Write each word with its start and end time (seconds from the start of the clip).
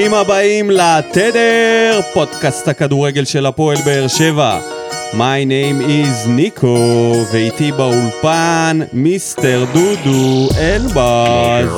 ברוכים 0.00 0.18
הבאים 0.18 0.70
לתדר, 0.70 2.00
פודקאסט 2.14 2.68
הכדורגל 2.68 3.24
של 3.24 3.46
הפועל 3.46 3.76
באר 3.84 4.08
שבע. 4.08 4.60
My 5.12 5.44
name 5.46 5.82
is 5.82 6.28
ניקו, 6.28 7.14
ואיתי 7.32 7.72
באולפן 7.72 8.80
מיסטר 8.92 9.64
דודו 9.72 10.48
אלבאז. 10.58 11.68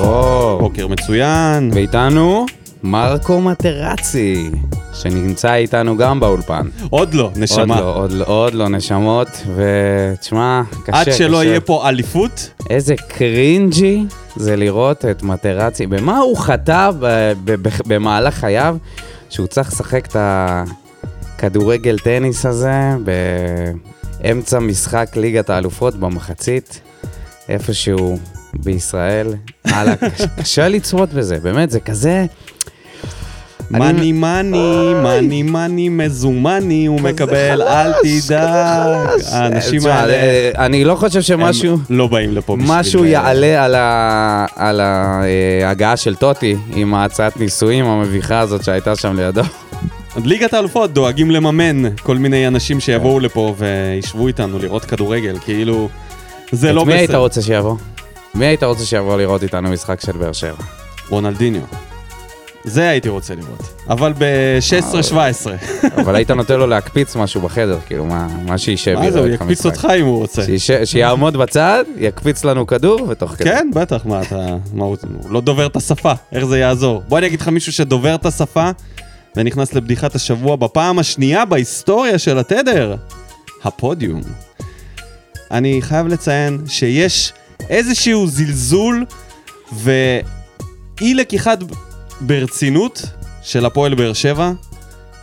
בוקר 0.61 0.87
מצוין. 0.87 1.71
ואיתנו 1.75 2.47
מרקו 2.83 3.41
מטרצי, 3.41 4.51
שנמצא 4.93 5.55
איתנו 5.55 5.97
גם 5.97 6.21
באולפן. 6.21 6.69
עוד 6.91 7.15
לא, 7.15 7.31
נשמה. 7.37 7.79
עוד 7.79 7.85
לא, 7.85 7.97
עוד 7.97 8.13
לא, 8.13 8.25
עוד 8.27 8.55
לא 8.55 8.69
נשמות, 8.69 9.29
ותשמע, 9.57 10.63
קשה, 10.85 11.01
עד 11.01 11.13
שלא 11.13 11.37
קשה. 11.39 11.45
יהיה 11.49 11.61
פה 11.61 11.89
אליפות, 11.89 12.51
איזה 12.71 12.95
קרינג'י 13.09 14.05
זה 14.37 14.57
לראות 14.57 15.05
את 15.05 15.23
מטרצי. 15.23 15.87
במה 15.87 16.19
הוא 16.19 16.37
חטא 16.37 16.91
במהלך 17.87 18.35
חייו, 18.35 18.77
שהוא 19.31 19.47
צריך 19.47 19.69
לשחק 19.73 20.07
את 20.07 20.17
הכדורגל 21.39 21.99
טניס 21.99 22.47
הזה 22.47 22.73
באמצע 24.21 24.59
משחק 24.59 25.17
ליגת 25.17 25.51
האלופות 25.51 25.95
במחצית, 25.95 26.81
איפשהו 27.49 28.19
בישראל. 28.55 29.35
הלאה, 29.65 29.97
קשה- 29.97 30.27
קשה 30.43 30.69
לצפות 30.69 31.09
בזה, 31.13 31.39
באמת, 31.43 31.71
זה 31.71 31.81
כזה... 31.81 32.27
אני- 33.75 33.79
מאני 33.81 34.13
מאני, 34.13 34.93
מאני 35.03 35.43
מאני 35.43 35.89
מזומני, 35.89 36.87
הוא 36.87 37.01
מקבל, 37.01 37.63
אל 37.63 37.93
תדאג. 38.03 39.09
האנשים 39.33 39.81
תשמע, 39.81 39.95
האלה, 39.95 40.13
אה, 40.13 40.51
אני 40.59 40.85
לא 40.85 40.95
חושב 40.95 41.23
שמשהו... 41.23 41.79
לא 41.91 42.07
באים 42.07 42.33
לפה 42.35 42.57
בשביל... 42.57 42.73
משהו 42.73 43.05
יעלה 43.05 43.65
על 44.57 44.81
ההגעה 44.81 45.97
של 45.97 46.15
טוטי 46.15 46.57
עם 46.75 46.95
ההצעת 46.95 47.37
נישואים 47.37 47.85
המביכה 47.85 48.39
הזאת 48.39 48.65
שהייתה 48.65 48.97
שם 48.97 49.17
לידו. 49.17 49.43
ליגת 50.25 50.55
האלופות 50.55 50.93
דואגים 50.93 51.31
לממן 51.31 51.97
כל 52.03 52.17
מיני 52.19 52.47
אנשים 52.47 52.81
שיבואו 52.81 53.21
לפה 53.21 53.55
וישבו 53.59 54.27
איתנו 54.29 54.59
לראות 54.59 54.85
כדורגל, 54.85 55.37
כאילו... 55.45 55.89
זה 56.53 56.73
לא 56.73 56.83
את 56.83 56.87
מי 56.87 56.93
היית 56.93 57.11
בסדר. 57.11 57.19
רוצה 57.19 57.43
שיבוא? 57.43 57.77
מי 58.35 58.47
היית 58.47 58.63
רוצה 58.63 58.85
שיבוא 58.85 59.17
לראות 59.17 59.43
איתנו 59.43 59.71
משחק 59.71 60.01
של 60.01 60.13
באר 60.13 60.33
שבע? 60.33 60.53
רונלדיניו. 61.09 61.61
זה 62.65 62.89
הייתי 62.89 63.09
רוצה 63.09 63.35
לראות. 63.35 63.61
אבל 63.89 64.13
ב-16-17. 64.19 65.15
אבל 66.01 66.15
היית 66.15 66.31
נותן 66.31 66.59
לו 66.59 66.67
להקפיץ 66.67 67.17
משהו 67.17 67.41
בחדר, 67.41 67.79
כאילו, 67.87 68.05
מה 68.07 68.27
מה 68.47 68.59
שישב 68.59 68.95
מה 68.99 69.11
זה, 69.11 69.19
הוא 69.19 69.27
יקפיץ. 69.29 69.67
אותך 69.67 69.89
אם 70.01 70.05
הוא 70.05 70.19
רוצה. 70.19 70.43
שיש- 70.45 70.71
שיעמוד 70.85 71.37
בצד, 71.37 71.85
יקפיץ 71.97 72.45
לנו 72.45 72.67
כדור, 72.67 73.07
ותוך 73.09 73.31
כדי. 73.33 73.45
כן, 73.45 73.71
בטח, 73.75 74.07
מה 74.07 74.23
אתה... 74.23 74.47
מה 74.75 74.85
הוא 74.85 74.97
לא 75.31 75.41
דובר 75.41 75.67
את 75.67 75.77
השפה, 75.77 76.13
איך 76.33 76.45
זה 76.45 76.59
יעזור? 76.59 77.03
בוא 77.09 77.19
אני 77.19 77.27
אגיד 77.27 77.41
לך 77.41 77.49
מישהו 77.49 77.73
שדובר 77.73 78.15
את 78.15 78.27
השפה 78.27 78.71
ונכנס 79.37 79.75
לבדיחת 79.75 80.15
השבוע 80.15 80.57
בפעם 80.57 80.99
השנייה 80.99 81.45
בהיסטוריה 81.45 82.19
של 82.19 82.39
התדר. 82.39 82.97
הפודיום. 83.65 84.21
אני 85.51 85.79
חייב 85.83 86.07
לציין 86.07 86.59
שיש 86.67 87.33
איזשהו 87.71 88.27
זלזול 88.27 89.05
ואי 89.73 91.15
לקיחת 91.15 91.59
ברצינות 92.27 93.03
של 93.43 93.67
הפועל 93.67 93.95
באר 93.95 94.13
שבע. 94.13 94.53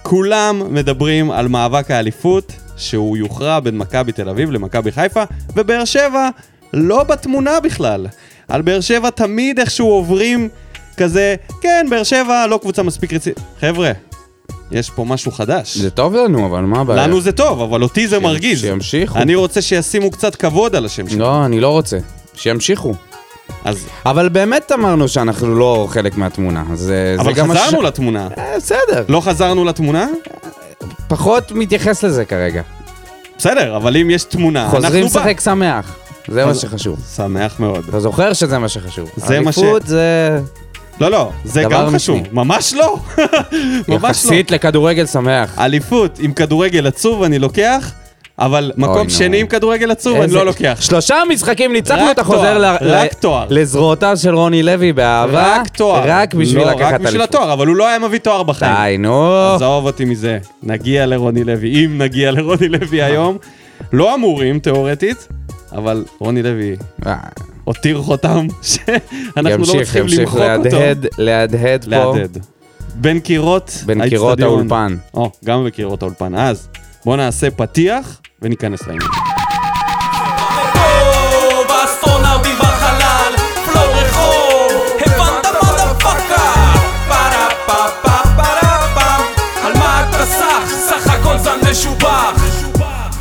כולם 0.02 0.62
מדברים 0.74 1.32
על 1.32 1.48
מאבק 1.48 1.92
האליפות, 1.92 2.52
שהוא 2.78 3.18
יוכרע 3.18 3.60
בין 3.60 3.78
מכבי 3.78 4.12
תל 4.12 4.30
אביב 4.30 4.52
למכבי 4.52 4.92
חיפה, 4.92 5.24
ובאר 5.56 5.86
שבע 5.86 6.30
לא 6.74 7.04
בתמונה 7.04 7.60
בכלל. 7.60 8.08
על 8.48 8.62
באר 8.62 8.82
שבע 8.82 9.10
תמיד 9.10 9.60
איכשהו 9.60 9.88
עוברים 9.90 10.50
כזה, 10.98 11.36
כן, 11.62 11.88
באר 11.90 12.04
שבע 12.04 12.48
לא 12.48 12.60
קבוצה 12.62 12.84
מספיק 12.84 13.14
רצינית. 13.14 13.40
חבר'ה, 13.62 13.92
יש 14.72 14.90
פה 14.90 15.04
משהו 15.06 15.32
חדש. 15.32 15.78
זה 15.78 15.90
טוב 15.90 16.16
לנו, 16.16 16.46
אבל 16.46 16.62
מה 16.62 16.82
הבעיה? 16.82 17.08
לנו 17.08 17.22
זה 17.22 17.32
טוב, 17.32 17.62
אבל 17.62 17.84
אותי 17.84 18.08
זה 18.08 18.16
שימ- 18.16 18.24
מרגיז. 18.24 18.62
שימשיכו. 18.62 19.18
אני 19.18 19.36
רוצה 19.36 19.62
שישימו 19.62 20.12
קצת 20.12 20.36
כבוד 20.36 20.76
על 20.76 20.86
השם 20.86 21.10
שלו. 21.10 21.20
לא, 21.20 21.46
אני 21.46 21.60
לא 21.60 21.68
רוצה. 21.70 21.98
שימשיכו. 22.36 22.94
אז... 23.66 23.86
אבל 24.06 24.30
באמת 24.30 24.72
אמרנו 24.72 25.08
שאנחנו 25.08 25.56
לא 25.56 25.88
חלק 25.92 26.18
מהתמונה, 26.18 26.64
אז 26.72 26.80
זה 26.80 27.16
אבל 27.20 27.34
גם... 27.34 27.52
חזרנו 27.54 27.78
הש- 27.80 27.86
לתמונה. 27.86 28.28
אה, 28.38 28.54
בסדר. 28.58 29.04
לא 29.10 29.22
חזרנו 29.22 29.66
לתמונה? 29.66 30.08
פחות 31.08 31.52
מתייחס 31.52 32.04
לזה 32.04 32.26
כרגע. 32.26 32.62
בסדר, 33.38 33.76
אבל 33.78 33.98
אם 33.98 34.10
יש 34.10 34.24
תמונה, 34.24 34.64
אנחנו 34.64 34.78
חוזרים. 34.82 35.06
לשחק 35.06 35.40
שמח. 35.40 35.96
זה 36.28 36.46
מה 36.46 36.56
שחשוב. 36.56 37.00
שמח 37.16 37.60
מאוד. 37.60 37.86
אתה 37.90 38.00
זוכר 38.00 38.34
שזה 38.34 38.58
מה 38.60 38.68
שחשוב. 38.70 39.10
זה 39.16 39.40
מה 39.40 39.52
ש- 39.52 39.58
אליפות 39.58 39.88
זה 39.88 40.40
לא, 41.02 41.12
לא, 41.12 41.32
זה 41.44 41.64
גם 41.70 41.90
חשוב. 41.96 42.20
ממש 42.32 42.74
לא. 42.74 42.98
ממש 43.88 43.90
לא. 43.90 43.96
יחסית 44.10 44.52
לכדורגל 44.52 45.06
שמח. 45.06 45.60
אליפות 45.60 46.20
עם 46.20 46.34
כדורגל 46.34 46.88
עצוב 46.88 47.24
אני 47.24 47.40
לוקח, 47.40 47.92
אבל 48.40 48.72
מקום. 48.78 49.10
שני 49.10 49.40
עם 49.40 49.48
כדורגל 49.48 49.92
עצוב 49.92 50.18
אני 50.22 50.34
לא 50.34 50.46
לוקח. 50.46 50.78
שלושה 50.82 51.16
משחקים 51.30 51.74
ניצחנו, 51.74 52.12
אתה 52.12 52.24
חוזר. 52.24 52.76
לזרועותיו 53.50 54.18
של 54.18 54.36
רוני 54.36 54.64
לוי 54.64 54.94
באהבה. 54.94 55.56
רק 55.56 55.68
תואר. 55.68 56.02
רק 56.06 56.34
בשביל 56.34 56.64
לא, 56.64 56.72
לקחת 56.72 56.94
רק 56.94 57.02
בשביל 57.02 57.22
אליפות. 57.22 57.36
התואר, 57.36 57.54
אבל 57.54 57.68
הוא 57.68 57.76
לא 57.76 57.88
היה 57.88 58.00
מביא 58.00 58.20
תואר 58.20 58.44
בחיים. 58.44 58.76
די, 58.76 58.98
נו. 58.98 59.34
עזוב 59.56 59.86
אותי 59.86 60.06
מזה. 60.06 60.38
נגיע 60.64 61.06
לרוני 61.06 61.44
לוי, 61.44 61.86
אם 61.86 61.98
נגיע 61.98 62.32
לרוני 62.32 62.68
לוי 62.70 63.02
היום. 63.04 63.38
לא 63.94 64.16
אמורים, 64.16 64.60
תיאורטית, 64.60 65.28
אבל 65.72 66.06
רוני 66.20 66.44
לוי 66.44 66.76
אה, 67.06 67.16
הותיר 67.64 68.02
חותם 68.02 68.48
שאנחנו 68.62 69.44
לא 69.44 69.50
ימשיך, 69.50 69.76
מצליחים 69.76 70.02
ימשיך 70.02 70.20
למחוק 70.20 70.40
אותו. 70.40 70.64
להדהד, 70.64 71.06
להדהד 71.18 71.84
פה. 71.84 71.90
להדהד. 71.90 72.38
בין 72.96 73.20
קירות 73.20 73.84
בין 73.86 74.10
קירות. 74.10 74.40
האולפן. 74.40 74.96
או, 75.14 75.32
גם 75.46 75.66
בקירות 75.66 76.02
האולפן. 76.02 76.36
אז, 76.36 76.68
בואו 77.06 77.16
נעשה 77.16 77.52
פתיח 77.52 78.22
וניכנס 78.42 78.88
לעניין. 78.88 79.10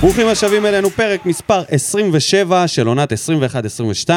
ברוכים 0.00 0.28
השבים 0.28 0.66
אלינו, 0.66 0.90
פרק 0.90 1.26
מספר 1.26 1.62
27 1.68 2.68
של 2.68 2.86
עונת 2.86 3.12
21-22. 4.06 4.10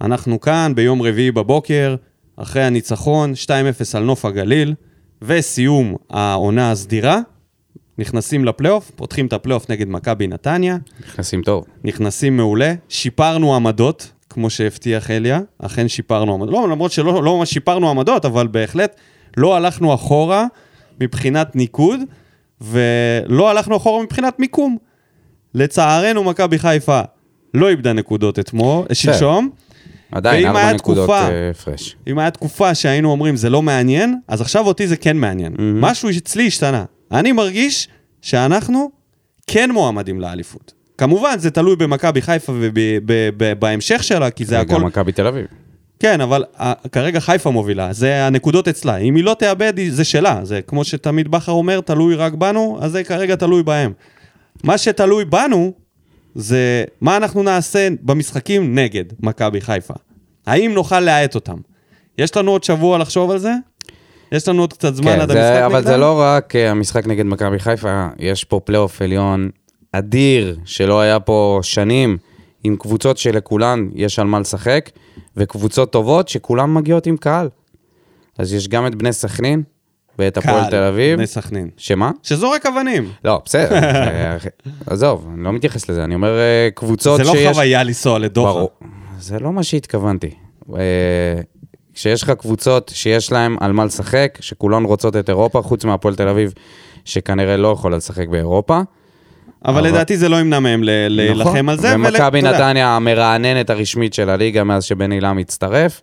אנחנו 0.00 0.40
כאן 0.40 0.72
ביום 0.74 1.02
רביעי 1.02 1.30
בבוקר, 1.30 1.96
אחרי 2.36 2.62
הניצחון 2.64 3.32
2-0 3.44 3.48
על 3.94 4.02
נוף 4.02 4.24
הגליל, 4.24 4.74
וסיום 5.22 5.94
העונה 6.10 6.70
הסדירה. 6.70 7.18
נכנסים 7.98 8.44
לפלייאוף, 8.44 8.90
פותחים 8.96 9.26
את 9.26 9.32
הפלייאוף 9.32 9.70
נגד 9.70 9.88
מכבי 9.88 10.26
נתניה, 10.26 10.76
נכנסים 11.00 11.42
טוב. 11.42 11.64
נכנסים 11.84 12.36
מעולה, 12.36 12.74
שיפרנו 12.88 13.56
עמדות, 13.56 14.12
כמו 14.30 14.50
שהבטיח 14.50 15.10
אליה, 15.10 15.40
אכן 15.58 15.88
שיפרנו 15.88 16.34
עמדות. 16.34 16.52
לא, 16.52 16.68
למרות 16.68 16.92
שלא 16.92 17.24
לא 17.24 17.38
ממש 17.38 17.50
שיפרנו 17.50 17.90
עמדות, 17.90 18.24
אבל 18.24 18.46
בהחלט 18.46 18.96
לא 19.36 19.56
הלכנו 19.56 19.94
אחורה 19.94 20.46
מבחינת 21.00 21.56
ניקוד, 21.56 22.00
ולא 22.60 23.50
הלכנו 23.50 23.76
אחורה 23.76 24.02
מבחינת 24.02 24.38
מיקום. 24.38 24.76
לצערנו, 25.54 26.24
מכבי 26.24 26.58
חיפה 26.58 27.00
לא 27.54 27.68
איבדה 27.68 27.92
נקודות 27.92 28.38
אתמול, 28.38 28.84
שלשום. 28.92 29.50
עדיין, 30.12 30.46
ארבע 30.46 30.72
נקודות 30.72 31.10
אה, 31.10 31.50
הפרש. 31.50 31.96
אם 32.06 32.18
היה 32.18 32.30
תקופה 32.30 32.74
שהיינו 32.74 33.10
אומרים 33.10 33.36
זה 33.36 33.50
לא 33.50 33.62
מעניין, 33.62 34.18
אז 34.28 34.40
עכשיו 34.40 34.66
אותי 34.66 34.86
זה 34.86 34.96
כן 34.96 35.16
מעניין. 35.16 35.54
משהו 35.58 36.10
אצלי 36.10 36.46
השתנה. 36.46 36.84
אני 37.12 37.32
מרגיש 37.32 37.88
שאנחנו 38.22 38.90
כן 39.46 39.70
מועמדים 39.70 40.20
לאליפות. 40.20 40.72
כמובן, 40.98 41.38
זה 41.38 41.50
תלוי 41.50 41.76
במכבי 41.76 42.22
חיפה 42.22 42.52
ובהמשך 42.56 44.02
שלה, 44.04 44.30
כי 44.30 44.44
זה 44.44 44.60
הכל... 44.60 44.74
וגם 44.74 44.84
מכבי 44.86 45.12
תל 45.12 45.26
אביב. 45.26 45.46
כן, 46.00 46.20
אבל 46.20 46.44
ה- 46.58 46.88
כרגע 46.88 47.20
חיפה 47.20 47.50
מובילה, 47.50 47.92
זה 47.92 48.26
הנקודות 48.26 48.68
אצלה. 48.68 48.96
אם 48.96 49.14
היא 49.14 49.24
לא 49.24 49.36
תאבד, 49.38 49.72
זה 49.90 50.04
שלה. 50.04 50.40
זה 50.42 50.60
כמו 50.66 50.84
שתמיד 50.84 51.28
בכר 51.28 51.52
אומר, 51.52 51.80
תלוי 51.80 52.14
רק 52.14 52.32
בנו, 52.32 52.78
אז 52.80 52.92
זה 52.92 53.04
כרגע 53.04 53.36
תלוי 53.36 53.62
בהם. 53.62 53.92
מה 54.64 54.78
שתלוי 54.78 55.24
בנו, 55.24 55.72
זה 56.34 56.84
מה 57.00 57.16
אנחנו 57.16 57.42
נעשה 57.42 57.88
במשחקים 58.02 58.78
נגד 58.78 59.04
מכבי 59.20 59.60
חיפה. 59.60 59.94
האם 60.46 60.74
נוכל 60.74 61.00
להאט 61.00 61.34
אותם? 61.34 61.56
יש 62.18 62.36
לנו 62.36 62.50
עוד 62.50 62.64
שבוע 62.64 62.98
לחשוב 62.98 63.30
על 63.30 63.38
זה? 63.38 63.52
יש 64.32 64.48
לנו 64.48 64.62
עוד 64.62 64.72
קצת 64.72 64.94
זמן 64.94 65.12
כן, 65.12 65.20
עד 65.20 65.32
זה- 65.32 65.48
המשחק 65.48 65.62
אבל 65.66 65.78
נגדם? 65.78 65.90
זה 65.90 65.96
לא 65.96 66.20
רק 66.20 66.56
אה, 66.56 66.70
המשחק 66.70 67.06
נגד 67.06 67.26
מכבי 67.26 67.58
חיפה, 67.58 68.08
יש 68.18 68.44
פה 68.44 68.60
פלייאוף 68.64 69.02
עליון 69.02 69.50
אדיר, 69.92 70.58
שלא 70.64 71.00
היה 71.00 71.20
פה 71.20 71.58
שנים, 71.62 72.16
עם 72.64 72.76
קבוצות 72.76 73.18
שלכולן 73.18 73.88
יש 73.94 74.18
על 74.18 74.26
מה 74.26 74.40
לשחק, 74.40 74.90
וקבוצות 75.36 75.92
טובות 75.92 76.28
שכולן 76.28 76.74
מגיעות 76.74 77.06
עם 77.06 77.16
קהל. 77.16 77.48
אז 78.38 78.54
יש 78.54 78.68
גם 78.68 78.86
את 78.86 78.94
בני 78.94 79.12
סכנין, 79.12 79.62
ואת 80.18 80.36
הפועל 80.36 80.70
תל 80.70 80.82
אביב. 80.82 81.16
בני 81.16 81.26
סכנין. 81.26 81.70
שמה? 81.76 82.10
שזורק 82.22 82.66
אבנים. 82.66 83.08
לא, 83.24 83.42
בסדר. 83.44 83.74
אה, 83.82 84.36
עזוב, 84.86 85.28
אני 85.34 85.44
לא 85.44 85.52
מתייחס 85.52 85.88
לזה, 85.90 86.04
אני 86.04 86.14
אומר 86.14 86.38
אה, 86.38 86.68
קבוצות 86.74 87.16
זה 87.18 87.24
שיש... 87.24 87.46
לא 87.46 87.52
חוויה 87.52 87.82
לנסוע 87.82 88.18
לדוחה. 88.18 88.52
ברור. 88.52 88.70
זה 89.18 89.38
לא 89.38 89.52
מה 89.52 89.62
שהתכוונתי. 89.62 90.30
כשיש 91.96 92.22
לך 92.22 92.30
קבוצות 92.30 92.90
שיש 92.94 93.32
להן 93.32 93.56
על 93.60 93.72
מה 93.72 93.84
לשחק, 93.84 94.38
שכולן 94.40 94.84
רוצות 94.84 95.16
את 95.16 95.28
אירופה, 95.28 95.62
חוץ 95.62 95.84
מהפועל 95.84 96.14
תל 96.14 96.28
אביב, 96.28 96.52
שכנראה 97.04 97.56
לא 97.56 97.68
יכולה 97.68 97.96
לשחק 97.96 98.28
באירופה. 98.28 98.80
אבל 99.64 99.78
אבל- 99.78 99.86
לדעתי 99.88 100.16
זה 100.16 100.28
לא 100.28 100.40
ימנע 100.40 100.58
מהם 100.60 100.82
ל- 100.84 100.90
להילחם 101.08 101.68
על 101.68 101.76
זה. 101.78 101.96
נכון. 101.96 102.06
ומכבי 102.06 102.42
נתניה 102.42 102.88
המרעננת 102.96 103.70
הרשמית 103.70 104.14
של 104.14 104.30
הליגה 104.30 104.64
מאז 104.64 104.84
שבן 104.84 105.12
אילם 105.12 105.38
הצטרף. 105.38 106.00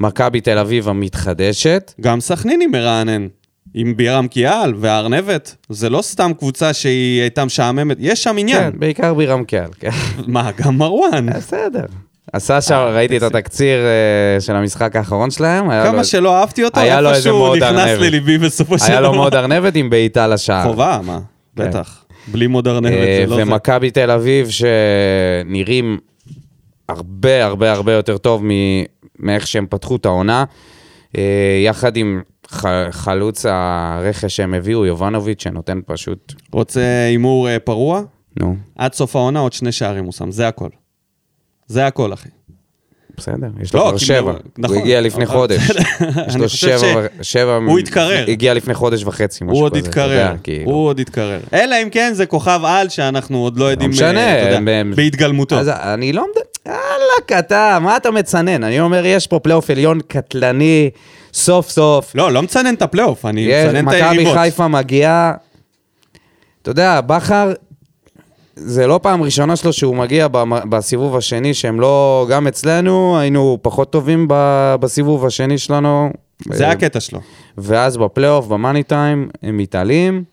מכבי 0.00 0.40
תל 0.40 0.58
אביב 0.58 0.88
המתחדשת. 0.88 1.94
גם 2.00 2.20
סכנין 2.20 2.60
היא 2.60 2.68
מרענן. 2.68 3.26
עם 3.74 3.96
בירם 3.96 4.28
קיאל 4.28 4.74
והארנבת, 4.76 5.56
זה 5.68 5.90
לא 5.90 6.02
סתם 6.02 6.32
קבוצה 6.38 6.72
שהיא 6.72 7.20
הייתה 7.20 7.44
משעממת, 7.44 7.96
יש 8.00 8.22
שם 8.22 8.36
עניין. 8.38 8.70
כן, 8.72 8.78
בעיקר 8.78 9.14
בירם 9.14 9.44
קהל, 9.44 9.70
כן. 9.80 9.90
מה, 10.26 10.50
גם 10.60 10.78
מרואן. 10.78 11.26
בסדר. 11.36 11.84
עשה 12.32 12.60
שם, 12.60 12.88
ראיתי 12.94 13.16
את 13.16 13.22
התקציר 13.22 13.78
אה, 13.78 14.40
של 14.40 14.56
המשחק 14.56 14.96
האחרון 14.96 15.30
שלהם. 15.30 15.70
כמה 15.84 16.04
שלא 16.04 16.36
אהבתי 16.36 16.64
אותו, 16.64 16.80
איפשהו 16.80 17.56
נכנס. 17.56 17.98
לליבי 18.00 18.38
בסופו 18.38 18.78
של 18.78 18.84
דבר. 18.84 18.92
היה 18.92 19.00
לו 19.00 19.12
מאוד 19.14 19.34
ארנבת 19.34 19.76
עם 19.76 19.90
בעיטה 19.90 20.26
לשער. 20.26 20.62
חובה, 20.62 21.00
מה? 21.04 21.18
כן. 21.56 21.68
בטח. 21.68 22.04
בלי 22.28 22.46
מוד 22.46 22.68
ארנבת 22.68 22.92
אה, 22.92 23.24
זה 23.24 23.30
לא 23.30 23.36
זה. 23.36 23.42
ומכבי 23.42 23.90
תל 23.90 24.10
אביב 24.10 24.48
שנראים 24.48 25.98
הרבה 26.88 27.44
הרבה 27.44 27.72
הרבה 27.72 27.92
יותר 27.92 28.18
טוב 28.18 28.42
מאיך 29.18 29.46
שהם 29.46 29.66
פתחו 29.70 29.96
את 29.96 30.06
העונה, 30.06 30.44
אה, 31.16 31.60
יחד 31.64 31.96
עם 31.96 32.22
חלוץ 32.90 33.46
הרכש 33.48 34.36
שהם 34.36 34.54
הביאו, 34.54 34.86
יובנוביץ', 34.86 35.42
שנותן 35.42 35.80
פשוט, 35.86 36.34
רוצה 36.52 36.80
הימור 37.08 37.48
אה, 37.48 37.58
פרוע? 37.58 38.02
נו, 38.40 38.56
עד 38.76 38.94
סוף 38.94 39.16
העונה 39.16 39.40
עוד 39.40 39.52
שני 39.52 39.72
שערים 39.72 40.04
הוא 40.04 40.12
שם, 40.12 40.30
זה 40.30 40.48
הכל. 40.48 40.68
זה 41.66 41.86
הכל, 41.86 42.12
אחי. 42.12 42.28
בסדר, 43.16 43.46
יש 43.60 43.74
לא, 43.74 43.80
לו 43.80 43.88
כבר 43.88 43.98
שבע, 43.98 44.30
הוא- 44.30 44.38
נכון, 44.58 44.76
הוא 44.76 44.82
הגיע 44.84 45.00
לפני 45.00 45.26
חודש, 45.26 45.70
יש 46.28 46.36
לו 46.36 46.48
שבע, 46.48 47.06
שבע, 47.22 47.56
הוא 47.56 47.78
התקרר. 47.78 48.24
הגיע 48.28 48.54
לפני 48.54 48.74
חודש 48.74 49.04
וחצי, 49.04 49.44
משהו 49.44 49.56
הוא 49.56 49.64
עוד 49.64 49.76
כזה, 49.76 49.90
אתה 49.90 50.00
יודע, 50.00 50.14
יתקרר, 50.14 50.36
כאילו. 50.42 50.70
הוא 50.70 50.86
עוד 50.86 51.00
יתקרר. 51.00 51.40
אלא 51.52 51.76
אם 51.82 51.88
כן 51.90 52.10
זה 52.14 52.26
כוכב 52.26 52.60
על 52.64 52.88
שאנחנו 52.88 53.38
עוד 53.38 53.58
לא 53.58 53.64
יודעים, 53.64 53.90
משנה, 53.90 54.34
אה, 54.34 54.82
בהתגלמותו. 54.96 55.56
אז 55.58 55.68
אני 55.68 56.12
לא 56.12 56.24
יאללה, 56.66 57.38
אתה, 57.38 57.78
מה 57.82 57.96
אתה 57.96 58.10
מצנן? 58.10 58.64
אני 58.64 58.80
אומר, 58.80 59.06
יש 59.06 59.26
פה 59.26 59.38
פלייאוף 59.38 59.70
עליון 59.70 60.00
קטלני, 60.08 60.90
סוף 61.34 61.70
סוף. 61.70 62.14
לא, 62.14 62.32
לא 62.32 62.42
מצנן 62.42 62.74
את 62.74 62.82
הפלייאוף, 62.82 63.24
אני 63.26 63.46
מצנן 63.48 63.76
את 63.78 63.84
מכבי 63.84 64.02
היריבות. 64.02 64.36
חיפה 64.36 64.68
מגיעה, 64.68 65.32
אתה 66.62 66.70
יודע, 66.70 67.00
בכר, 67.00 67.52
זה 68.56 68.86
לא 68.86 69.00
פעם 69.02 69.22
ראשונה 69.22 69.56
שלו 69.56 69.72
שהוא 69.72 69.96
מגיע 69.96 70.28
בסיבוב 70.68 71.16
השני, 71.16 71.54
שהם 71.54 71.80
לא, 71.80 72.26
גם 72.30 72.46
אצלנו, 72.46 73.18
היינו 73.18 73.58
פחות 73.62 73.92
טובים 73.92 74.26
בסיבוב 74.80 75.26
השני 75.26 75.58
שלנו. 75.58 76.10
זה 76.52 76.66
אה, 76.66 76.70
הקטע 76.70 77.00
שלו. 77.00 77.20
ואז 77.58 77.96
בפלייאוף, 77.96 78.46
ב 78.46 78.52
money 78.52 78.82
time, 78.82 79.28
הם 79.42 79.56
מתעלים 79.56 80.24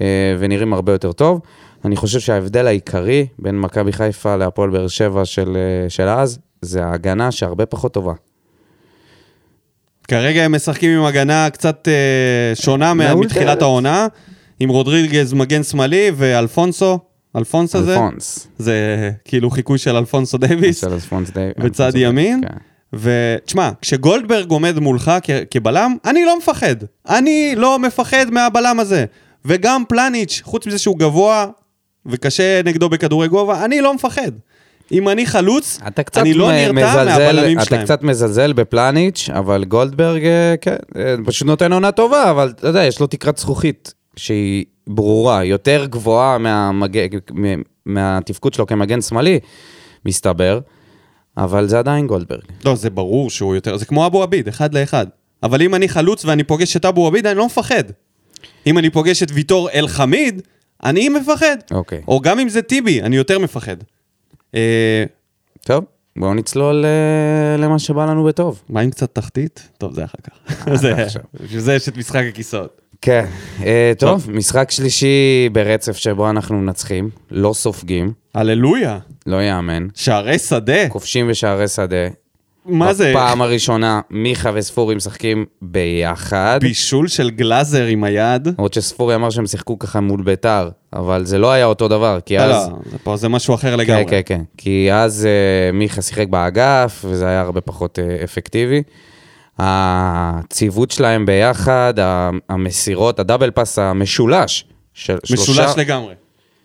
אה, 0.00 0.36
ונראים 0.38 0.72
הרבה 0.72 0.92
יותר 0.92 1.12
טוב. 1.12 1.40
אני 1.84 1.96
חושב 1.96 2.20
שההבדל 2.20 2.66
העיקרי 2.66 3.26
בין 3.38 3.60
מכבי 3.60 3.92
חיפה 3.92 4.36
להפועל 4.36 4.70
באר 4.70 4.88
שבע 4.88 5.24
של, 5.24 5.56
אה, 5.56 5.90
של 5.90 6.08
אז, 6.08 6.38
זה 6.62 6.84
ההגנה 6.84 7.32
שהרבה 7.32 7.66
פחות 7.66 7.94
טובה. 7.94 8.12
כרגע 10.08 10.42
הם 10.42 10.54
משחקים 10.54 10.98
עם 10.98 11.04
הגנה 11.04 11.50
קצת 11.50 11.88
אה, 11.88 12.54
שונה. 12.54 12.94
מתחילת 12.94 13.62
העונה, 13.62 14.06
עם 14.60 14.68
רודריגז 14.68 15.32
מגן 15.32 15.62
שמאלי 15.62 16.10
ואלפונסו, 16.16 16.98
אלפונס 17.36 17.76
הזה, 17.76 17.92
אלפונס. 17.94 18.46
זה 18.58 19.10
כאילו 19.24 19.50
חיקוי 19.50 19.78
של 19.78 19.96
אלפונסו 19.96 20.38
דייוויס, 20.38 20.80
של 20.80 20.92
אלפונס 20.92 21.30
די... 21.30 21.50
בצד 21.58 21.84
אלפונס 21.84 22.02
ימין. 22.02 22.40
כן. 22.48 22.56
ותשמע, 22.92 23.70
כשגולדברג 23.80 24.50
עומד 24.50 24.78
מולך 24.78 25.12
כ- 25.22 25.30
כבלם, 25.50 25.96
אני 26.04 26.24
לא 26.24 26.38
מפחד. 26.38 26.76
אני 27.08 27.54
לא 27.56 27.78
מפחד 27.78 28.26
מהבלם 28.30 28.80
הזה. 28.80 29.04
וגם 29.44 29.82
פלניץ', 29.88 30.40
חוץ 30.44 30.66
מזה 30.66 30.78
שהוא 30.78 30.98
גבוה 30.98 31.46
וקשה 32.06 32.60
נגדו 32.64 32.88
בכדורי 32.88 33.28
גובה, 33.28 33.64
אני 33.64 33.80
לא 33.80 33.94
מפחד. 33.94 34.30
אם 34.92 35.08
אני 35.08 35.26
חלוץ, 35.26 35.78
אתה 35.86 36.20
אני 36.20 36.34
לא 36.34 36.52
נרתע 36.52 37.04
מהבלמים 37.04 37.56
אתה 37.58 37.66
שלהם. 37.66 37.84
קצת 37.84 38.02
מזלזל 38.02 38.52
בפלניץ', 38.52 39.28
אבל 39.32 39.64
גולדברג, 39.64 40.24
אה, 40.24 40.54
כן, 40.60 40.76
אה, 40.96 41.14
פשוט 41.26 41.46
נותן 41.46 41.72
עונה 41.72 41.92
טובה, 41.92 42.30
אבל 42.30 42.48
אתה 42.48 42.68
יודע, 42.68 42.84
יש 42.84 43.00
לו 43.00 43.06
תקרת 43.06 43.38
זכוכית 43.38 43.94
שהיא 44.16 44.64
ברורה, 44.86 45.44
יותר 45.44 45.86
גבוהה 45.90 46.38
מהמג... 46.38 46.98
מהתפקוד 47.86 48.54
שלו 48.54 48.66
כמגן 48.66 49.00
שמאלי, 49.02 49.40
מסתבר, 50.04 50.60
אבל 51.36 51.66
זה 51.68 51.78
עדיין 51.78 52.06
גולדברג. 52.06 52.40
לא, 52.64 52.74
זה 52.74 52.90
ברור 52.90 53.30
שהוא 53.30 53.54
יותר, 53.54 53.76
זה 53.76 53.84
כמו 53.86 54.06
אבו 54.06 54.22
עביד, 54.22 54.48
אחד 54.48 54.74
לאחד. 54.74 55.06
אבל 55.42 55.62
אם 55.62 55.74
אני 55.74 55.88
חלוץ 55.88 56.24
ואני 56.24 56.44
פוגש 56.44 56.76
את 56.76 56.84
אבו 56.84 57.06
עביד, 57.06 57.26
אני 57.26 57.38
לא 57.38 57.46
מפחד. 57.46 57.84
אם 58.66 58.78
אני 58.78 58.90
פוגש 58.90 59.22
את 59.22 59.28
ויטור 59.34 59.70
אל-חמיד, 59.70 60.42
אני 60.84 61.08
מפחד. 61.08 61.56
אוקיי. 61.70 62.02
או 62.08 62.20
גם 62.20 62.38
אם 62.38 62.48
זה 62.48 62.62
טיבי, 62.62 63.02
אני 63.02 63.16
יותר 63.16 63.38
מפחד. 63.38 63.76
אה, 64.54 65.04
טוב, 65.64 65.84
בואו 66.18 66.34
נצלול 66.34 66.84
אה, 66.84 67.56
למה 67.56 67.78
שבא 67.78 68.06
לנו 68.06 68.24
בטוב. 68.24 68.62
מה 68.68 68.80
עם 68.80 68.90
קצת 68.90 69.14
תחתית? 69.14 69.68
טוב, 69.78 69.94
זה 69.94 70.04
אחר 70.04 70.18
כך. 70.24 70.74
זה- 70.74 70.94
עכשיו. 71.04 71.22
בשביל 71.44 71.60
זה 71.60 71.74
יש 71.74 71.88
את 71.88 71.96
משחק 71.96 72.22
הכיסאות. 72.28 72.80
כן, 73.02 73.24
אה, 73.64 73.92
טוב, 73.98 74.30
משחק 74.30 74.70
שלישי 74.70 75.48
ברצף 75.52 75.96
שבו 75.96 76.30
אנחנו 76.30 76.58
מנצחים, 76.58 77.10
לא 77.30 77.52
סופגים, 77.52 78.12
הללויה, 78.34 78.98
לא 79.26 79.42
יאמן, 79.42 79.86
שערי 79.94 80.38
שדה. 80.38 80.88
כובשים 80.88 81.28
בשערי 81.28 81.68
שדה. 81.68 82.08
מה 82.66 82.94
זה? 82.94 83.10
בפעם 83.10 83.42
הראשונה, 83.42 84.00
מיכה 84.10 84.50
וספורי 84.54 84.94
משחקים 84.94 85.46
ביחד. 85.62 86.58
בישול 86.62 87.08
של 87.08 87.30
גלאזר 87.30 87.84
עם 87.84 88.04
היד. 88.04 88.48
למרות 88.58 88.74
שספורי 88.74 89.14
אמר 89.14 89.30
שהם 89.30 89.46
שיחקו 89.46 89.78
ככה 89.78 90.00
מול 90.00 90.22
ביתר, 90.22 90.68
אבל 90.92 91.24
זה 91.24 91.38
לא 91.38 91.52
היה 91.52 91.64
אותו 91.64 91.88
דבר, 91.88 92.18
כי 92.26 92.36
לא, 92.36 92.42
אז... 92.42 92.68
לא, 92.68 92.76
זה 92.90 92.98
פה 92.98 93.16
זה 93.16 93.28
משהו 93.28 93.54
אחר 93.54 93.70
כן, 93.70 93.78
לגמרי. 93.78 94.04
כן, 94.04 94.20
כן. 94.26 94.40
כי 94.56 94.92
אז 94.92 95.26
אה, 95.26 95.72
מיכה 95.72 96.02
שיחק 96.02 96.28
באגף, 96.28 97.04
וזה 97.08 97.26
היה 97.26 97.40
הרבה 97.40 97.60
פחות 97.60 97.98
אה, 97.98 98.24
אפקטיבי. 98.24 98.82
הציוות 99.62 100.90
שלהם 100.90 101.26
ביחד, 101.26 101.94
המסירות, 102.48 103.18
הדאבל 103.20 103.50
פאס 103.50 103.78
המשולש, 103.78 104.64
של 104.94 105.18
משולש 105.24 105.46
שלושה, 105.46 105.72
לגמרי. 105.76 106.14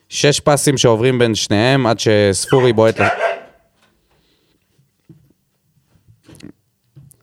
שש 0.10 0.40
פסים 0.40 0.78
שעוברים 0.78 1.20
בין 1.20 1.36
שניהם 1.36 1.88
עד 1.88 2.00
שספורי 2.00 2.74
בועט... 2.74 3.00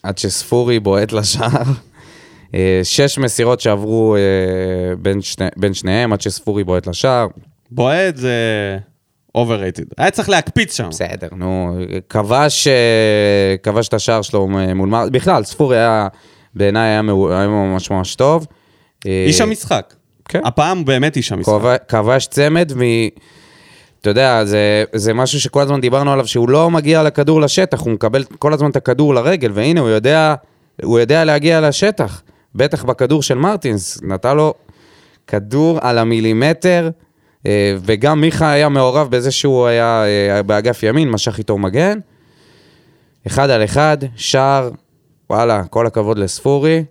עד 0.02 0.18
שספורי 0.18 0.80
בועט 0.80 1.12
לשער. 1.12 1.62
אה, 2.54 2.80
שש 2.82 3.18
מסירות 3.18 3.60
שעברו 3.60 4.16
אה, 4.16 4.96
בין, 4.96 5.22
שני, 5.22 5.46
בין 5.56 5.74
שניהם 5.74 6.12
עד 6.12 6.20
שספורי 6.20 6.64
בועט 6.64 6.86
לשער. 6.86 7.26
בועט 7.70 8.16
זה 8.16 8.38
overrated. 9.38 9.84
היה 9.98 10.10
צריך 10.10 10.28
להקפיץ 10.28 10.76
שם. 10.76 10.88
בסדר, 10.88 11.28
נו, 11.36 11.78
כבש, 12.08 12.68
אה, 12.68 12.72
כבש 13.62 13.88
את 13.88 13.94
השער 13.94 14.22
שלו 14.22 14.48
מול 14.74 14.88
מה... 14.88 15.06
בכלל, 15.10 15.44
ספורי 15.44 15.76
היה, 15.78 16.08
בעיניי 16.54 16.88
היה, 16.88 17.02
מעו- 17.02 17.30
היה 17.32 17.48
ממש 17.48 17.90
ממש 17.90 18.14
טוב. 18.14 18.46
אה, 19.06 19.24
איש 19.26 19.40
המשחק. 19.40 19.94
כן. 20.28 20.40
הפעם 20.44 20.84
באמת 20.84 21.16
איש 21.16 21.32
המשחק. 21.32 21.52
כבש- 21.88 22.26
צמד 22.30 22.72
מ... 22.76 22.80
אתה 24.00 24.10
יודע, 24.10 24.44
זה, 24.44 24.84
זה 24.94 25.14
משהו 25.14 25.40
שכל 25.40 25.60
הזמן 25.60 25.80
דיברנו 25.80 26.12
עליו, 26.12 26.26
שהוא 26.26 26.48
לא 26.48 26.70
מגיע 26.70 27.02
לכדור 27.02 27.40
לשטח, 27.40 27.80
הוא 27.80 27.92
מקבל 27.92 28.24
כל 28.38 28.52
הזמן 28.52 28.70
את 28.70 28.76
הכדור 28.76 29.14
לרגל, 29.14 29.50
והנה, 29.54 29.80
הוא 29.80 29.88
יודע, 29.88 30.34
הוא 30.82 30.98
יודע 30.98 31.24
להגיע 31.24 31.60
לשטח. 31.60 32.22
בטח 32.54 32.84
בכדור 32.84 33.22
של 33.22 33.34
מרטינס, 33.34 33.98
נתן 34.02 34.36
לו 34.36 34.54
כדור 35.26 35.78
על 35.82 35.98
המילימטר, 35.98 36.90
וגם 37.84 38.20
מיכה 38.20 38.50
היה 38.50 38.68
מעורב 38.68 39.10
בזה 39.10 39.30
שהוא 39.30 39.66
היה 39.66 40.04
אה, 40.04 40.42
באגף 40.42 40.82
ימין, 40.82 41.10
משך 41.10 41.38
איתו 41.38 41.58
מגן. 41.58 41.98
אחד 43.26 43.50
על 43.50 43.64
אחד, 43.64 43.98
שער, 44.16 44.70
וואלה, 45.30 45.64
כל 45.64 45.86
הכבוד 45.86 46.18
לספורי, 46.18 46.84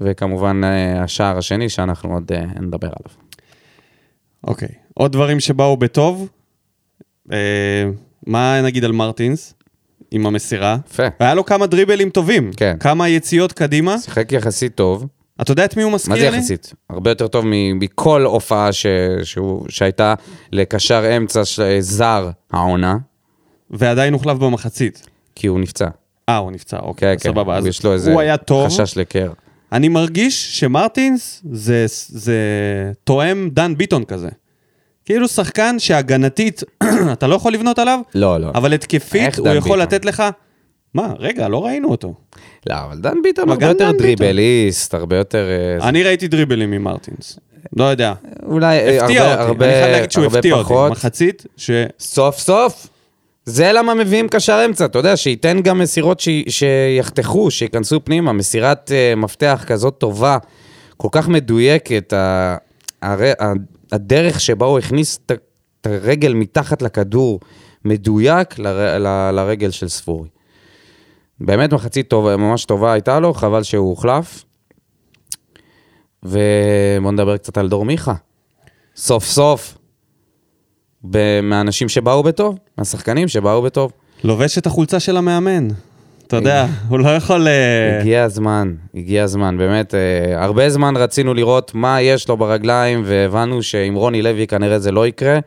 וכמובן 0.00 0.60
אה, 0.64 1.02
השער 1.02 1.38
השני 1.38 1.68
שאנחנו 1.68 2.14
עוד 2.14 2.32
אה, 2.32 2.44
נדבר 2.60 2.86
עליו. 2.86 3.26
אוקיי. 4.44 4.68
עוד 4.94 5.12
דברים 5.12 5.40
שבאו 5.40 5.76
בטוב. 5.76 6.28
אה, 7.32 7.84
מה 8.26 8.62
נגיד 8.62 8.84
על 8.84 8.92
מרטינס? 8.92 9.54
עם 10.10 10.26
המסירה. 10.26 10.76
יפה. 10.90 11.02
והיה 11.20 11.34
לו 11.34 11.44
כמה 11.44 11.66
דריבלים 11.66 12.10
טובים. 12.10 12.50
כן. 12.56 12.76
כמה 12.80 13.08
יציאות 13.08 13.52
קדימה. 13.52 13.98
שיחק 13.98 14.32
יחסית 14.32 14.74
טוב. 14.74 15.06
אתה 15.40 15.52
יודע 15.52 15.64
את 15.64 15.76
מי 15.76 15.82
הוא 15.82 15.92
מזכיר 15.92 16.14
מה 16.14 16.20
לי? 16.20 16.30
זה 16.30 16.36
יחסית? 16.36 16.72
הרבה 16.90 17.10
יותר 17.10 17.26
טוב 17.28 17.44
מכל 17.74 18.24
הופעה 18.24 18.72
ש... 18.72 18.86
שהוא... 19.22 19.66
שהייתה 19.68 20.14
לקשר 20.52 21.16
אמצע 21.16 21.44
ש... 21.44 21.60
זר 21.80 22.30
העונה, 22.52 22.96
ועדיין 23.70 24.12
הוחלף 24.12 24.38
במחצית. 24.38 25.06
כי 25.34 25.46
הוא 25.46 25.60
נפצע. 25.60 25.88
אה, 26.28 26.36
הוא 26.36 26.52
נפצע, 26.52 26.78
אוקיי, 26.78 27.16
כן, 27.16 27.22
כן. 27.22 27.30
סבבה. 27.30 27.56
אז 27.56 27.66
יש 27.66 27.84
לו 27.84 27.92
איזה 27.92 28.12
הוא 28.12 28.20
היה 28.20 28.36
טוב. 28.36 28.66
חשש 28.66 28.96
לקר. 28.96 29.32
אני 29.72 29.88
מרגיש 29.88 30.60
שמרטינס 30.60 31.42
זה, 31.52 31.86
זה 32.08 32.36
תואם 33.04 33.48
דן 33.52 33.74
ביטון 33.76 34.04
כזה. 34.04 34.28
כאילו 35.04 35.28
שחקן 35.28 35.78
שהגנתית, 35.78 36.62
אתה 37.12 37.26
לא 37.26 37.34
יכול 37.34 37.52
לבנות 37.52 37.78
עליו, 37.78 38.00
לא, 38.14 38.40
לא. 38.40 38.50
אבל 38.54 38.72
התקפית 38.72 39.38
הוא 39.38 39.48
יכול 39.48 39.58
ביטון? 39.60 39.78
לתת 39.78 40.04
לך... 40.04 40.22
מה, 40.96 41.12
רגע, 41.18 41.48
לא 41.48 41.64
ראינו 41.64 41.90
אותו. 41.90 42.14
לא, 42.68 42.74
אבל 42.74 42.98
דן 42.98 43.22
ביטון 43.22 43.48
הרבה 43.48 43.66
יותר. 43.66 43.92
דריבליסט, 43.92 44.94
הרבה 44.94 45.16
יותר... 45.16 45.46
אה, 45.80 45.88
אני 45.88 46.02
ראיתי 46.02 46.28
דריבלים 46.28 46.70
ממרטינס. 46.70 47.38
לא 47.76 47.84
יודע. 47.84 48.12
אולי 48.46 48.78
אה, 48.78 49.04
הפתיע 49.04 49.22
הרבה, 49.22 49.42
אותי, 49.42 49.48
הרבה, 49.48 49.64
אני 49.66 49.72
חייב 49.72 49.92
להגיד 49.92 50.10
שהוא 50.10 50.24
הפתיע 50.24 50.54
אותי. 50.54 50.90
מחצית, 50.90 51.46
ש... 51.56 51.70
סוף 51.98 52.38
סוף. 52.38 52.86
זה 53.44 53.72
למה 53.72 53.94
מביאים 53.94 54.28
קשר 54.28 54.62
אמצע, 54.66 54.84
אתה 54.84 54.98
יודע, 54.98 55.16
שייתן 55.16 55.60
גם 55.62 55.78
מסירות 55.78 56.20
ש... 56.20 56.28
שיחתכו, 56.48 57.50
שייכנסו 57.50 58.04
פנימה, 58.04 58.32
מסירת 58.32 58.90
uh, 58.90 59.16
מפתח 59.16 59.64
כזאת 59.66 59.94
טובה, 59.98 60.38
כל 60.96 61.08
כך 61.12 61.28
מדויקת, 61.28 62.12
ה... 62.12 62.56
הר... 63.02 63.32
הדרך 63.92 64.40
שבה 64.40 64.66
הוא 64.66 64.78
הכניס 64.78 65.18
את 65.26 65.86
הרגל 65.86 66.34
מתחת 66.34 66.82
לכדור, 66.82 67.40
מדויק 67.84 68.58
ל... 68.58 68.66
ל... 68.98 69.30
לרגל 69.32 69.70
של 69.70 69.88
ספורי. 69.88 70.35
באמת 71.40 71.72
מחצית 71.72 72.08
טובה, 72.08 72.36
ממש 72.36 72.64
טובה 72.64 72.92
הייתה 72.92 73.20
לו, 73.20 73.34
חבל 73.34 73.62
שהוא 73.62 73.88
הוחלף. 73.88 74.44
ובואו 76.22 77.12
נדבר 77.12 77.36
קצת 77.36 77.58
על 77.58 77.68
דור 77.68 77.84
מיכה. 77.84 78.14
סוף 78.96 79.24
סוף, 79.24 79.78
ב- 81.10 81.40
מהאנשים 81.40 81.88
שבאו 81.88 82.22
בטוב, 82.22 82.58
מהשחקנים 82.78 83.28
שבאו 83.28 83.62
בטוב. 83.62 83.92
לובש 84.24 84.58
את 84.58 84.66
החולצה 84.66 85.00
של 85.00 85.16
המאמן. 85.16 85.68
אתה 86.26 86.36
יודע, 86.36 86.66
הוא 86.88 86.98
לא 86.98 87.08
יכול... 87.08 87.48
אה, 87.48 88.00
הגיע 88.00 88.24
הזמן, 88.24 88.74
הגיע 88.94 89.24
הזמן, 89.24 89.58
באמת, 89.58 89.94
אה, 89.94 90.44
הרבה 90.44 90.70
זמן 90.70 90.96
רצינו 90.96 91.34
לראות 91.34 91.74
מה 91.74 92.00
יש 92.00 92.28
לו 92.28 92.36
ברגליים, 92.36 93.02
והבנו 93.04 93.62
שעם 93.62 93.94
רוני 93.94 94.22
לוי 94.22 94.46
כנראה 94.46 94.78
זה 94.78 94.92
לא 94.92 95.06
יקרה. 95.06 95.38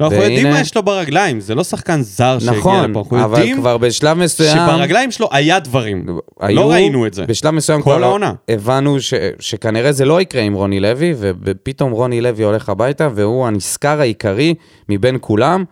לא, 0.00 0.06
אנחנו 0.06 0.18
והנה- 0.20 0.32
יודעים 0.34 0.52
מה 0.52 0.60
יש 0.60 0.76
לו 0.76 0.82
ברגליים, 0.82 1.40
זה 1.40 1.54
לא 1.54 1.64
שחקן 1.64 2.02
זר 2.02 2.38
שהגיע 2.38 2.58
נכון, 2.58 2.90
לפה. 2.90 2.98
אנחנו 3.00 3.24
אבל 3.24 3.38
יודעים 3.38 3.56
כבר 3.56 3.78
בשלב 3.78 4.16
מסוים... 4.18 4.56
שברגליים 4.56 5.10
שלו 5.10 5.28
היה 5.32 5.58
דברים. 5.60 6.06
היו- 6.40 6.56
לא 6.56 6.70
ראינו 6.70 7.06
את 7.06 7.14
זה. 7.14 7.26
בשלב 7.26 7.50
מסוים 7.54 7.82
כל 7.82 7.90
כבר 7.96 8.04
העונה. 8.04 8.32
הבנו 8.48 9.00
ש, 9.00 9.14
שכנראה 9.40 9.92
זה 9.92 10.04
לא 10.04 10.20
יקרה 10.20 10.42
עם 10.42 10.54
רוני 10.54 10.80
לוי, 10.80 11.14
ופתאום 11.18 11.92
רוני 11.92 12.20
לוי 12.20 12.44
הולך 12.44 12.68
הביתה, 12.68 13.08
והוא 13.14 13.46
הנשכר 13.46 14.00
העיקרי 14.00 14.54
מבין 14.88 15.16
כולם. 15.20 15.64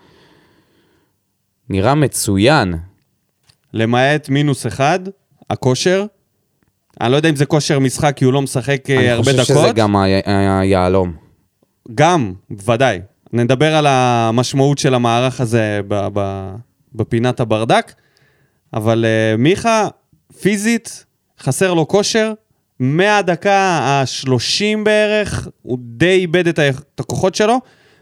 נראה 1.71 1.95
מצוין. 1.95 2.75
למעט 3.75 4.29
מינוס 4.29 4.67
אחד, 4.67 5.01
הכושר. 5.51 6.05
אני 7.01 7.13
לא 7.13 7.17
יודע 7.17 7.29
אם 7.29 7.37
זה 7.37 7.47
כושר 7.47 7.79
משחק, 7.79 8.17
כי 8.17 8.25
הוא 8.25 8.33
לא 8.33 8.43
משחק 8.43 8.91
אה, 8.91 9.13
הרבה 9.13 9.31
אני 9.31 9.39
דקות. 9.39 9.47
חושב 9.57 9.65
שזה 9.65 9.73
גם 9.73 9.97
היהלום. 10.27 11.13
גם, 11.95 12.33
ודאי. 12.67 13.01
נדבר 13.33 13.77
על 13.77 13.87
המשמעות 13.87 14.79
של 14.79 14.95
המערך 14.95 15.41
הזה 15.41 15.81
ב- 15.89 16.09
ב- 16.13 16.55
בפינת 16.95 17.41
הברדק, 17.41 17.93
אבל 18.75 19.05
uh, 19.05 19.41
מיכה, 19.41 19.89
פיזית, 20.41 21.05
חסר 21.41 21.75
לו 21.75 21.89
כושר. 21.89 22.33
מהדקה 22.81 23.59
ה-30 23.59 24.79
בערך, 24.85 25.49
הוא 25.63 25.79
די 25.81 26.15
איבד 26.15 26.49
את, 26.49 26.59
הכוחות 26.99 27.35
שלו, 27.35 27.61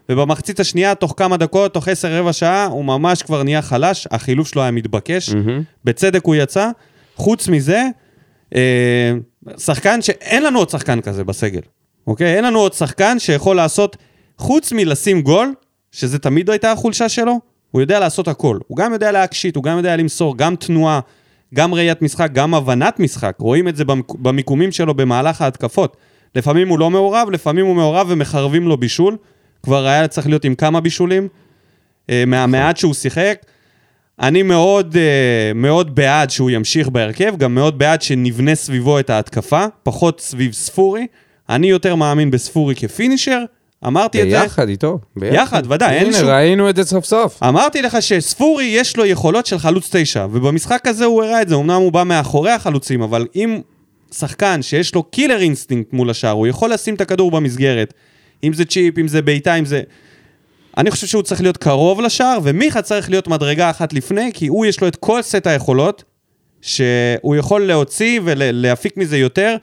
ובמחצית 0.08 0.60
השנייה, 0.60 0.94
תוך 0.94 1.14
כמה 1.16 1.36
דקות, 1.36 1.74
תוך 1.74 1.88
10 1.88 2.20
רבע 2.20 2.32
שעה, 2.32 2.66
הוא 2.66 2.84
ממש 2.84 3.22
כבר 3.22 3.42
נהיה 3.42 3.62
חלש, 3.62 4.08
החילוף 4.10 4.48
שלו 4.48 4.62
היה 4.62 4.70
מתבקש, 4.70 5.30
מהמם. 5.30 5.62
בצדק 5.84 6.24
הוא 6.24 6.34
יצא. 6.34 6.70
חוץ 7.16 7.48
מזה, 7.48 7.84
אה, 8.54 9.12
שחקן 9.58 10.02
שאין 10.02 10.42
לנו 10.42 10.58
עוד 10.58 10.70
שחקן 10.70 11.00
כזה 11.00 11.24
בסגל, 11.24 11.60
אוקיי? 12.06 12.36
אין 12.36 12.44
לנו 12.44 12.58
עוד 12.58 12.72
שחקן 12.72 13.18
שיכול 13.18 13.56
לעשות, 13.56 13.96
חוץ 14.38 14.72
מלשים 14.72 15.22
גול, 15.22 15.54
שזה 15.92 16.18
תמיד 16.18 16.50
הייתה 16.50 16.72
החולשה 16.72 17.08
שלו, 17.08 17.40
הוא 17.70 17.80
יודע 17.80 18.00
לעשות 18.00 18.28
הכל. 18.28 18.58
הוא 18.66 18.76
גם 18.76 18.92
יודע 18.92 19.12
להקשיט, 19.12 19.56
הוא 19.56 19.64
גם 19.64 19.76
יודע 19.76 19.96
למסור, 19.96 20.36
גם 20.36 20.56
תנועה, 20.56 21.00
גם 21.54 21.74
ראיית 21.74 22.02
משחק, 22.02 22.28
גם 22.32 22.54
הבנת 22.54 23.00
משחק. 23.00 23.34
רואים 23.38 23.68
את 23.68 23.76
זה 23.76 23.84
במיקומים 24.18 24.72
שלו 24.72 24.94
במהלך 24.94 25.42
ההתקפות. 25.42 25.96
לפעמים 26.34 26.68
הוא 26.68 26.78
לא 26.78 26.90
מעורב, 26.90 27.30
לפעמים 27.30 27.66
הוא 27.66 27.76
מעורב 27.76 28.06
ומחרבים 28.10 28.68
לו 28.68 28.76
בישול. 28.76 29.16
כבר 29.62 29.86
היה 29.86 30.08
צריך 30.08 30.26
להיות 30.26 30.44
עם 30.44 30.54
כמה 30.54 30.80
בישולים. 30.80 31.28
אה, 32.10 32.24
מהמעט 32.26 32.76
שהוא 32.76 32.94
שיחק. 32.94 33.38
אני 34.20 34.42
מאוד, 34.42 34.96
אה, 34.96 35.52
מאוד 35.54 35.94
בעד 35.94 36.30
שהוא 36.30 36.50
ימשיך 36.50 36.88
בהרכב, 36.88 37.36
גם 37.36 37.54
מאוד 37.54 37.78
בעד 37.78 38.02
שנבנה 38.02 38.54
סביבו 38.54 38.98
את 38.98 39.10
ההתקפה, 39.10 39.64
פחות 39.82 40.20
סביב 40.20 40.52
ספורי. 40.52 41.06
אני 41.48 41.66
יותר 41.66 41.94
מאמין 41.94 42.30
בספורי 42.30 42.74
כ 42.74 42.87
finisher, 42.87 43.44
אמרתי 43.86 44.22
את 44.22 44.30
זה. 44.30 44.40
ביחד 44.40 44.68
איתו. 44.68 44.98
יחד, 45.22 45.62
ודאי, 45.72 45.96
אין 45.96 46.06
הנה, 46.06 46.18
שום- 46.18 46.28
ראינו 46.28 46.70
את 46.70 46.76
זה 46.76 46.84
סוף 46.84 47.04
סוף. 47.04 47.42
אמרתי 47.42 47.82
לך 47.82 47.96
שספורי 48.02 48.64
יש 48.64 48.96
לו 48.96 49.06
יכולות 49.06 49.46
של 49.46 49.58
חלוץ 49.58 49.88
תשע, 49.92 50.26
ובמשחק 50.32 50.86
הזה 50.86 51.04
הוא 51.04 51.22
הראה 51.22 51.42
את 51.42 51.48
זה, 51.48 51.54
אמנם 51.54 51.70
הוא 51.80 51.92
בא 51.92 52.02
מאחורי 52.04 52.50
החלוצים, 52.50 53.02
אבל 53.02 53.26
אם 53.36 53.60
שחקן 54.14 54.62
שיש 54.62 54.94
לו 54.94 55.02
killer 55.02 55.40
instinct 55.40 55.92
מול 55.92 56.10
השער, 56.10 56.30
הוא 56.32 56.46
יכול 56.46 56.72
לשים 56.72 56.94
את 56.94 57.00
הכדור 57.00 57.30
במסגרת, 57.30 57.94
אם 58.44 58.52
זה 58.52 58.64
צ'יפ, 58.64 58.98
אם 58.98 59.08
זה 59.08 59.22
בעיטה, 59.22 59.54
אם 59.54 59.64
זה... 59.64 59.80
אני 60.76 60.90
חושב 60.90 61.06
שהוא 61.06 61.22
צריך 61.22 61.40
להיות 61.40 61.56
קרוב 61.56 62.00
לשער, 62.00 62.38
ומיכה 62.42 62.82
צריך 62.82 63.10
להיות 63.10 63.28
מדרגה 63.28 63.70
אחת 63.70 63.92
לפני, 63.92 64.30
כי 64.34 64.46
הוא 64.46 64.66
יש 64.66 64.80
לו 64.80 64.88
את 64.88 64.96
כל 64.96 65.22
סט 65.22 65.46
היכולות, 65.46 66.04
שהוא 66.62 67.36
יכול 67.36 67.62
להוציא 67.66 68.20
ולהפיק 68.24 68.96
מזה 68.96 69.18
יותר 69.18 69.56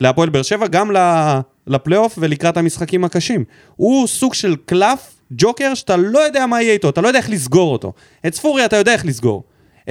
להפועל 0.00 0.28
באר 0.28 0.42
שבע, 0.42 0.66
גם 0.66 0.96
ל- 0.96 1.38
לפלייאוף 1.68 2.14
ולקראת 2.18 2.56
המשחקים 2.56 3.04
הקשים. 3.04 3.44
הוא 3.76 4.06
סוג 4.06 4.34
של 4.34 4.56
קלף, 4.66 4.98
ג'וקר, 5.32 5.74
שאתה 5.74 5.96
לא 5.96 6.18
יודע 6.18 6.46
מה 6.46 6.62
יהיה 6.62 6.72
איתו, 6.72 6.88
אתה 6.88 7.00
לא 7.00 7.08
יודע 7.08 7.18
איך 7.18 7.30
לסגור 7.30 7.72
אותו. 7.72 7.92
את 8.26 8.34
ספורי 8.34 8.64
אתה 8.64 8.76
יודע 8.76 8.92
איך 8.92 9.06
לסגור. 9.06 9.42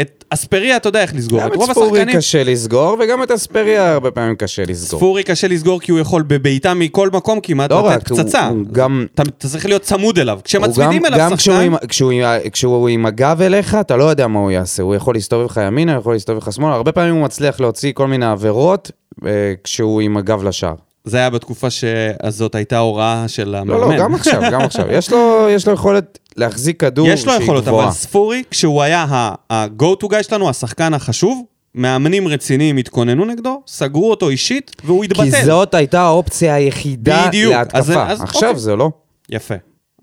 את 0.02 0.24
אספריה 0.30 0.78
אתה 0.78 0.90
יודע 0.90 1.02
איך 1.02 1.16
לסגור. 1.16 1.40
גם 1.42 1.48
את 1.48 1.60
ספורי 1.72 1.88
השחקנים... 2.00 2.18
קשה 2.18 2.44
לסגור, 2.44 2.98
וגם 3.00 3.24
את 3.24 3.32
אספריה 3.32 3.94
הרבה 3.94 4.12
פעמים 4.12 4.36
קשה 4.36 4.64
לסגור. 4.68 5.00
ספורי 5.00 5.24
קשה 5.24 5.48
לסגור 5.48 5.80
כי 5.80 5.92
הוא 5.92 6.00
יכול 6.00 6.22
בבעיטה 6.22 6.74
מכל 6.74 7.10
מקום 7.10 7.40
כמעט 7.44 7.72
לא 7.72 7.90
לתת 7.90 8.02
רק, 8.02 8.10
הוא- 8.12 8.20
פצצה. 8.24 8.48
הוא 8.48 8.66
גם- 8.72 9.06
אתה, 9.14 9.22
אתה 9.24 9.48
צריך 9.48 9.66
להיות 9.66 9.82
צמוד 9.82 10.20
אליו. 10.20 10.40
כשמצמידים 10.44 11.02
גם- 11.02 11.06
אליו 11.06 11.20
גם 11.20 11.36
כשהוא 11.36 11.56
שחקן... 11.56 11.66
עם- 11.66 11.76
כשהוא 11.88 12.12
עם- 12.12 12.24
כשהוא 12.52 12.88
עם 12.90 13.06
הגב 13.06 13.42
אליך, 13.42 13.76
אתה 13.76 13.96
לא 13.96 14.04
יודע 14.04 14.28
מה 14.28 14.40
הוא 14.40 14.52
יעשה. 14.52 14.84
הוא 14.84 14.96
יכול 14.96 15.16
להסתובב 15.16 15.46
לך 15.46 15.62
ימינה, 15.68 15.92
הוא 15.94 16.00
יכול 16.00 16.14
להסתובב 16.14 16.38
לך 16.38 16.54
שמאלה. 16.54 16.74
הרבה 16.76 16.92
פעמים 16.92 17.16
הוא 17.16 17.24
מצליח 17.24 17.60
להוציא 17.60 17.92
כל 17.94 18.08
מיני 18.08 18.26
עבירות 18.26 18.92
אה, 19.26 19.30
כשהוא 19.64 20.02
עם 20.02 20.18
הגב 20.18 20.44
לשער. 20.44 20.76
זה 21.08 21.18
היה 21.18 21.30
בתקופה 21.30 21.70
שהזאת 21.70 22.56
הייתה 22.56 22.78
הוראה 22.78 23.28
של 23.28 23.56
המאמן. 23.56 23.82
לא, 23.82 23.90
לא, 23.96 24.00
גם 24.00 24.16
עכשיו, 24.16 24.42
גם 24.52 24.62
עכשיו. 24.62 24.86
יש 24.92 25.12
לו- 25.12 25.48
יש 25.50 25.68
לו 25.68 25.74
יכולת 25.74 26.20
להחזיק 26.38 26.80
כדור 26.80 27.08
יש 27.08 27.26
לו 27.26 27.32
שהיא 27.32 27.44
יכולות, 27.44 27.64
גבוהה. 27.66 27.86
אבל 27.86 27.94
ספורי, 27.94 28.44
כשהוא 28.52 28.82
היה 28.82 29.06
ה-go 29.50 30.04
to 30.04 30.08
guy 30.08 30.24
שלנו, 30.24 30.50
השחקן 30.50 30.94
החשוב, 30.94 31.44
מאמנים 31.76 32.28
רציניים 32.28 32.78
התכוננו 32.78 33.26
נגדו, 33.26 33.62
סגרו 33.68 34.10
אותו 34.10 34.30
אישית, 34.30 34.72
והוא 34.84 35.04
התבטל. 35.04 35.24
כי 35.24 35.46
זאת 35.46 35.74
הייתה 35.74 36.02
האופציה 36.02 36.56
היחידה 36.56 37.26
בדיוק. 37.28 37.54
להתקפה. 37.54 37.78
אז- 37.80 37.90
אז 38.08 38.22
עכשיו 38.22 38.50
אוקיי. 38.50 38.62
זה 38.62 38.76
לא. 38.76 38.92
יפה. 39.30 39.56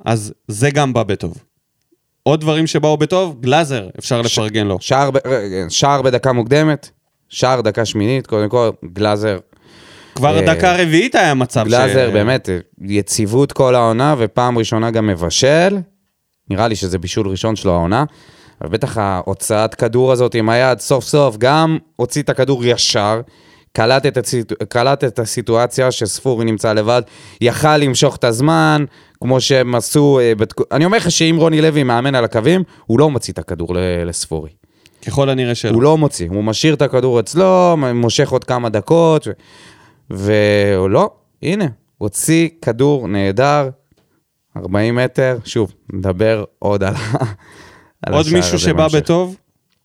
אז 0.05 0.33
זה 0.49 0.71
גם 0.71 0.93
בא 0.93 1.03
בטוב. 1.03 1.35
עוד 2.23 2.41
דברים 2.41 2.67
שבאו 2.67 2.97
בטוב, 2.97 3.37
גלאזר, 3.41 3.89
אפשר 3.99 4.23
לפרגן 4.23 4.67
לו. 4.67 4.77
שער, 4.81 5.11
ב- 5.11 5.19
שער 5.69 6.03
בדקה 6.03 6.33
מוקדמת, 6.33 6.91
שער 7.29 7.61
דקה 7.61 7.85
שמינית, 7.85 8.27
קודם 8.27 8.49
כל, 8.49 8.71
גלאזר. 8.93 9.39
כבר 10.15 10.37
אה, 10.37 10.55
דקה 10.55 10.77
רביעית 10.83 11.15
היה 11.15 11.35
מצב 11.35 11.65
גלאזר 11.65 12.11
באמת, 12.11 12.49
יציבות 12.81 13.53
כל 13.53 13.75
העונה, 13.75 14.15
ופעם 14.19 14.59
ראשונה 14.59 14.91
גם 14.91 15.07
מבשל. 15.07 15.79
נראה 16.51 16.69
לי 16.69 16.77
שזה 16.77 16.99
בישול 16.99 17.29
ראשון 17.29 17.57
שלו 17.57 17.73
העונה. 17.73 18.05
אבל 18.61 18.69
בטח 18.69 18.99
ההוצאת 18.99 19.75
כדור 19.75 20.13
הזאת 20.13 20.35
עם 20.35 20.49
היד, 20.49 20.81
סוף 20.81 21.05
סוף, 21.05 21.37
גם 21.39 21.79
הוציא 21.97 22.23
את 22.23 22.29
הכדור 22.29 22.65
ישר, 22.65 23.21
קלט 23.73 24.07
את, 24.07 24.17
הסיט... 24.17 24.53
קלט 24.53 25.05
את 25.05 25.19
הסיטואציה 25.19 25.91
שספורי 25.91 26.45
נמצא 26.45 26.73
לבד, 26.73 27.03
יכל 27.41 27.77
למשוך 27.77 28.17
את 28.17 28.25
הזמן, 28.25 28.85
כמו 29.21 29.41
שהם 29.41 29.75
עשו... 29.75 30.21
אה. 30.23 30.33
אני 30.73 30.85
אומר 30.85 30.97
לך 30.97 31.11
שאם 31.11 31.37
רוני 31.39 31.61
לוי 31.61 31.83
מאמן 31.83 32.15
על 32.15 32.25
הקווים, 32.25 32.63
הוא 32.87 32.99
לא 32.99 33.11
מוציא 33.11 33.33
את 33.33 33.39
הכדור 33.39 33.77
לספורי. 34.07 34.51
ככל 35.07 35.29
הנראה 35.29 35.55
שלא. 35.55 35.71
הוא 35.71 35.83
לא 35.83 35.99
מוציא, 35.99 36.29
הוא 36.31 36.45
משאיר 36.45 36.75
את 36.75 36.83
הכדור 36.83 37.21
אצלו, 37.21 37.77
מושך 37.95 38.31
עוד 38.31 38.45
כמה 38.45 38.69
דקות, 38.69 39.29
ו... 40.11 40.33
והוא 40.75 40.91
לא, 40.91 41.11
הנה, 41.43 41.67
הוציא 41.99 42.49
כדור 42.63 43.09
נהדר, 43.09 43.69
40 44.57 44.95
מטר, 44.97 45.39
שוב, 45.45 45.73
נדבר 45.93 46.45
עוד 46.59 46.85
על, 46.85 46.95
על 48.07 48.15
עוד 48.15 48.27
השער 48.27 48.37
מישהו 48.37 48.55
הזה 48.55 48.65
שבא 48.65 48.73
בהמשך. 48.73 48.97
בטוב, 48.97 49.37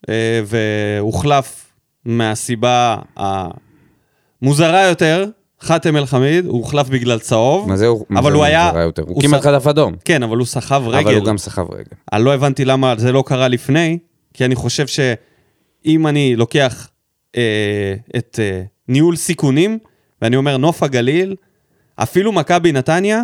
אה, 0.09 0.41
והוחלף 0.45 1.71
מהסיבה 2.05 2.97
המוזרה 4.41 4.83
יותר, 4.87 5.25
חאתם 5.61 5.97
אל-חמיד, 5.97 6.45
הוא 6.45 6.57
הוחלף 6.57 6.89
בגלל 6.89 7.19
צהוב. 7.19 7.69
מה 7.69 7.77
זה 7.77 7.87
הוא? 7.87 8.05
אבל 8.15 8.33
הוא 8.33 8.43
היה... 8.43 8.71
יותר? 8.75 9.01
הוא 9.01 9.13
הוא 9.13 9.21
כמעט 9.21 9.41
ש- 9.41 9.45
חטף 9.45 9.67
אדום, 9.67 9.93
כן, 10.05 10.23
אבל 10.23 10.37
הוא 10.37 10.45
סחב 10.45 10.83
רגל. 10.87 11.07
אבל 11.07 11.15
הוא 11.15 11.25
גם 11.25 11.37
סחב 11.37 11.71
רגל. 11.71 11.83
אני 12.13 12.23
לא 12.23 12.33
הבנתי 12.33 12.65
למה 12.65 12.93
זה 12.97 13.11
לא 13.11 13.23
קרה 13.27 13.47
לפני, 13.47 13.99
כי 14.33 14.45
אני 14.45 14.55
חושב 14.55 14.87
שאם 14.87 16.07
אני 16.07 16.35
לוקח 16.35 16.89
אה, 17.37 17.95
את 18.17 18.39
אה, 18.43 18.61
ניהול 18.87 19.15
סיכונים, 19.15 19.79
ואני 20.21 20.35
אומר 20.35 20.57
נוף 20.57 20.83
הגליל, 20.83 21.35
אפילו 21.95 22.31
מכבי 22.31 22.71
נתניה, 22.71 23.23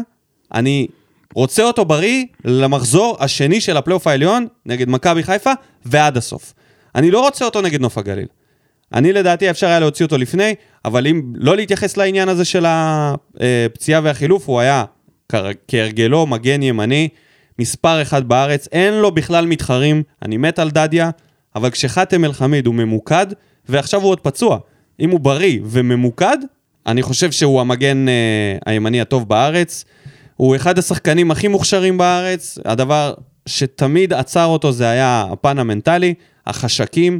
אני 0.53 0.87
רוצה 1.33 1.63
אותו 1.63 1.85
בריא 1.85 2.25
למחזור 2.45 3.17
השני 3.19 3.61
של 3.61 3.77
הפלייאוף 3.77 4.07
העליון 4.07 4.47
נגד 4.65 4.89
מכבי 4.89 5.23
חיפה 5.23 5.51
ועד 5.85 6.17
הסוף. 6.17 6.53
אני 6.95 7.11
לא 7.11 7.21
רוצה 7.21 7.45
אותו 7.45 7.61
נגד 7.61 7.81
נוף 7.81 7.97
הגליל. 7.97 8.27
אני 8.93 9.13
לדעתי 9.13 9.49
אפשר 9.49 9.67
היה 9.67 9.79
להוציא 9.79 10.05
אותו 10.05 10.17
לפני, 10.17 10.55
אבל 10.85 11.07
אם 11.07 11.33
לא 11.35 11.55
להתייחס 11.55 11.97
לעניין 11.97 12.29
הזה 12.29 12.45
של 12.45 12.65
הפציעה 12.67 14.01
והחילוף, 14.03 14.49
הוא 14.49 14.59
היה 14.59 14.85
כהרגלו 15.67 16.25
מגן 16.25 16.63
ימני, 16.63 17.09
מספר 17.59 18.01
אחד 18.01 18.27
בארץ, 18.27 18.67
אין 18.71 18.93
לו 18.93 19.11
בכלל 19.11 19.45
מתחרים, 19.45 20.03
אני 20.21 20.37
מת 20.37 20.59
על 20.59 20.71
דדיה, 20.71 21.09
אבל 21.55 21.69
כשחאתם 21.69 22.25
אל-חמיד 22.25 22.65
הוא 22.65 22.75
ממוקד, 22.75 23.27
ועכשיו 23.69 24.01
הוא 24.01 24.09
עוד 24.09 24.19
פצוע, 24.19 24.57
אם 24.99 25.09
הוא 25.09 25.19
בריא 25.19 25.59
וממוקד, 25.63 26.37
אני 26.87 27.01
חושב 27.01 27.31
שהוא 27.31 27.61
המגן 27.61 28.09
אה, 28.09 28.57
הימני 28.65 29.01
הטוב 29.01 29.29
בארץ. 29.29 29.85
הוא 30.35 30.55
אחד 30.55 30.79
השחקנים 30.79 31.31
הכי 31.31 31.47
מוכשרים 31.47 31.97
בארץ, 31.97 32.57
הדבר 32.65 33.13
שתמיד 33.45 34.13
עצר 34.13 34.45
אותו 34.45 34.71
זה 34.71 34.89
היה 34.89 35.25
הפן 35.31 35.59
המנטלי, 35.59 36.13
החשקים, 36.47 37.19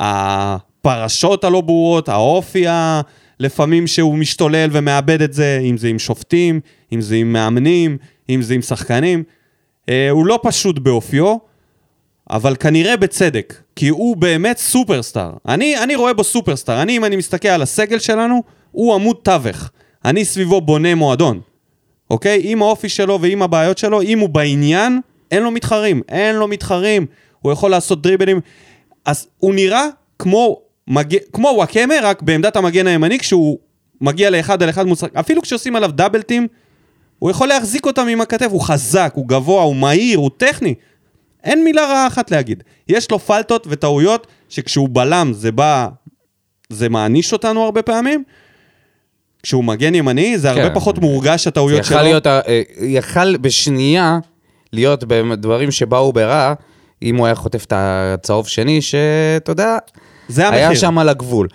הפרשות 0.00 1.44
הלא 1.44 1.60
ברורות, 1.60 2.08
האופי 2.08 2.66
ה... 2.66 3.00
לפעמים 3.40 3.86
שהוא 3.86 4.18
משתולל 4.18 4.68
ומאבד 4.72 5.22
את 5.22 5.32
זה, 5.32 5.60
אם 5.62 5.76
זה 5.76 5.88
עם 5.88 5.98
שופטים, 5.98 6.60
אם 6.92 7.00
זה 7.00 7.16
עם 7.16 7.32
מאמנים, 7.32 7.98
אם 8.30 8.42
זה 8.42 8.54
עם 8.54 8.62
שחקנים. 8.62 9.22
אה, 9.88 10.10
הוא 10.10 10.26
לא 10.26 10.40
פשוט 10.42 10.78
באופיו, 10.78 11.36
אבל 12.30 12.56
כנראה 12.56 12.96
בצדק, 12.96 13.54
כי 13.78 13.88
הוא 13.88 14.16
באמת 14.16 14.58
סופרסטאר. 14.58 15.32
אני, 15.48 15.78
אני 15.82 15.94
רואה 15.96 16.12
בו 16.12 16.24
סופרסטאר. 16.24 16.82
אני, 16.82 16.96
אם 16.96 17.04
אני 17.04 17.16
מסתכל 17.16 17.48
על 17.48 17.62
הסגל 17.62 17.98
שלנו, 17.98 18.42
הוא 18.70 18.94
עמוד 18.94 19.16
תווך. 19.22 19.70
אני 20.04 20.24
סביבו 20.24 20.60
בונה 20.60 20.94
מועדון, 20.94 21.40
אוקיי? 22.10 22.40
עם 22.44 22.62
האופי 22.62 22.88
שלו 22.88 23.20
ועם 23.20 23.42
הבעיות 23.42 23.78
שלו, 23.78 24.02
אם 24.02 24.18
הוא 24.18 24.28
בעניין, 24.28 25.00
אין 25.30 25.42
לו 25.42 25.50
מתחרים. 25.50 26.02
אין 26.08 26.34
לו 26.34 26.48
מתחרים. 26.48 27.06
הוא 27.42 27.52
יכול 27.52 27.70
לעשות 27.70 28.02
דריבלים. 28.02 28.40
אז 29.04 29.28
הוא 29.38 29.54
נראה 29.54 29.86
כמו, 30.18 30.60
מג... 30.88 31.16
כמו 31.32 31.48
וואקמה, 31.48 31.94
רק 32.02 32.22
בעמדת 32.22 32.56
המגן 32.56 32.86
הימני, 32.86 33.18
כשהוא 33.18 33.58
מגיע 34.00 34.30
לאחד 34.30 34.62
על 34.62 34.70
אחד 34.70 34.86
מוצחק. 34.86 35.16
אפילו 35.16 35.42
כשעושים 35.42 35.76
עליו 35.76 35.90
דאבלטים, 35.92 36.46
הוא 37.18 37.30
יכול 37.30 37.48
להחזיק 37.48 37.86
אותם 37.86 38.06
עם 38.08 38.20
הכתף, 38.20 38.48
הוא 38.50 38.60
חזק, 38.60 39.12
הוא 39.14 39.28
גבוה, 39.28 39.62
הוא 39.62 39.76
מהיר, 39.76 40.18
הוא 40.18 40.30
טכני. 40.36 40.74
אין 41.48 41.64
מילה 41.64 41.82
רעה 41.82 42.06
אחת 42.06 42.30
להגיד. 42.30 42.62
יש 42.88 43.10
לו 43.10 43.18
פלטות 43.18 43.66
וטעויות 43.70 44.26
שכשהוא 44.48 44.88
בלם 44.92 45.32
זה 45.34 45.52
בא, 45.52 45.88
זה 46.68 46.88
מעניש 46.88 47.32
אותנו 47.32 47.64
הרבה 47.64 47.82
פעמים. 47.82 48.24
כשהוא 49.42 49.64
מגן 49.64 49.94
ימני 49.94 50.38
זה 50.38 50.50
הרבה 50.50 50.68
כן. 50.68 50.74
פחות 50.74 50.98
מורגש 50.98 51.46
הטעויות 51.46 51.84
שלו. 51.84 52.02
להיות, 52.02 52.26
אה, 52.26 52.40
יכל 52.80 53.36
בשנייה 53.36 54.18
להיות 54.72 55.04
בדברים 55.04 55.70
שבאו 55.70 56.12
ברע, 56.12 56.54
אם 57.02 57.16
הוא 57.16 57.26
היה 57.26 57.34
חוטף 57.34 57.64
את 57.64 57.72
הצהוב 57.76 58.48
שני, 58.48 58.82
שאתה 58.82 59.52
יודע, 59.52 59.76
זה 60.28 60.46
המחיר. 60.46 60.60
היה 60.60 60.76
שם 60.76 60.98
על 60.98 61.08
הגבול. 61.08 61.48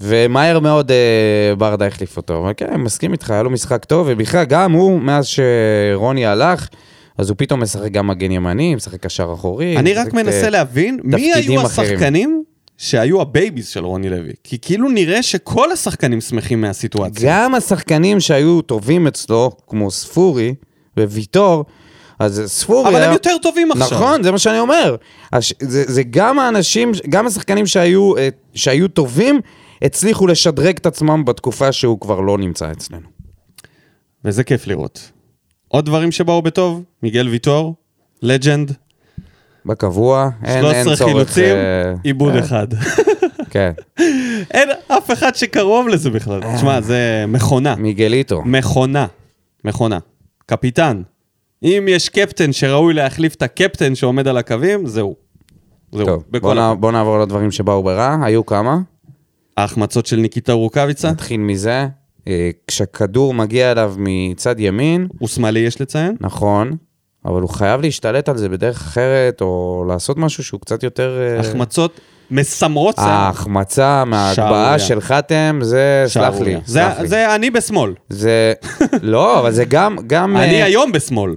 ומהר 0.00 0.58
מאוד 0.58 0.90
אה, 0.90 1.54
ברדה 1.58 1.86
החליף 1.86 2.16
אותו. 2.16 2.38
אבל 2.38 2.52
כן, 2.56 2.74
מסכים 2.74 3.12
איתך, 3.12 3.30
היה 3.30 3.42
לו 3.42 3.50
משחק 3.50 3.84
טוב, 3.84 4.06
ובכלל, 4.10 4.44
גם 4.44 4.72
הוא, 4.72 5.00
מאז 5.00 5.26
שרוני 5.26 6.26
הלך, 6.26 6.68
אז 7.18 7.30
הוא 7.30 7.36
פתאום 7.38 7.62
משחק 7.62 7.90
גם 7.90 8.06
מגן 8.06 8.30
ימני, 8.30 8.74
משחק 8.74 9.00
קשר 9.00 9.30
אחורי. 9.34 9.76
אני 9.76 9.94
רק 9.94 10.12
מנסה 10.12 10.44
אה, 10.44 10.50
להבין 10.50 11.00
מי 11.04 11.32
היו 11.32 11.66
אחרים. 11.66 11.88
השחקנים 11.88 12.42
שהיו 12.76 13.20
ה 13.20 13.27
babies 13.27 13.68
של 13.68 13.84
רוני 13.84 14.08
לוי. 14.08 14.32
כי 14.44 14.58
כאילו 14.62 14.88
נראה 14.88 15.22
שכל 15.22 15.72
השחקנים 15.72 16.20
שמחים 16.20 16.60
מהסיטואציה. 16.60 17.30
גם 17.30 17.54
השחקנים 17.54 18.20
שהיו 18.20 18.62
טובים 18.62 19.06
אצלו, 19.06 19.50
כמו 19.66 19.90
ספורי 19.90 20.54
וויטור, 20.98 21.64
אז 22.18 22.42
ספורי 22.46 22.88
אבל 22.88 22.96
היה... 22.96 23.06
הם 23.06 23.12
יותר 23.12 23.36
טובים 23.42 23.72
עכשיו. 23.72 23.98
נכון, 23.98 24.22
זה 24.22 24.32
מה 24.32 24.38
שאני 24.38 24.58
אומר. 24.58 24.96
הש... 25.32 25.54
זה, 25.60 25.84
זה 25.86 26.02
גם 26.02 26.38
האנשים, 26.38 26.92
גם 27.08 27.26
השחקנים 27.26 27.66
שהיו, 27.66 28.16
אה, 28.16 28.28
שהיו 28.54 28.88
טובים, 28.88 29.40
הצליחו 29.82 30.26
לשדרג 30.26 30.76
את 30.76 30.86
עצמם 30.86 31.24
בתקופה 31.24 31.72
שהוא 31.72 32.00
כבר 32.00 32.20
לא 32.20 32.38
נמצא 32.38 32.72
אצלנו. 32.72 33.06
וזה 34.24 34.44
כיף 34.44 34.66
לראות. 34.66 35.10
עוד 35.68 35.86
דברים 35.86 36.12
שבאו 36.12 36.42
בטוב, 36.42 36.82
מיגל 37.02 37.28
ויטור, 37.28 37.74
לג'נד, 38.22 38.72
בקבוע, 39.66 40.30
אין, 40.44 40.64
אין 40.64 40.84
13 40.84 40.96
צורך... 40.96 41.10
חילוצים, 41.10 41.56
אה, 41.56 41.94
עיבוד 42.02 42.34
אה, 42.34 42.40
אחד. 42.40 42.66
כן, 43.50 43.72
אין 44.50 44.68
אף 44.88 45.10
אחד 45.10 45.34
שקרוב 45.34 45.88
לזה 45.88 46.10
בכלל. 46.10 46.40
תשמע, 46.56 46.80
זה 46.80 47.24
מכונה. 47.28 47.74
מיגליטו. 47.76 48.42
מכונה. 48.44 49.06
מכונה. 49.64 49.98
קפיטן. 50.46 51.02
אם 51.62 51.86
יש 51.88 52.08
קפטן 52.08 52.52
שראוי 52.52 52.94
להחליף 52.94 53.34
את 53.34 53.42
הקפטן 53.42 53.94
שעומד 53.94 54.28
על 54.28 54.36
הקווים, 54.36 54.86
זהו. 54.86 55.16
זהו. 55.92 56.06
טוב, 56.06 56.24
בוא, 56.40 56.54
נע. 56.54 56.74
בוא 56.74 56.92
נעבור 56.92 57.18
לדברים 57.18 57.50
שבאו 57.50 57.82
ברע, 57.82 58.16
היו 58.22 58.46
כמה? 58.46 58.78
ההחמצות 59.56 60.06
של 60.06 60.16
ניקיטה 60.16 60.52
רוקאביצה, 60.52 61.10
נתחיל 61.10 61.40
מזה. 61.40 61.86
אה, 62.28 62.50
כשכדור 62.66 63.34
מגיע 63.34 63.72
אליו 63.72 63.94
מצד 63.98 64.60
ימין, 64.60 65.06
הוא 65.18 65.28
שמאלי 65.28 65.60
יש 65.60 65.80
לציין. 65.80 66.16
נכון, 66.20 66.72
אבל 67.24 67.40
הוא 67.42 67.50
חייב 67.50 67.80
להשתלט 67.80 68.28
על 68.28 68.36
זה 68.36 68.48
בדרך 68.48 68.76
אחרת, 68.76 69.40
או 69.40 69.84
לעשות 69.88 70.18
משהו 70.18 70.44
שהוא 70.44 70.60
קצת 70.60 70.82
יותר... 70.82 71.18
אה, 71.20 71.40
החמצות 71.40 72.00
מסמרות 72.30 72.94
שיער. 72.94 73.08
ההחמצה 73.08 74.04
מההגבהה. 74.04 74.78
של 74.78 75.00
חתם, 75.00 75.58
זה, 75.62 76.04
סלח 76.06 76.40
לי. 76.40 76.56
זה- 76.64 76.72
סלח 76.72 77.00
לי. 77.00 77.08
זה 77.08 77.34
אני 77.34 77.50
בשמאל. 77.50 77.92
זה, 78.08 78.52
לא, 79.02 79.40
אבל 79.40 79.52
זה 79.52 79.64
גם, 79.64 79.96
גם... 80.06 80.36
אני 80.36 80.60
אה, 80.60 80.64
היום 80.64 80.92
בשמאל. 80.92 81.34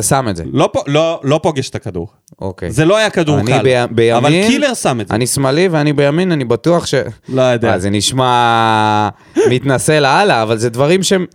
שם 0.00 0.26
את 0.30 0.36
זה, 0.36 0.44
לא 0.52 0.70
לא- 0.86 1.20
לא 1.24 1.40
פוגש 1.42 1.70
את 1.70 1.74
הכדור. 1.74 2.08
אוקיי. 2.40 2.70
זה 2.70 2.84
לא 2.84 2.96
היה 2.96 3.10
כדור 3.10 3.38
אני 3.38 3.46
קל. 3.52 3.60
ב- 3.64 3.94
בימין, 3.94 4.14
אבל 4.16 4.30
קילר 4.30 4.74
שם 4.74 5.00
את 5.00 5.08
זה. 5.08 5.14
אני 5.14 5.26
שמאלי 5.26 5.68
ואני 5.68 5.92
בימין, 5.92 6.32
אני 6.32 6.44
בטוח 6.44 6.86
ש... 6.86 6.94
לא 7.28 7.42
יודע. 7.42 7.72
אה, 7.72 7.78
זה 7.78 7.90
נשמע 7.90 9.08
מתנשא 9.50 9.92
לאללה, 9.92 10.42
אבל 10.42 10.58
זה 10.58 10.70
דברים 10.70 11.02
שהם... 11.02 11.26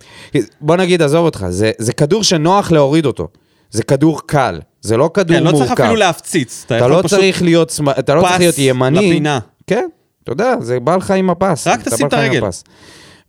בוא 0.61 0.75
נגיד, 0.75 1.01
עזוב 1.01 1.25
אותך, 1.25 1.45
זה, 1.49 1.71
זה 1.77 1.93
כדור 1.93 2.23
שנוח 2.23 2.71
להוריד 2.71 3.05
אותו. 3.05 3.27
זה 3.71 3.83
כדור 3.83 4.21
קל, 4.25 4.59
זה 4.81 4.97
לא 4.97 5.09
כדור 5.13 5.37
כן, 5.37 5.43
לא 5.43 5.51
מורכב. 5.51 5.67
צריך 5.67 5.79
אפילו 5.79 5.95
להפציץ. 5.95 6.63
אתה 6.65 6.77
אתה 6.77 6.87
לא 6.87 6.97
פשוט- 7.03 7.11
צריך 7.19 7.41
להיות, 7.41 7.69
שמאל- 7.69 7.93
אתה 7.99 8.15
לא 8.15 8.21
צריך 8.21 8.33
פס 8.33 8.39
להיות 8.39 8.55
ימני. 8.57 8.97
לפינה. 9.09 9.39
כן, 9.67 9.87
אתה 10.23 10.31
יודע, 10.31 10.55
זה 10.61 10.79
בא 10.79 10.95
לך 10.95 11.11
עם 11.11 11.29
הפס. 11.29 11.67
רק 11.67 11.81
תשים 11.81 12.07
את 12.07 12.13
הרגל. 12.13 12.41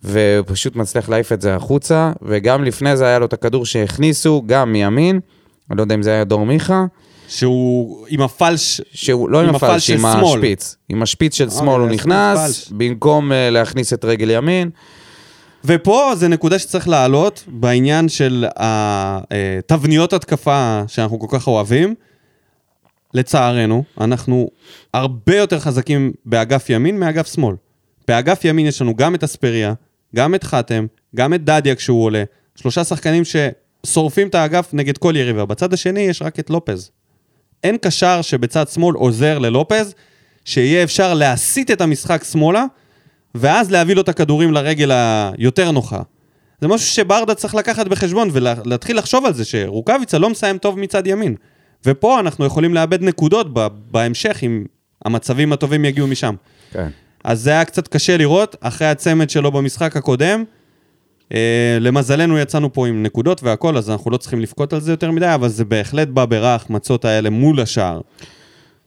הפס. 0.04 0.12
ופשוט 0.12 0.76
מצליח 0.76 1.08
להעיף 1.08 1.32
את 1.32 1.40
זה 1.40 1.56
החוצה, 1.56 2.12
וגם 2.22 2.64
לפני 2.64 2.96
זה 2.96 3.06
היה 3.06 3.18
לו 3.18 3.26
את 3.26 3.32
הכדור 3.32 3.66
שהכניסו, 3.66 4.42
גם 4.46 4.72
מימין, 4.72 5.20
אני 5.70 5.76
לא 5.76 5.82
יודע 5.82 5.94
אם 5.94 6.02
זה 6.02 6.10
היה 6.10 6.24
דור 6.24 6.46
מיכה, 6.46 6.84
שהוא 7.28 8.06
עם 8.08 8.20
הפלש... 8.20 8.80
שהוא 8.92 9.30
לא 9.30 9.40
עם 9.40 9.48
עם 9.48 9.54
הפל 9.54 9.66
הפלש, 9.66 9.90
עם. 9.90 10.06
השפיץ. 10.06 10.76
עם 10.88 11.02
השפיץ 11.02 11.34
של 11.34 11.50
שמאל 11.50 11.80
הוא 11.80 11.88
נכנס. 11.88 12.68
במקום 12.70 13.32
אה, 13.32 13.50
להכניס 13.50 13.92
את 13.92 14.04
רגל 14.04 14.30
ימין. 14.30 14.70
ופה 15.64 16.12
זה 16.16 16.28
נקודה 16.28 16.58
שצריך 16.58 16.88
להעלות 16.88 17.44
בעניין 17.46 18.08
של 18.08 18.46
התבניות 18.56 20.12
התקפה 20.12 20.82
שאנחנו 20.86 21.18
כל 21.18 21.38
כך 21.38 21.46
אוהבים. 21.46 21.94
לצערנו, 23.14 23.84
אנחנו 24.00 24.48
הרבה 24.94 25.36
יותר 25.36 25.60
חזקים 25.60 26.12
באגף 26.26 26.70
ימין 26.70 27.00
מאגף 27.00 27.34
שמאל. 27.34 27.56
באגף 28.08 28.44
ימין 28.44 28.66
יש 28.66 28.82
לנו 28.82 28.96
גם 28.96 29.14
את 29.14 29.24
אספריה, 29.24 29.74
גם 30.14 30.34
את 30.34 30.44
חתם, 30.44 30.86
גם 31.16 31.34
את 31.34 31.44
דדיה 31.44 31.74
כשהוא 31.74 32.04
עולה. 32.04 32.24
שלושה 32.56 32.84
שחקנים 32.84 33.22
ששורפים 33.24 34.28
את 34.28 34.34
האגף 34.34 34.70
נגד 34.72 34.98
כל 34.98 35.16
יריבה. 35.16 35.44
בצד 35.44 35.72
השני 35.72 36.00
יש 36.00 36.22
רק 36.22 36.38
את 36.38 36.50
לופז. 36.50 36.90
אין 37.64 37.76
קשר 37.76 38.22
שבצד 38.22 38.68
שמאל 38.68 38.96
עוזר 38.96 39.38
ללופז, 39.38 39.94
שיהיה 40.44 40.82
אפשר 40.82 41.14
להסיט 41.14 41.70
את 41.70 41.80
המשחק 41.80 42.24
שמאלה, 42.24 42.64
ואז 43.34 43.70
להביא 43.70 43.94
לו 43.94 44.02
את 44.02 44.08
הכדורים 44.08 44.52
לרגל 44.52 44.90
היותר 44.92 45.70
נוחה. 45.70 46.02
זה 46.60 46.68
משהו 46.68 46.86
שברדה 46.86 47.34
צריך 47.34 47.54
לקחת 47.54 47.88
בחשבון 47.88 48.28
ולהתחיל 48.32 48.98
לחשוב 48.98 49.26
על 49.26 49.34
זה, 49.34 49.44
שרוקאביצה 49.44 50.18
לא 50.18 50.30
מסיים 50.30 50.58
טוב 50.58 50.78
מצד 50.78 51.06
ימין. 51.06 51.34
ופה 51.86 52.20
אנחנו 52.20 52.44
יכולים 52.44 52.74
לאבד 52.74 53.02
נקודות 53.02 53.46
בהמשך 53.90 54.38
אם 54.42 54.64
המצבים 55.04 55.52
הטובים 55.52 55.84
יגיעו 55.84 56.06
משם. 56.06 56.34
כן. 56.72 56.88
אז 57.24 57.40
זה 57.40 57.50
היה 57.50 57.64
קצת 57.64 57.88
קשה 57.88 58.16
לראות, 58.16 58.56
אחרי 58.60 58.86
הצמד 58.86 59.30
שלו 59.30 59.52
במשחק 59.52 59.96
הקודם. 59.96 60.44
אה, 61.34 61.78
למזלנו 61.80 62.38
יצאנו 62.38 62.72
פה 62.72 62.86
עם 62.86 63.02
נקודות 63.02 63.42
והכל, 63.42 63.76
אז 63.76 63.90
אנחנו 63.90 64.10
לא 64.10 64.16
צריכים 64.16 64.40
לבכות 64.40 64.72
על 64.72 64.80
זה 64.80 64.92
יותר 64.92 65.10
מדי, 65.10 65.34
אבל 65.34 65.48
זה 65.48 65.64
בהחלט 65.64 66.08
בא 66.08 66.24
ברע 66.24 66.48
ההחמצות 66.48 67.04
האלה 67.04 67.30
מול 67.30 67.60
השער. 67.60 68.00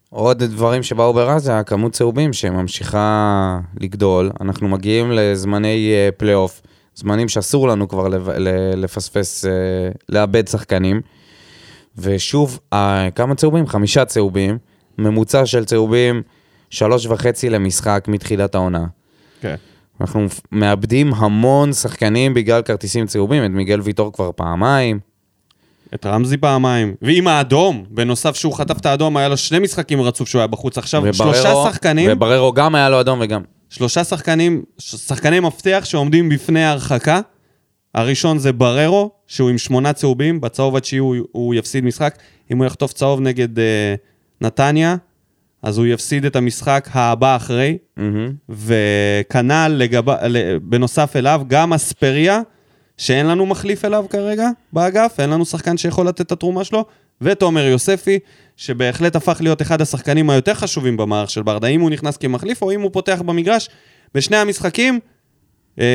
עוד 0.09 0.43
דברים 0.43 0.83
שבאו 0.83 1.13
ברע 1.13 1.39
זה 1.39 1.59
הכמות 1.59 1.91
צהובים 1.91 2.33
שממשיכה 2.33 3.59
לגדול. 3.79 4.31
אנחנו 4.41 4.67
מגיעים 4.67 5.11
לזמני 5.11 5.91
אה, 5.93 6.09
פלייאוף, 6.17 6.61
זמנים 6.95 7.29
שאסור 7.29 7.67
לנו 7.67 7.87
כבר 7.87 8.07
לפספס, 8.75 9.45
אה, 9.45 9.51
לאבד 10.09 10.47
שחקנים. 10.47 11.01
ושוב, 11.97 12.59
אה, 12.73 13.07
כמה 13.15 13.35
צהובים? 13.35 13.67
חמישה 13.67 14.05
צהובים. 14.05 14.57
ממוצע 14.97 15.45
של 15.45 15.65
צהובים, 15.65 16.21
שלוש 16.69 17.05
וחצי 17.05 17.49
למשחק 17.49 18.05
מתחילת 18.07 18.55
העונה. 18.55 18.85
כן. 19.41 19.55
אנחנו 20.01 20.25
מאבדים 20.51 21.13
המון 21.13 21.73
שחקנים 21.73 22.33
בגלל 22.33 22.61
כרטיסים 22.61 23.05
צהובים, 23.05 23.45
את 23.45 23.49
מיגל 23.49 23.81
ויטור 23.81 24.13
כבר 24.13 24.31
פעמיים. 24.35 24.99
את 25.95 26.05
רמזי 26.05 26.37
פעמיים, 26.37 26.95
ועם 27.01 27.27
האדום, 27.27 27.85
בנוסף 27.89 28.35
שהוא 28.35 28.53
חטף 28.53 28.77
את 28.77 28.85
האדום, 28.85 29.17
היה 29.17 29.29
לו 29.29 29.37
שני 29.37 29.59
משחקים 29.59 30.01
רצוף 30.01 30.29
שהוא 30.29 30.39
היה 30.39 30.47
בחוץ. 30.47 30.77
עכשיו, 30.77 31.13
שלושה 31.13 31.53
שחקנים, 31.69 32.09
ובררו 32.13 32.53
גם 32.53 32.75
היה 32.75 32.89
לו 32.89 32.99
אדום 32.99 33.19
וגם... 33.21 33.41
שלושה 33.69 34.03
שחקנים, 34.03 34.63
שחקני 34.77 35.39
מפתח 35.39 35.81
שעומדים 35.83 36.29
בפני 36.29 36.65
הרחקה. 36.65 37.21
הראשון 37.95 38.39
זה 38.39 38.53
בררו, 38.53 39.11
שהוא 39.27 39.49
עם 39.49 39.57
שמונה 39.57 39.93
צהובים, 39.93 40.41
בצהוב 40.41 40.75
התשיעי 40.75 40.99
הוא, 40.99 41.15
הוא 41.31 41.55
יפסיד 41.55 41.83
משחק. 41.83 42.17
אם 42.51 42.57
הוא 42.57 42.65
יחטוף 42.65 42.93
צהוב 42.93 43.21
נגד 43.21 43.59
אה, 43.59 43.95
נתניה, 44.41 44.95
אז 45.67 45.77
הוא 45.77 45.85
יפסיד 45.85 46.25
את 46.25 46.35
המשחק 46.35 46.89
הבא 46.93 47.35
אחרי. 47.35 47.77
מהמם. 47.97 48.33
וכנ"ל 48.49 49.67
לגב... 49.77 50.03
בנוסף 50.61 51.15
אליו, 51.15 51.41
גם 51.47 51.73
אספריה, 51.73 52.41
שאין 52.97 53.27
לנו 53.27 53.45
מחליף 53.45 53.85
אליו 53.85 54.05
כרגע 54.09 54.49
באגף, 54.73 55.15
אין 55.19 55.29
לנו 55.29 55.45
שחקן 55.45 55.77
שיכול 55.77 56.07
לתת 56.07 56.21
את 56.21 56.31
התרומה 56.31 56.63
שלו, 56.63 56.85
ותומר 57.21 57.65
יוספי, 57.65 58.19
שבהחלט 58.57 59.15
הפך 59.15 59.37
להיות 59.41 59.61
אחד 59.61 59.81
השחקנים 59.81 60.29
היותר 60.29 60.53
חשובים 60.53 60.97
במערך 60.97 61.29
של 61.29 61.43
ברדה, 61.43 61.67
אם 61.67 61.81
הוא 61.81 61.89
נכנס 61.89 62.17
כמחליף 62.17 62.61
או 62.61 62.71
אם 62.71 62.81
הוא 62.81 62.91
פותח 62.93 63.21
במגרש. 63.25 63.69
בשני 64.15 64.37
המשחקים 64.37 64.99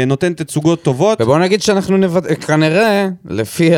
נותן 0.07 0.33
תצוגות 0.33 0.83
טובות. 0.83 1.21
ובוא 1.21 1.38
נגיד 1.38 1.62
שאנחנו 1.62 1.97
נבד... 1.97 2.27
כנראה, 2.35 3.09
לפי 3.29 3.71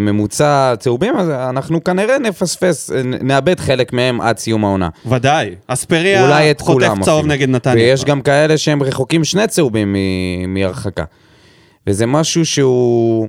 הממוצע 0.00 0.70
הצהובים 0.72 1.16
הזה, 1.16 1.48
אנחנו 1.48 1.84
כנראה 1.84 2.18
נפספס, 2.18 2.90
נאבד 3.04 3.60
חלק 3.60 3.92
מהם 3.92 4.20
עד 4.20 4.38
סיום 4.38 4.64
העונה. 4.64 4.88
ודאי, 5.06 5.54
אספריה 5.66 6.52
חוטף 6.60 6.92
צהוב. 7.04 7.26
נגד 7.26 7.48
נתניה. 7.48 7.84
ויש 7.84 8.04
גם 8.04 8.20
כאלה 8.22 8.58
שהם 8.58 8.82
רחוקים 8.82 9.24
שני 9.24 9.46
צהובים 9.46 9.92
מ- 9.92 10.54
מהרחקה. 10.54 11.04
וזה 11.86 12.06
משהו 12.06 12.46
שהוא... 12.46 13.28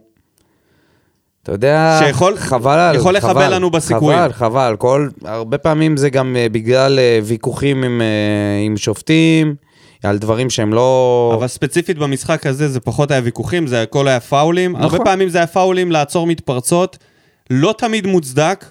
אתה 1.43 1.52
יודע, 1.52 1.99
שיכול- 2.06 2.38
חבל 2.38 2.80
על, 2.80 2.95
יכול 2.95 3.13
לחבל 3.15 3.34
חבל, 3.34 3.54
לנו 3.56 3.69
בסיכויים. 3.71 4.19
חבל, 4.19 4.34
חבל. 4.34 4.76
כל, 4.78 5.10
הרבה 5.26 5.58
פעמים 5.58 5.97
זה 5.97 6.10
גם 6.10 6.36
אה, 6.36 6.47
בגלל 6.52 6.99
אה, 6.99 7.19
ויכוחים 7.23 7.84
עם, 7.84 8.02
אה, 8.02 8.06
עם 8.65 8.78
שופטים, 8.78 9.56
על 10.04 10.18
דברים 10.18 10.50
שהם 10.50 10.74
לא... 10.74 11.34
אבל 11.38 11.48
ספציפית 11.48 11.98
במשחק 11.98 12.46
הזה 12.46 12.70
זה 12.70 12.80
פחות 12.80 13.12
היה 13.12 13.22
ויכוחים, 13.24 13.68
זה 13.68 13.82
הכל 13.82 14.08
היה 14.08 14.20
פאולים. 14.20 14.72
נכון. 14.72 14.84
הרבה 14.84 15.00
פעמים 15.00 15.30
זה 15.30 15.38
היה 15.38 15.48
פאולים 15.48 15.92
לעצור 15.92 16.28
מתפרצות, 16.28 16.98
לא 17.50 17.76
תמיד 17.78 18.08
מוצדק. 18.08 18.66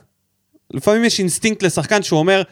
לפעמים 0.71 1.05
יש 1.05 1.18
אינסטינקט 1.18 1.62
לשחקן 1.62 2.03
שהוא 2.03 2.18
אומר, 2.18 2.42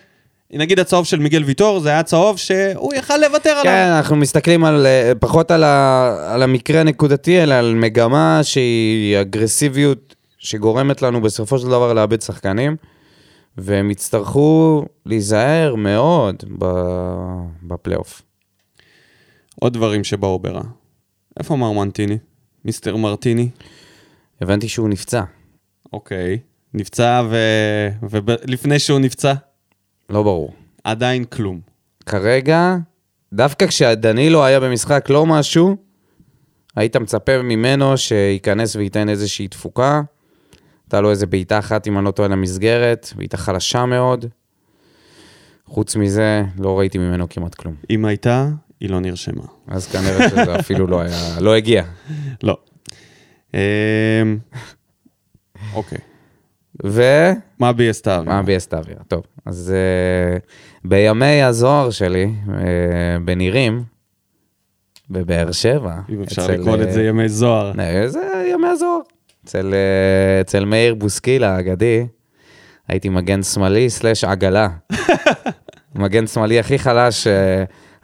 נגיד 0.52 0.80
הצהוב 0.80 1.06
של 1.06 1.18
מיגל 1.18 1.44
ויטור, 1.44 1.80
זה 1.80 1.88
היה 1.88 2.02
צהוב 2.02 2.38
שהוא 2.38 2.94
יכל 2.94 3.16
לוותר 3.16 3.50
עליו. 3.50 3.64
כן, 3.64 3.92
אנחנו 3.96 4.16
מסתכלים 4.16 4.64
על, 4.64 4.86
אה, 4.86 5.12
פחות 5.20 5.50
על, 5.50 5.64
ה, 5.64 6.34
על 6.34 6.42
המקרה 6.42 6.80
הנקודתי, 6.80 7.42
אלא 7.42 7.54
על 7.54 7.74
מגמה 7.74 8.40
שהיא 8.42 9.20
אגרסיביות 9.20 10.14
שגורמת 10.38 11.02
לנו 11.02 11.20
בסופו 11.20 11.58
של 11.58 11.66
דבר 11.66 11.92
לאבד 11.92 12.20
שחקנים, 12.20 12.76
והם 13.58 13.90
יצטרכו 13.90 14.84
להיזהר 15.06 15.74
מאוד 15.74 16.44
בפלייאוף. 17.62 18.22
עוד 19.60 19.72
דברים 19.72 20.04
שבאו 20.04 20.38
ברע. 20.38 20.62
איפה 21.38 21.56
מר 21.56 21.72
מנטיני? 21.72 22.18
מיסטר 22.64 22.96
מרטיני? 22.96 23.48
הבנתי 24.40 24.68
שהוא 24.68 24.88
נפצע, 24.88 25.22
אוקיי. 25.92 26.38
נפצע 26.74 27.22
ו... 27.30 27.36
ולפני 28.10 28.78
שהוא 28.78 28.98
נפצע, 28.98 29.32
לא 30.10 30.22
ברור. 30.22 30.52
עדיין 30.84 31.24
כלום. 31.24 31.60
כרגע, 32.06 32.76
דווקא 33.32 33.66
כשדנילו 33.66 34.44
היה 34.44 34.60
במשחק 34.60 35.10
לא 35.10 35.26
משהו, 35.26 35.76
היית 36.76 36.96
מצפה 36.96 37.42
ממנו 37.42 37.98
שייכנס 37.98 38.76
וייתן 38.76 39.08
איזושהי 39.08 39.48
תפוקה. 39.48 40.02
הייתה 40.84 41.00
לו 41.00 41.10
איזה 41.10 41.26
בעיטה 41.26 41.58
אחת, 41.58 41.86
אם 41.86 41.98
אני 41.98 42.04
לא 42.04 42.10
טועה, 42.10 42.28
למסגרת, 42.28 43.12
בעיטה 43.16 43.36
חלשה 43.36 43.86
מאוד. 43.86 44.24
חוץ 45.66 45.96
מזה, 45.96 46.42
לא 46.58 46.78
ראיתי 46.78 46.98
ממנו 46.98 47.28
כמעט 47.28 47.54
כלום. 47.54 47.74
אם 47.90 48.04
הייתה, 48.04 48.48
היא 48.80 48.90
לא 48.90 49.00
נרשמה. 49.00 49.44
אז 49.68 49.86
כנראה 49.86 50.28
שזה 50.28 50.56
אפילו 50.58 50.86
לא 50.86 51.00
היה, 51.00 51.40
לא 51.40 51.54
הגיע. 51.56 51.84
לא. 52.42 52.58
אמ, 53.54 53.58
אוקיי. 55.74 55.98
ו... 56.84 57.02
מה 57.58 57.72
ביאסטאר? 57.72 58.22
מה 58.22 58.42
ביאסטביה? 58.42 58.96
טוב, 59.08 59.22
אז 59.46 59.72
uh, 59.72 60.40
בימי 60.84 61.42
הזוהר 61.42 61.90
שלי, 61.90 62.32
uh, 62.46 62.50
בנירים, 63.24 63.84
בבאר 65.10 65.52
שבע, 65.52 65.94
אם 66.08 66.22
אפשר 66.22 66.44
אצל, 66.44 66.52
לקרוא 66.52 66.76
אה, 66.76 66.76
לזה 66.76 67.04
ימי 67.04 67.28
זוהר. 67.28 67.72
נה, 67.72 68.08
זה 68.08 68.50
ימי 68.52 68.68
הזוהר. 68.68 69.00
אצל, 69.44 69.74
אצל 70.40 70.64
מאיר 70.64 70.94
בוסקילה 70.94 71.56
האגדי, 71.56 72.06
הייתי 72.88 73.08
מגן 73.08 73.42
שמאלי 73.42 73.90
סלאש 73.90 74.24
עגלה. 74.24 74.68
מגן 75.94 76.26
שמאלי 76.26 76.58
הכי 76.58 76.78
חלש 76.78 77.26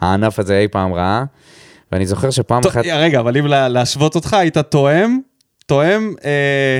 שהענף 0.00 0.38
הזה 0.38 0.58
אי 0.58 0.68
פעם 0.68 0.92
ראה. 0.92 1.24
ואני 1.92 2.06
זוכר 2.06 2.30
שפעם 2.30 2.62
טוב, 2.62 2.72
אחת... 2.72 2.82
רגע, 2.94 3.20
אבל 3.20 3.36
אם 3.36 3.46
לה- 3.46 3.68
להשוות 3.68 4.14
אותך, 4.14 4.34
היית 4.34 4.58
תואם, 4.58 5.18
תואם 5.66 6.14
אה, 6.24 6.78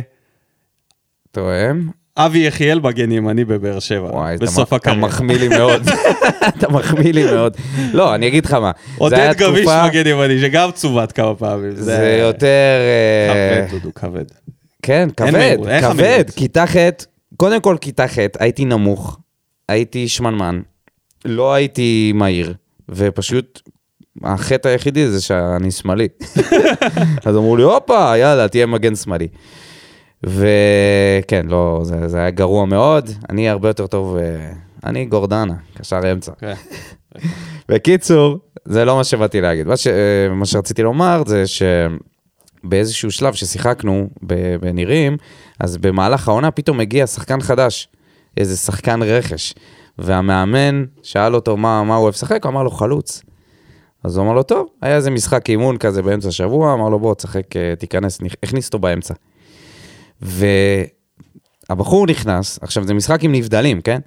תואם? 1.31 1.89
אבי 2.19 2.39
יחיאל 2.39 2.79
בגן 2.79 3.13
ימני 3.13 3.45
בבאר 3.45 3.79
שבע, 3.79 4.07
וואי, 4.15 4.37
בסוף 4.37 4.59
מח- 4.59 4.67
אתה 4.69 4.77
הקריירה. 4.77 5.01
מחמיא 5.09 5.39
לי 5.39 5.49
מאוד. 5.49 5.83
אתה 6.49 6.69
מחמיא 6.69 7.13
לי 7.13 7.25
מאוד. 7.25 7.57
לא, 7.93 8.15
אני 8.15 8.29
אגיד 8.29 8.47
לך 8.47 8.53
מה. 8.53 8.71
עודד 8.99 9.33
גביש 9.37 9.69
מגן 9.87 10.07
ימני, 10.07 10.41
שגם 10.41 10.71
צוות 10.71 11.13
כמה 11.13 11.35
פעמים. 11.35 11.71
זה 11.75 12.19
יותר... 12.21 12.79
אה, 13.29 13.67
כבד, 13.69 13.79
דודו, 13.81 13.95
כבד. 13.95 14.25
כן, 14.83 15.09
כבד, 15.17 15.57
כבד. 15.81 16.25
כיתה 16.37 16.67
ח', 16.67 16.77
קודם 17.37 17.61
כל 17.61 17.77
כיתה 17.81 18.09
ח', 18.09 18.19
הייתי 18.39 18.65
נמוך, 18.65 19.19
הייתי 19.69 20.09
שמנמן, 20.09 20.61
לא 21.25 21.55
הייתי 21.55 22.13
מהיר, 22.15 22.55
ופשוט 22.89 23.63
החטא 24.25 24.69
היחידי 24.69 25.09
זה 25.09 25.21
שאני 25.21 25.71
שמאלי. 25.71 26.09
אז 27.27 27.37
אמרו 27.37 27.57
לי, 27.57 27.63
הופה, 27.63 28.17
יאללה, 28.17 28.49
תהיה 28.49 28.67
מגן 28.67 28.97
שמאלי. 28.97 29.29
וכן, 30.23 31.47
לא, 31.49 31.81
זה, 31.83 32.09
זה 32.09 32.19
היה 32.19 32.31
גרוע 32.31 32.67
מאוד, 32.67 33.11
אני 33.31 33.49
הרבה 33.49 33.69
יותר 33.69 33.87
טוב, 33.87 34.17
אה, 34.17 34.53
אני 34.85 35.05
גורדנה, 35.05 35.55
קשר 35.75 36.13
אמצע. 36.13 36.33
כן. 36.39 36.55
בקיצור, 37.69 38.39
זה 38.65 38.85
לא 38.85 38.97
מה 38.97 39.05
שבאתי 39.05 39.41
להגיד. 39.41 39.67
מה, 39.67 39.77
ש, 39.77 39.87
אה, 39.87 40.29
מה 40.35 40.47
שרציתי 40.47 40.83
לומר 40.83 41.23
זה 41.27 41.45
שבאיזשהו 42.65 43.11
שלב 43.11 43.35
ששיחקנו 43.35 44.09
בנירים, 44.61 45.17
אז 45.61 45.77
במהלך 45.77 46.29
העונה 46.29 46.51
פתאום 46.51 46.81
הגיע 46.81 47.07
שחקן 47.07 47.41
חדש, 47.41 47.89
איזה 48.37 48.57
שחקן 48.57 49.03
רכש, 49.03 49.55
והמאמן 49.99 50.85
שאל 51.03 51.35
אותו 51.35 51.57
מה, 51.57 51.83
מה 51.83 51.95
הוא 51.95 52.03
אוהב 52.03 52.15
לשחק, 52.15 52.45
הוא 52.45 52.51
אמר 52.51 52.63
לו 52.63 52.71
חלוץ. 52.71 53.23
אז 54.05 54.17
הוא 54.17 54.25
אמר 54.25 54.33
לו, 54.33 54.43
טוב, 54.43 54.69
היה 54.83 54.97
איזה 54.97 55.11
משחק 55.11 55.51
אימון 55.51 55.77
כזה 55.77 56.03
באמצע 56.03 56.29
השבוע, 56.29 56.75
אמר 56.75 56.89
לו, 56.89 56.99
בוא, 56.99 57.15
תשחק, 57.15 57.57
אה, 57.57 57.77
תיכנס, 57.79 58.19
הכניס 58.43 58.67
אותו 58.67 58.79
באמצע. 58.79 59.15
והבחור 61.71 62.07
נכנס, 62.07 62.59
עכשיו 62.63 62.85
זה 62.85 62.95
משחק 62.95 63.25
עם 63.25 63.33
נבדלים, 63.33 63.81
כן? 63.81 64.01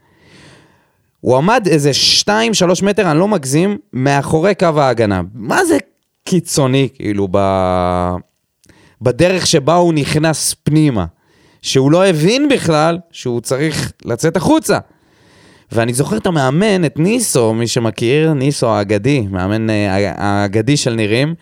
הוא 1.20 1.38
עמד 1.38 1.68
איזה 1.72 1.92
2-3 2.26 2.86
מטר, 2.86 3.12
אני 3.12 3.20
לא 3.20 3.28
מגזים, 3.28 3.78
מאחורי 3.94 4.56
קו 4.56 4.66
ההגנה. 4.66 5.22
מה 5.34 5.66
זה 5.66 5.78
קיצוני, 6.24 6.90
כאילו, 6.94 7.28
ב... 7.32 7.38
בדרך 9.02 9.48
שבה 9.48 9.76
הוא 9.76 9.94
נכנס 9.94 10.56
פנימה? 10.64 11.06
שהוא 11.62 11.92
לא 11.92 12.06
הבין 12.06 12.50
בכלל 12.50 12.98
שהוא 13.12 13.42
צריך 13.42 13.92
לצאת 14.06 14.38
החוצה. 14.38 14.80
ואני 15.72 15.94
זוכר 15.94 16.18
את 16.18 16.26
המאמן, 16.26 16.86
את 16.86 17.00
ניסו, 17.00 17.54
מי 17.54 17.68
שמכיר, 17.68 18.34
ניסו 18.34 18.68
האגדי, 18.68 19.28
מאמן 19.32 19.70
אה, 19.70 20.14
האגדי 20.18 20.78
של 20.78 20.94
נירים, 20.94 21.36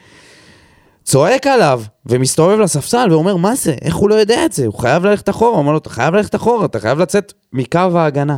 צועק 1.04 1.48
עליו 1.48 1.82
ומסתובב 2.06 2.60
לספסל 2.60 3.08
ואומר, 3.12 3.36
מה 3.36 3.56
זה? 3.56 3.76
איך 3.82 3.96
הוא 3.96 4.10
לא 4.10 4.16
יודע 4.16 4.46
את 4.46 4.54
זה? 4.54 4.66
הוא 4.66 4.80
חייב 4.80 5.06
ללכת 5.06 5.30
אחורה. 5.30 5.52
הוא 5.52 5.60
אומר 5.60 5.72
לו, 5.72 5.78
אתה 5.78 5.90
חייב 5.90 6.13
ללכת 6.13 6.36
אחורה, 6.36 6.66
אתה 6.66 6.80
חייב 6.80 7.00
לצאת 7.00 7.34
מקו 7.54 7.80
ההגנה. 7.80 8.38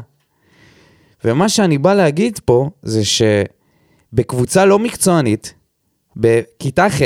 ומה 1.25 1.49
שאני 1.49 1.77
בא 1.77 1.93
להגיד 1.93 2.39
פה, 2.45 2.69
זה 2.81 3.01
שבקבוצה 3.05 4.65
לא 4.65 4.79
מקצוענית, 4.79 5.53
בכיתה 6.15 6.87
ח', 6.89 7.01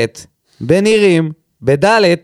בנירים, 0.61 1.31
בד', 1.61 2.15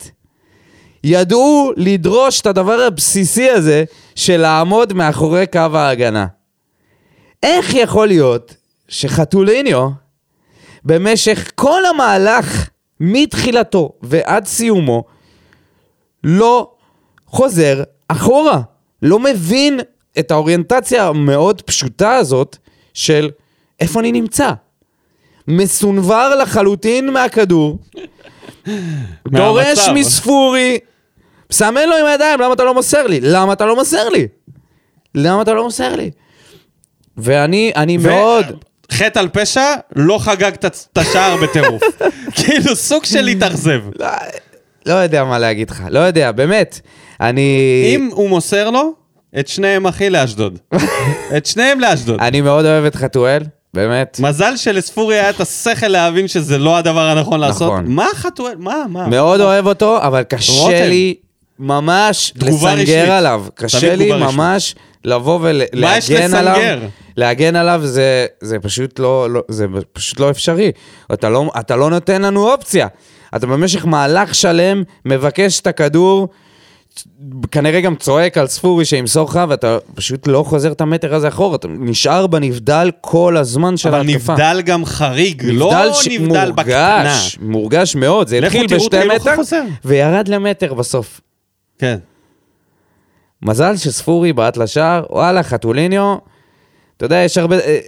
ידעו 1.03 1.71
לדרוש 1.77 2.41
את 2.41 2.45
הדבר 2.45 2.79
הבסיסי 2.79 3.49
הזה 3.49 3.83
של 4.15 4.37
לעמוד 4.37 4.93
מאחורי 4.93 5.47
קו 5.47 5.59
ההגנה. 5.59 6.25
איך 7.43 7.73
יכול 7.73 8.07
להיות 8.07 8.55
שחתוליניו, 8.87 9.89
במשך 10.85 11.51
כל 11.55 11.85
המהלך, 11.85 12.69
מתחילתו 12.99 13.91
ועד 14.01 14.45
סיומו, 14.45 15.03
לא 16.23 16.71
חוזר 17.27 17.83
אחורה, 18.07 18.61
לא 19.01 19.19
מבין 19.19 19.79
את 20.19 20.31
האוריינטציה 20.31 21.07
המאוד 21.07 21.61
פשוטה 21.61 22.15
הזאת 22.15 22.57
של 22.93 23.29
איפה 23.79 23.99
אני 23.99 24.11
נמצא. 24.11 24.51
מסונבר 25.47 26.35
לחלוטין 26.35 27.09
מהכדור, 27.13 27.77
דורש. 29.27 29.89
מספורי, 29.95 30.79
מסמן 31.51 31.89
לו 31.89 31.95
עם 31.95 32.05
הידיים, 32.05 32.39
למה 32.39 32.53
אתה 32.53 32.63
לא 32.63 32.73
מוסר 32.73 33.07
לי? 33.07 33.19
למה 33.21 33.53
אתה 33.53 33.65
לא 33.65 33.75
מוסר 33.75 34.09
לי? 34.09 34.27
למה 35.15 35.41
אתה 35.41 35.53
לא 35.53 35.63
מוסר 35.63 35.95
לי? 35.95 36.11
ואני 37.21 37.71
אני 37.75 37.97
ו- 37.97 38.09
מאוד... 38.09 38.45
חטא 38.91 39.19
על 39.19 39.27
פשע, 39.27 39.73
לא 39.95 40.19
חגגת 40.21 40.65
את 40.65 40.97
השער 40.97 41.37
בטירוף. 41.37 41.81
כאילו, 42.37 42.75
סוג 42.75 43.05
של 43.05 43.21
להתאכזב. 43.21 43.81
לא, 43.99 44.07
לא 44.85 44.93
יודע 44.93 45.23
מה 45.23 45.39
להגיד 45.39 45.69
לך, 45.69 45.83
לא 45.89 45.99
יודע, 45.99 46.31
באמת. 46.31 46.79
אני... 47.21 47.59
אם 47.95 48.09
הוא 48.13 48.29
מוסר 48.29 48.69
לו, 48.69 48.93
את 49.39 49.47
שניהם 49.47 49.87
אחי 49.87 50.09
לאשדוד. 50.09 50.59
את 51.37 51.45
שניהם 51.45 51.79
לאשדוד. 51.79 52.19
אני 52.19 52.41
מאוד 52.41 52.65
אוהב 52.65 52.85
את 52.85 52.95
חתואל, 52.95 53.43
באמת. 53.73 54.17
מזל 54.19 54.55
שלספורי 54.55 55.19
היה 55.19 55.29
את 55.29 55.39
השכל 55.39 55.87
להבין 55.87 56.27
שזה 56.27 56.57
לא 56.57 56.77
הדבר 56.77 57.07
הנכון 57.09 57.39
לעשות. 57.39 57.71
נכון. 57.71 57.85
מה 57.87 58.05
חתואל? 58.15 58.55
מה? 58.57 58.83
מה? 58.89 59.07
מאוד 59.07 59.41
אוהב 59.41 59.67
אותו, 59.67 59.97
אבל 60.01 60.23
קשה 60.23 60.61
רותם. 60.61 60.75
לי 60.89 61.15
ממש 61.59 62.33
רשמית. 62.37 62.53
לסנגר 62.53 63.11
עליו. 63.11 63.45
קשה 63.53 63.95
לי 63.95 64.11
רשמית. 64.11 64.73
לבוא 65.05 65.39
ולהגן 65.41 65.83
עליו. 66.35 66.53
לסנגר? 66.53 66.79
להגן 67.17 67.55
עליו 67.55 67.81
זה, 67.83 68.25
זה, 68.41 68.59
פשוט 68.59 68.99
לא, 68.99 69.29
לא, 69.29 69.41
זה 69.47 69.65
פשוט 69.93 70.19
לא 70.19 70.29
אפשרי. 70.29 70.71
אתה 71.13 71.29
לא, 71.29 71.51
אתה 71.59 71.75
לא 71.75 71.89
נותן 71.89 72.21
לנו 72.21 72.51
אופציה. 72.53 72.87
אתה 73.35 73.47
במשך 73.47 73.85
מהלך 73.85 74.35
שלם 74.35 74.83
מבקש 75.05 75.59
את 75.59 75.67
הכדור, 75.67 76.27
כנראה 77.51 77.81
גם 77.81 77.95
צועק 77.95 78.37
על 78.37 78.47
ספורי 78.47 78.85
שימסור 78.85 79.29
לך, 79.29 79.39
ואתה 79.49 79.77
פשוט 79.95 80.27
לא 80.27 80.43
חוזר 80.47 80.71
את 80.71 80.81
המטר 80.81 81.15
הזה 81.15 81.27
אחורה. 81.27 81.55
אתה 81.55 81.67
נשאר 81.67 82.27
בנבדל 82.27 82.91
כל 83.01 83.37
הזמן 83.37 83.77
של 83.77 83.89
אבל 83.89 83.97
ההתקפה. 84.07 84.33
נבדל 84.33 84.61
גם 84.61 84.85
חריג, 84.85 85.43
לא 85.45 85.91
ש- 85.93 86.07
נבדל 86.07 86.51
בקטנה. 86.51 87.03
מורגש, 87.03 87.37
מורגש 87.41 87.95
מאוד. 87.95 88.27
זה 88.27 88.37
התחיל 88.37 88.67
בשתי 88.67 88.97
מטר. 89.15 89.35
וירד 89.85 90.27
למטר 90.27 90.73
בסוף. 90.73 91.21
כן. 91.79 91.97
מזל 93.41 93.75
שספורי 93.77 94.33
בעט 94.33 94.57
לשער, 94.57 95.05
וואלה, 95.09 95.43
חתוליניו, 95.43 96.15
אתה 96.97 97.05
יודע, 97.05 97.15
יש 97.15 97.37
הרבה... 97.37 97.59
אה, 97.59 97.79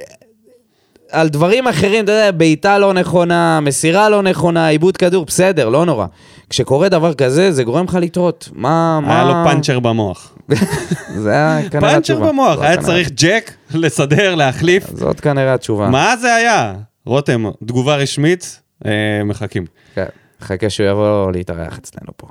על 1.12 1.30
דברים 1.30 1.68
אחרים, 1.68 2.04
אתה 2.04 2.12
יודע, 2.12 2.32
בעיטה 2.32 2.78
לא 2.80 2.94
נכונה, 2.94 3.60
מסירה 3.60 4.10
לא 4.10 4.22
נכונה, 4.24 4.68
עיבוד 4.68 4.98
כדור, 4.98 5.26
בסדר, 5.26 5.70
לא 5.70 5.86
נורא. 5.86 6.06
כשקורה 6.50 6.90
דבר 6.90 7.14
כזה, 7.14 7.52
זה 7.52 7.64
גורם 7.64 7.86
לך 7.86 7.98
לטעות. 8.02 8.50
מה, 8.54 9.00
מה... 9.00 9.16
היה 9.16 9.24
לו 9.24 9.34
פאנצ'ר 9.52 9.80
במוח. 9.80 10.34
זה 11.24 11.32
היה 11.32 11.70
כנראה 11.70 11.92
פאנצ'ר 11.92 11.98
התשובה. 12.14 12.28
במוח, 12.28 12.56
זאת 12.56 12.64
היה 12.64 12.74
כנראה- 12.76 12.86
צריך 12.88 13.10
ג'ק 13.16 13.52
לסדר, 13.74 14.36
להחליף. 14.36 14.88
זאת 14.94 15.20
כנראה 15.20 15.54
התשובה. 15.54 15.90
מה 15.90 16.18
זה 16.18 16.36
היה? 16.36 16.74
רותם, 17.06 17.46
תגובה 17.66 17.96
רשמית, 17.96 18.62
אה, 18.86 18.92
מחכים. 19.26 19.66
כן, 19.96 20.06
חכה 20.42 20.70
שהוא 20.70 20.88
יבוא 20.88 21.32
להתארח 21.32 21.78
אצלנו 21.78 22.12
פה. 22.18 22.28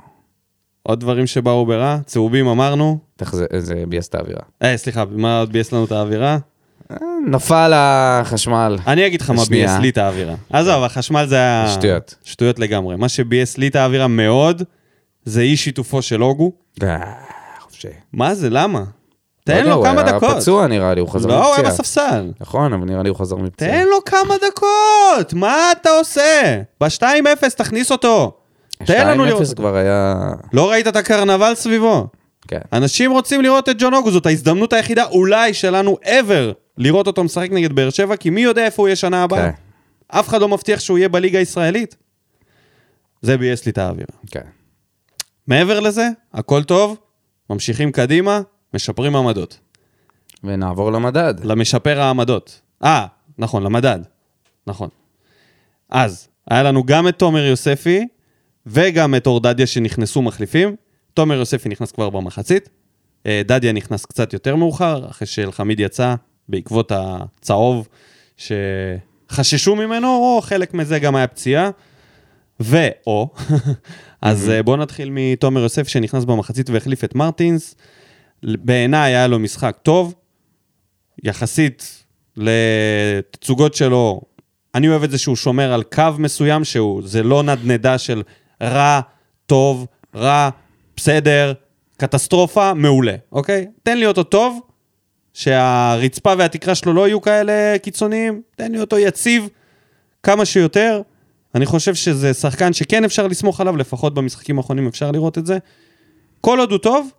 עוד 0.91 0.99
דברים 0.99 1.27
שבאו 1.27 1.65
ברע, 1.65 1.97
צהובים 2.05 2.47
אמרנו. 2.47 2.97
זה- 3.57 3.83
ביאס 3.87 4.07
את 4.07 4.15
האווירה. 4.15 4.39
אה, 4.63 4.77
סליחה, 4.77 5.03
מה 5.11 5.39
עוד 5.39 5.51
ביאס 5.51 5.71
לנו 5.71 5.85
את 5.85 5.91
האווירה? 5.91 6.37
אה, 6.91 6.97
נפל 7.27 7.71
החשמל. 7.75 8.77
אני 8.87 9.07
אגיד 9.07 9.21
לך 9.21 9.29
מה. 9.29 9.41
ביאס 9.49 9.71
לי 9.81 9.89
את 9.89 9.97
האווירה. 9.97 10.35
עזוב, 10.49 10.83
החשמל 10.83 11.25
זה 11.27 11.35
היה... 11.35 11.67
שטויות. 11.73 12.15
שטויות 12.23 12.59
לגמרי. 12.59 12.95
מה 12.95 13.09
שביאס 13.09 13.57
לי 13.57 13.67
את 13.67 13.75
האווירה 13.75 14.07
מאוד, 14.07 14.63
זה 15.25 15.41
אי 15.41 15.57
שיתופו 15.57 16.01
של 16.01 16.23
אוגו. 16.23 16.51
אה, 16.83 16.97
חופשי. 17.59 17.87
מה 18.13 18.35
זה, 18.35 18.49
למה? 18.49 18.79
לא 18.79 18.85
תן 19.43 19.57
יודע, 19.57 19.69
לו 19.69 19.83
כמה 19.83 20.01
הוא 20.01 20.09
דקות. 20.09 20.23
היה 20.29 20.35
פצוע 20.41 20.67
נראה 20.67 20.93
לי, 20.93 21.01
הוא 21.01 21.09
חזר 21.09 21.29
לא, 21.29 21.47
הוא 21.47 21.55
היה. 21.55 21.69
בספסל. 21.69 22.31
נכון, 22.41 22.73
אבל 22.73 22.85
נראה 22.85 23.03
לי 23.03 23.09
הוא 23.09 23.17
חזר 23.17 23.35
מפציעה. 23.35 23.71
תן 23.71 23.85
לו 23.87 23.97
כמה 24.05 24.35
דקות, 24.51 25.33
מה 25.33 25.55
אתה 25.71 25.89
עושה? 25.89 26.61
ב-2-0 26.81 27.03
תכניס 27.57 27.91
אותו. 27.91 28.37
תן 28.85 29.07
לנו 29.07 29.25
לראות. 29.25 29.41
2-0 29.41 29.55
כבר 29.55 29.75
היה... 29.75 30.15
לא 30.53 30.71
ראית 30.71 30.87
את 30.87 30.95
הקרנבל 30.95 31.55
סביבו? 31.55 32.07
כן. 32.47 32.59
אנשים 32.73 33.11
רוצים 33.11 33.41
לראות 33.41 33.69
את 33.69 33.75
ג'ון 33.79 33.93
אוגו, 33.93 34.11
זאת 34.11 34.25
ההזדמנות 34.25 34.73
היחידה 34.73 35.05
אולי 35.05 35.53
שלנו 35.53 35.97
ever 36.03 36.53
לראות 36.77 37.07
אותו 37.07 37.23
משחק 37.23 37.47
נגד 37.51 37.73
באר 37.73 37.89
שבע, 37.89 38.15
כי 38.15 38.29
מי 38.29 38.41
יודע 38.41 38.65
איפה 38.65 38.81
הוא 38.81 38.87
יהיה 38.87 38.95
שנה 38.95 39.23
הבאה? 39.23 39.51
כן. 39.51 39.51
אף 40.07 40.27
אחד 40.27 40.41
לא 40.41 40.47
מבטיח 40.47 40.79
שהוא 40.79 40.97
יהיה 40.97 41.09
בליגה 41.09 41.39
הישראלית. 41.39 41.95
זה 43.21 43.37
ביאס 43.37 43.65
לי 43.65 43.71
את 43.71 43.77
האווירה. 43.77 44.13
כן. 44.31 44.41
מעבר 45.47 45.79
לזה, 45.79 46.07
הכל 46.33 46.63
טוב, 46.63 46.97
ממשיכים 47.49 47.91
קדימה, 47.91 48.41
משפרים 48.73 49.15
עמדות. 49.15 49.59
ונעבור 50.43 50.91
למדד. 50.91 51.33
למשפר 51.43 52.01
העמדות. 52.01 52.61
אה, 52.83 53.05
נכון, 53.37 53.63
למדד. 53.63 53.99
נכון. 54.67 54.89
אז, 55.89 56.27
היה 56.49 56.63
לנו 56.63 56.83
גם 56.83 57.07
את 57.07 57.19
תומר 57.19 57.45
יוספי 57.45 58.07
וגם 58.65 59.15
את 59.15 59.27
אור 59.27 59.39
דדיה 59.39 59.67
שנכנסו 59.67 60.21
מחליפים. 60.21 60.75
תומר 61.13 61.35
יוספי 61.35 61.69
נכנס 61.69 61.91
כבר 61.91 62.09
במחצית. 62.09 62.69
אה, 63.25 63.41
דדיה 63.45 63.71
נכנס 63.71 64.05
קצת 64.05 64.33
יותר 64.33 64.55
מאוחר, 64.55 65.09
אחרי 65.09 65.27
שאלחמיד 65.27 65.79
יצא 65.79 66.15
בעקבות 66.49 66.91
הצהוב 66.95 67.87
שחששו 68.37 69.75
ממנו, 69.75 70.07
או 70.07 70.39
חלק 70.41 70.73
מזה 70.73 70.99
גם 70.99 71.15
היה 71.15 71.27
פציעה. 71.27 71.69
ואו, 72.59 73.29
אז 74.21 74.49
אה, 74.49 74.63
בואו 74.63 74.77
נתחיל 74.77 75.09
מתומר 75.11 75.61
יוסף 75.61 75.87
שנכנס 75.87 76.23
במחצית 76.23 76.69
והחליף 76.69 77.03
את 77.03 77.15
מרטינס. 77.15 77.75
בעיניי 78.43 79.15
היה 79.15 79.27
לו 79.27 79.39
משחק 79.39 79.77
טוב, 79.83 80.13
יחסית 81.23 82.05
לתצוגות 82.37 83.73
שלו, 83.73 84.21
אני 84.75 84.89
אוהב 84.89 85.03
את 85.03 85.11
זה 85.11 85.17
שהוא 85.17 85.35
שומר 85.35 85.73
על 85.73 85.83
קו 85.83 86.03
מסוים 86.19 86.63
שהוא, 86.63 87.01
זה 87.05 87.23
לא 87.23 87.43
נדנדה 87.43 87.97
של 87.97 88.21
רע, 88.61 88.99
טוב, 89.45 89.85
רע, 90.15 90.49
בסדר, 90.95 91.53
קטסטרופה, 91.97 92.73
מעולה, 92.73 93.15
אוקיי? 93.31 93.67
תן 93.83 93.97
לי 93.97 94.05
אותו 94.05 94.23
טוב, 94.23 94.59
שהרצפה 95.33 96.33
והתקרה 96.37 96.75
שלו 96.75 96.93
לא 96.93 97.07
יהיו 97.07 97.21
כאלה 97.21 97.77
קיצוניים, 97.83 98.41
תן 98.55 98.71
לי 98.71 98.79
אותו 98.79 98.97
יציב 98.97 99.49
כמה 100.23 100.45
שיותר. 100.45 101.01
אני 101.55 101.65
חושב 101.65 101.95
שזה 101.95 102.33
שחקן 102.33 102.73
שכן 102.73 103.03
אפשר 103.03 103.27
לסמוך 103.27 103.61
עליו, 103.61 103.77
לפחות 103.77 104.13
במשחקים 104.13 104.57
האחרונים 104.57 104.87
אפשר 104.87 105.11
לראות 105.11 105.37
את 105.37 105.45
זה. 105.45 105.57
כל 106.41 106.59
עוד 106.59 106.71
הוא 106.71 106.79
טוב, 106.79 107.11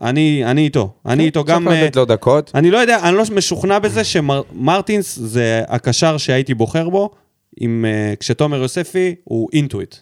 אני, 0.00 0.44
אני 0.44 0.64
איתו. 0.64 0.92
אני 1.06 1.24
איתו 1.24 1.44
גם... 1.44 1.64
צריך 1.64 1.76
אה, 1.76 1.84
לתת 1.84 1.96
לו 1.96 2.04
דקות. 2.04 2.50
אני 2.54 2.70
לא 2.70 2.78
יודע, 2.78 2.98
אני 3.08 3.16
לא 3.16 3.22
משוכנע 3.34 3.78
בזה 3.78 4.04
שמרטינס 4.04 5.18
זה 5.18 5.62
הקשר 5.68 6.16
שהייתי 6.16 6.54
בוחר 6.54 6.88
בו, 6.88 7.10
עם, 7.56 7.84
uh, 7.84 8.16
כשתומר 8.16 8.62
יוספי 8.62 9.14
הוא 9.24 9.48
אינטואיט. 9.52 9.94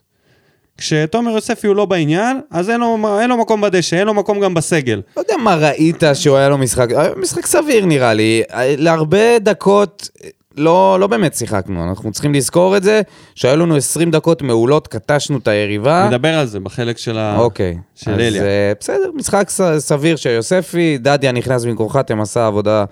כשתומר 0.78 1.30
יוספי 1.30 1.66
הוא 1.66 1.76
לא 1.76 1.84
בעניין, 1.84 2.40
אז 2.50 2.70
אין 2.70 2.80
לו, 2.80 2.98
אין 3.20 3.30
לו 3.30 3.36
מקום 3.36 3.60
בדשא, 3.60 3.96
אין 3.96 4.06
לו 4.06 4.14
מקום 4.14 4.40
גם 4.40 4.54
בסגל. 4.54 5.02
לא 5.16 5.22
יודע 5.22 5.34
מה 5.36 5.54
ראית 5.54 6.02
שהוא 6.14 6.36
היה 6.36 6.48
לו 6.48 6.58
משחק, 6.58 6.90
היה 6.90 7.10
משחק 7.16 7.46
סביר 7.46 7.86
נראה 7.86 8.14
לי. 8.14 8.42
להרבה 8.76 9.38
דקות 9.38 10.08
לא, 10.56 10.96
לא 11.00 11.06
באמת 11.06 11.34
שיחקנו, 11.34 11.84
אנחנו 11.84 12.12
צריכים 12.12 12.34
לזכור 12.34 12.76
את 12.76 12.82
זה, 12.82 13.00
שהיו 13.34 13.56
לנו 13.56 13.76
20 13.76 14.10
דקות 14.10 14.42
מעולות, 14.42 14.88
קטשנו 14.88 15.38
את 15.38 15.48
היריבה. 15.48 16.06
נדבר 16.08 16.38
על 16.38 16.46
זה 16.46 16.60
בחלק 16.60 16.98
של, 16.98 17.18
ה... 17.18 17.38
אוקיי, 17.38 17.78
של 17.94 18.10
אז 18.14 18.20
אליה. 18.20 18.42
אה, 18.42 18.72
בסדר, 18.80 19.10
משחק 19.14 19.50
ס- 19.50 19.60
סביר 19.78 20.16
של 20.16 20.30
יוספי, 20.30 20.98
דדיה 20.98 21.32
נכנס 21.32 21.64
במקומך, 21.64 21.96
אתם 22.00 22.20
עשה 22.20 22.46
עבודה 22.46 22.84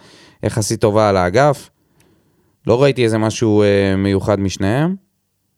יחסית 0.42 0.80
טובה 0.80 1.08
על 1.08 1.16
האגף. 1.16 1.70
לא 2.66 2.82
ראיתי 2.82 3.04
איזה 3.04 3.18
משהו 3.18 3.62
אה, 3.62 3.66
מיוחד 3.96 4.40
משניהם. 4.40 4.94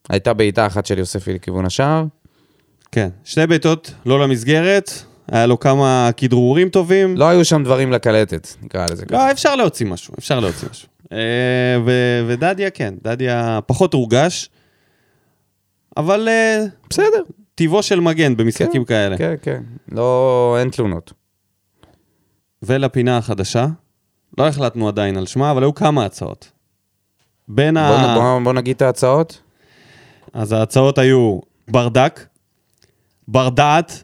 הייתה 0.09 0.33
בעיטה 0.35 0.67
אחת 0.67 0.87
של 0.87 0.99
יוספי 0.99 1.35
לכיוון 1.35 1.65
השער. 1.65 2.05
כן, 2.93 3.09
שתי 3.25 3.47
בעיטות, 3.47 3.95
לא 4.07 4.21
למסגרת, 4.21 4.91
היה 5.33 5.47
לו 5.47 5.61
כמה 5.61 6.11
כדרורים 6.17 6.69
טובים. 6.69 7.17
לא 7.17 7.29
היו 7.29 7.45
שם 7.45 7.65
דברים 7.65 7.93
לקלטת, 7.93 8.49
נקרא 8.63 8.87
לזה 8.91 9.07
ככה. 9.07 9.17
לא, 9.17 9.33
אפשר 9.33 9.57
להוציא 9.57 9.87
משהו, 9.87 10.15
אפשר 10.19 10.41
להוציא 10.41 10.69
משהו. 10.71 10.89
אה, 11.13 11.19
ו- 11.87 12.25
ודדיה, 12.29 12.71
כן, 12.71 12.95
דדיה 13.03 13.61
פחות 13.67 13.95
הורגש, 13.95 14.51
אבל 15.97 16.29
אה, 16.29 16.65
בסדר. 16.91 17.23
טיבו 17.55 17.83
של 17.83 18.01
מגן 18.01 18.37
במשחקים 18.37 18.85
כאלה. 18.85 19.17
כן, 19.19 19.35
כן. 19.43 19.63
לא, 19.93 20.57
אין 20.61 20.71
תלונות. 20.71 21.13
ולפינה 22.63 23.19
החדשה, 23.19 23.67
לא 24.39 24.49
החלטנו 24.49 24.89
עדיין 24.89 25.17
על 25.17 25.27
שמה, 25.27 25.51
אבל 25.51 25.63
היו 25.63 25.75
כמה 25.75 26.05
הצעות. 26.05 26.51
בין 27.49 27.75
בוא, 27.75 27.83
ה... 27.83 28.15
בוא, 28.15 28.41
בוא 28.45 28.53
נגיד 28.53 28.77
את 28.77 28.83
ההצעות. 28.83 29.41
אז 30.33 30.53
ההצעות 30.53 30.99
היו 30.99 31.39
ברדק, 31.69 32.27
ברדעת, 33.29 34.03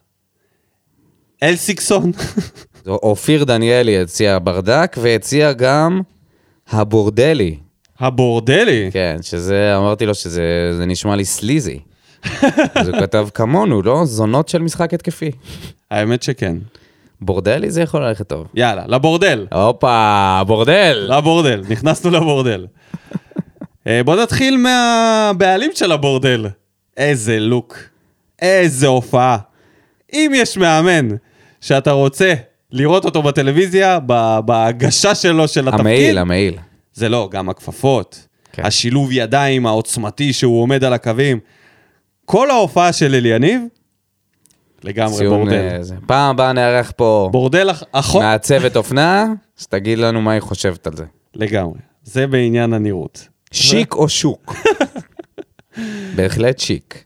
אלסיקסון, 1.42 2.12
אופיר 2.87 3.44
דניאלי 3.44 3.98
הציע 3.98 4.38
ברדק, 4.42 4.96
והציע 5.00 5.52
גם 5.52 6.00
הבורדלי. 6.68 7.56
הבורדלי. 7.98 8.90
כן, 8.92 9.16
שזה, 9.22 9.76
אמרתי 9.76 10.06
לו 10.06 10.14
שזה 10.14 10.70
זה 10.76 10.87
נשמע 10.87 11.16
לי 11.16 11.24
סליזי. 11.24 11.78
אז 12.74 12.88
הוא 12.88 13.00
כתב 13.00 13.28
כמונו, 13.34 13.82
לא? 13.82 14.04
זונות 14.04 14.48
של 14.48 14.62
משחק 14.62 14.94
התקפי. 14.94 15.30
האמת 15.90 16.22
שכן. 16.22 16.56
בורדלי 17.20 17.70
זה 17.70 17.82
יכול 17.82 18.06
ללכת 18.06 18.28
טוב. 18.28 18.46
יאללה, 18.54 18.84
לבורדל. 18.87 19.46
הופה, 19.52 20.42
בורדל! 20.46 21.06
לבורדל, 21.10 21.62
נכנסנו 21.68 22.10
לבורדל. 22.10 22.66
אה, 23.87 24.02
בוא 24.04 24.16
נתחיל 24.16 24.56
מהבעלים 24.56 25.70
של 25.74 25.92
הבורדל. 25.92 26.46
איזה 26.96 27.40
לוק, 27.40 27.78
איזה 28.44 28.87
הופעה. 28.87 29.38
אם 30.12 30.33
יש 30.35 30.57
מאמן 30.57 31.09
שאתה 31.61 31.90
רוצה 31.90 32.35
לראות 32.72 33.04
אותו 33.04 33.22
בטלוויזיה, 33.22 33.98
בהגשה 34.44 35.14
שלו 35.14 35.48
של 35.48 35.61
התפקיד, 35.68 35.80
המעיל, 35.80 36.18
המעיל. 36.18 36.59
זה 36.94 37.09
לא, 37.09 37.28
גם 37.33 37.48
הכפפות, 37.48 38.26
כן. 38.52 38.64
השילוב 38.64 39.09
ידיים 39.12 39.66
העוצמתי 39.66 40.33
שהוא 40.33 40.62
עומד 40.62 40.85
על 40.85 40.92
הקווים. 40.92 41.38
כל 42.24 42.50
ההופעה 42.50 42.92
של 42.92 43.14
אליניב, 43.14 43.61
לגמרי 44.85 45.28
בורדל. 45.28 45.68
אה, 45.72 45.83
זה. 45.83 45.94
פעם 46.07 46.30
הבאה 46.30 46.52
נארח 46.52 46.92
פה 46.96 47.28
בורדל 47.33 47.70
אח- 47.70 47.83
אחות, 47.92 48.22
מעצבת 48.22 48.76
אופנה, 48.76 49.26
אז 49.61 49.66
תגיד 49.66 49.98
לנו 49.98 50.22
מה 50.22 50.33
היא 50.33 50.40
חושבת 50.40 50.87
על 50.87 50.96
זה. 50.96 51.04
לגמרי. 51.35 51.78
זה 52.04 52.26
בעניין 52.26 52.72
הנראות. 52.72 53.28
שיק 53.52 53.94
או 53.94 54.09
שוק? 54.09 54.54
בהחלט 56.16 56.59
שיק. 56.59 57.04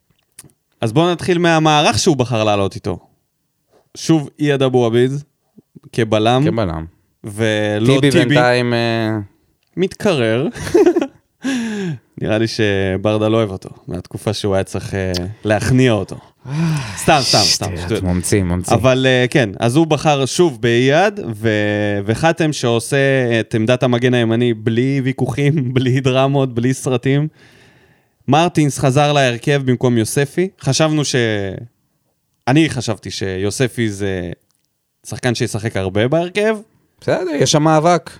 אז 0.80 0.92
בואו 0.92 1.12
נתחיל 1.12 1.38
מהמערך 1.38 1.98
שהוא 1.98 2.16
בחר 2.16 2.44
לעלות 2.44 2.74
איתו. 2.74 2.98
שוב 3.96 4.30
אייד 4.40 4.62
אבו 4.62 4.86
עביד, 4.86 5.10
כבלם, 5.92 6.42
כבלם. 6.46 6.84
ולא 7.24 7.86
טיבי 7.86 8.10
טיבי, 8.10 8.24
בינתיים... 8.24 8.74
אה, 8.74 9.18
מתקרר. 9.76 10.48
נראה 12.22 12.38
לי 12.38 12.46
שברדה 12.46 13.28
לא 13.28 13.36
אוהב 13.36 13.50
אותו, 13.50 13.70
מהתקופה 13.88 14.32
שהוא 14.32 14.54
היה 14.54 14.64
צריך 14.64 14.94
אה, 14.94 15.12
להכניע 15.44 15.92
אותו. 15.92 16.16
סתם, 16.96 17.18
סתם, 17.20 17.38
סתם, 17.38 17.76
שטויות. 17.76 18.02
ממציא, 18.02 18.42
ממציא. 18.42 18.76
אבל 18.76 19.06
אה, 19.08 19.26
כן, 19.30 19.50
אז 19.60 19.76
הוא 19.76 19.86
בחר 19.86 20.26
שוב 20.26 20.62
באייד, 20.62 21.20
ו- 21.34 22.00
וחתם 22.04 22.52
שעושה 22.52 22.96
את 23.40 23.54
עמדת 23.54 23.82
המגן 23.82 24.14
הימני 24.14 24.54
בלי 24.54 25.00
ויכוחים, 25.04 25.52
בלי 25.74 26.00
דרמות, 26.00 26.54
בלי 26.54 26.74
סרטים. 26.74 27.28
מרטינס 28.28 28.78
חזר 28.78 29.12
להרכב 29.12 29.62
במקום 29.64 29.98
יוספי. 29.98 30.48
חשבנו 30.60 31.04
ש... 31.04 31.14
אני 32.48 32.70
חשבתי 32.70 33.10
שיוספי 33.10 33.88
זה 33.90 34.30
שחקן 35.06 35.34
שישחק 35.34 35.76
הרבה 35.76 36.08
בהרכב. 36.08 36.56
בסדר, 37.00 37.30
יש 37.34 37.52
שם 37.52 37.62
מאבק. 37.62 38.10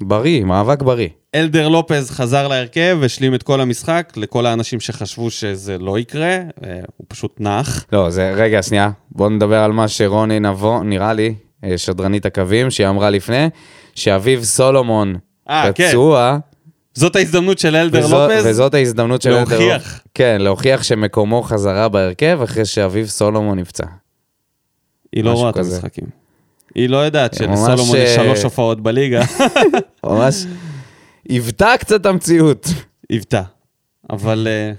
בריא, 0.00 0.44
מאבק 0.44 0.82
בריא. 0.82 1.08
אלדר 1.34 1.68
לופז 1.68 2.10
חזר 2.10 2.48
להרכב, 2.48 2.98
השלים 3.04 3.34
את 3.34 3.42
כל 3.42 3.60
המשחק, 3.60 4.12
לכל 4.16 4.46
האנשים 4.46 4.80
שחשבו 4.80 5.30
שזה 5.30 5.78
לא 5.78 5.98
יקרה, 5.98 6.30
אה, 6.30 6.80
הוא 6.96 7.06
פשוט 7.08 7.36
נח. 7.40 7.84
לא, 7.92 8.10
זה, 8.10 8.32
רגע, 8.36 8.62
שנייה. 8.62 8.90
בוא 9.10 9.30
נדבר 9.30 9.58
על 9.58 9.72
מה 9.72 9.88
שרוני 9.88 10.40
נבו, 10.40 10.82
נראה 10.82 11.12
לי, 11.12 11.34
אה, 11.64 11.78
שדרנית 11.78 12.26
הקווים, 12.26 12.70
שהיא 12.70 12.88
אמרה 12.88 13.10
לפני, 13.10 13.48
שאביב 13.94 14.44
סולומון 14.44 15.14
אה, 15.50 15.72
כן. 15.74 15.90
זאת 16.94 17.16
ההזדמנות 17.16 17.58
של 17.58 17.76
אלדר 17.76 17.98
וזו, 18.04 18.28
לופז. 18.28 18.46
וזאת 18.46 18.74
ההזדמנות 18.74 19.22
של 19.22 19.32
אלדר 19.32 19.58
להוכיח. 19.58 19.82
לופז. 19.92 20.00
כן, 20.14 20.36
להוכיח 20.40 20.82
שמקומו 20.82 21.42
חזרה 21.42 21.88
בהרכב 21.88 22.38
אחרי 22.44 22.64
שאביב 22.64 23.06
סולומון 23.06 23.58
נפצע. 23.58 23.84
היא 25.12 25.24
לא 25.24 25.30
רואה 25.32 25.50
את. 25.50 25.56
המשחקים. 25.56 26.04
היא 26.74 26.88
לא 26.88 26.96
יודעת 26.96 27.40
ממש, 27.40 27.58
שלסולומון 27.58 27.96
יש 27.96 28.18
אה, 28.18 28.24
שלוש 28.24 28.42
הופעות 28.42 28.80
בליגה. 28.80 29.22
ממש 30.06 30.44
היוותה 31.28 31.72
קצת 31.80 32.06
המציאות. 32.06 32.66
היוותה. 33.10 33.42
אבל... 34.10 34.48
אה. 34.50 34.72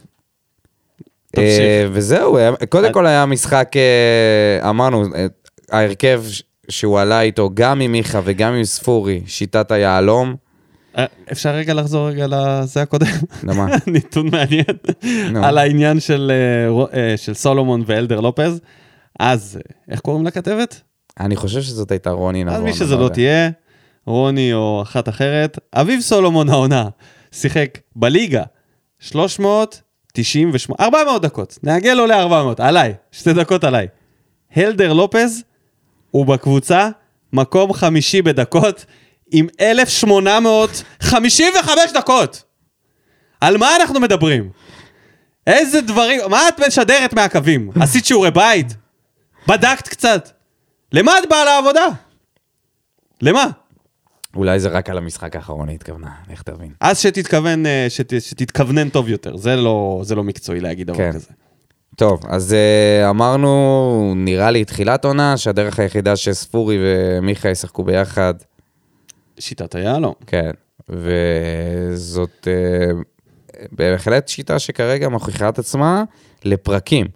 אה, 1.38 1.88
וזהו, 1.92 2.38
קודם 2.70 2.86
את- 2.86 2.94
כל 2.94 3.06
היה 3.08 3.26
משחק, 3.26 3.72
אה, 3.76 4.70
אמרנו, 4.70 5.04
אה, 5.16 5.26
ההרכב 5.72 6.24
שהוא 6.70 7.00
עלה 7.00 7.22
איתו, 7.22 7.50
גם 7.54 7.82
עם 7.82 7.92
מיכה 7.92 8.22
וגם 8.24 8.54
עם 8.54 8.64
ספורי, 8.64 9.22
שיטת 9.28 9.72
היהלום. 9.72 10.36
אה, 10.98 11.06
אפשר 11.32 11.50
רגע 11.50 11.74
לחזור 11.74 12.10
רגע 12.10 12.28
לזה 12.30 12.82
הקודם? 12.82 13.08
למה? 13.44 13.68
נתון 13.88 14.30
מעניין. 14.32 14.66
על 15.44 15.58
העניין 15.58 16.00
של 16.00 16.32
אה, 16.32 17.00
אה, 17.00 17.18
של 17.18 17.34
סולומון 17.34 17.84
ואלדר 17.86 18.20
לופז. 18.20 18.62
אז, 19.20 19.60
איך 19.92 20.00
קוראים 20.00 20.26
לכתבת? 20.26 20.82
אני 21.20 21.36
חושב 21.36 21.62
שזאת 21.62 21.92
הייתה 21.92 22.12
רוני 22.12 22.44
נבון. 22.44 22.56
אז 22.56 22.62
מי 22.62 22.74
שזה 22.74 22.96
לא. 22.96 23.10
תהיה, 23.10 23.50
רוני 24.06 24.54
או 24.54 24.82
אחת 24.82 25.10
אחרת, 25.10 25.60
אביב 25.74 26.02
סולומון 26.02 26.50
העונה 26.50 26.90
שיחק 27.32 27.80
בליגה 27.96 28.44
398, 29.00 30.76
400 30.80 31.22
דקות, 31.22 31.60
נעגל 31.64 32.00
עולה 32.00 32.22
400, 32.22 32.60
עליי, 32.60 32.94
שתי 33.12 33.34
דקות 33.34 33.64
עליי. 33.64 33.88
הלדר 34.56 34.94
לופז 34.94 35.44
הוא 36.12 36.26
בקבוצה 36.26 36.90
מקום 37.34 37.74
חמישי 37.74 38.22
בדקות 38.22 38.86
עם 39.38 39.48
1,855 39.62 41.92
דקות. 41.94 42.44
על 43.42 43.58
מה 43.58 43.76
אנחנו 43.76 44.00
מדברים? 44.00 44.50
איזה 45.48 45.82
דברים, 45.82 46.22
מה 46.30 46.48
את 46.48 46.60
משדרת 46.68 47.14
מהקווים? 47.14 47.70
עשית 47.82 48.06
שיעורי 48.06 48.32
בית? 48.32 48.68
בדקת 49.48 49.88
קצת? 49.88 50.30
למה 50.92 51.20
את 51.20 51.30
באה 51.30 51.46
לעבודה? 51.46 51.86
למה? 53.22 53.46
אולי 54.36 54.60
זה 54.60 54.70
רק 54.70 54.90
על 54.90 54.98
המשחק 54.98 55.36
האחרון 55.36 55.70
היא 55.70 55.76
התכוונה, 55.76 56.12
לך 56.32 56.42
תבין. 56.42 56.72
אז 56.82 57.00
שתתכוון, 57.00 57.66
אה, 57.66 57.86
שת, 57.90 58.22
שתתכוונן 58.22 58.90
טוב 58.90 59.10
יותר, 59.10 59.38
זה 59.38 59.56
לא, 59.56 60.02
זה 60.04 60.16
לא 60.16 60.24
מקצועי 60.24 60.60
להגיד 60.60 60.88
דבר 60.88 60.98
כן. 60.98 61.12
כזה. 61.14 61.30
טוב, 61.96 62.22
אז 62.28 62.54
אה, 62.54 63.10
אמרנו, 63.10 64.14
נראה 64.16 64.52
לי 64.52 64.66
תחילת 64.66 65.06
עונה, 65.06 65.38
שהדרך 65.38 65.80
היחידה 65.80 66.16
שספורי 66.16 66.78
ומיכה 66.80 67.50
ישחקו 67.50 67.84
ביחד, 67.84 68.34
שיטת 69.40 69.76
היהלום. 69.76 70.14
כן, 70.28 70.52
וזאת 70.90 72.48
אה, 72.48 72.92
בהחלט 73.72 74.28
שיטה 74.28 74.60
שכרגע 74.60 75.10
מוכיחה 75.10 75.50
את 75.50 75.60
עצמה 75.60 76.04
לפרקים. 76.44 77.08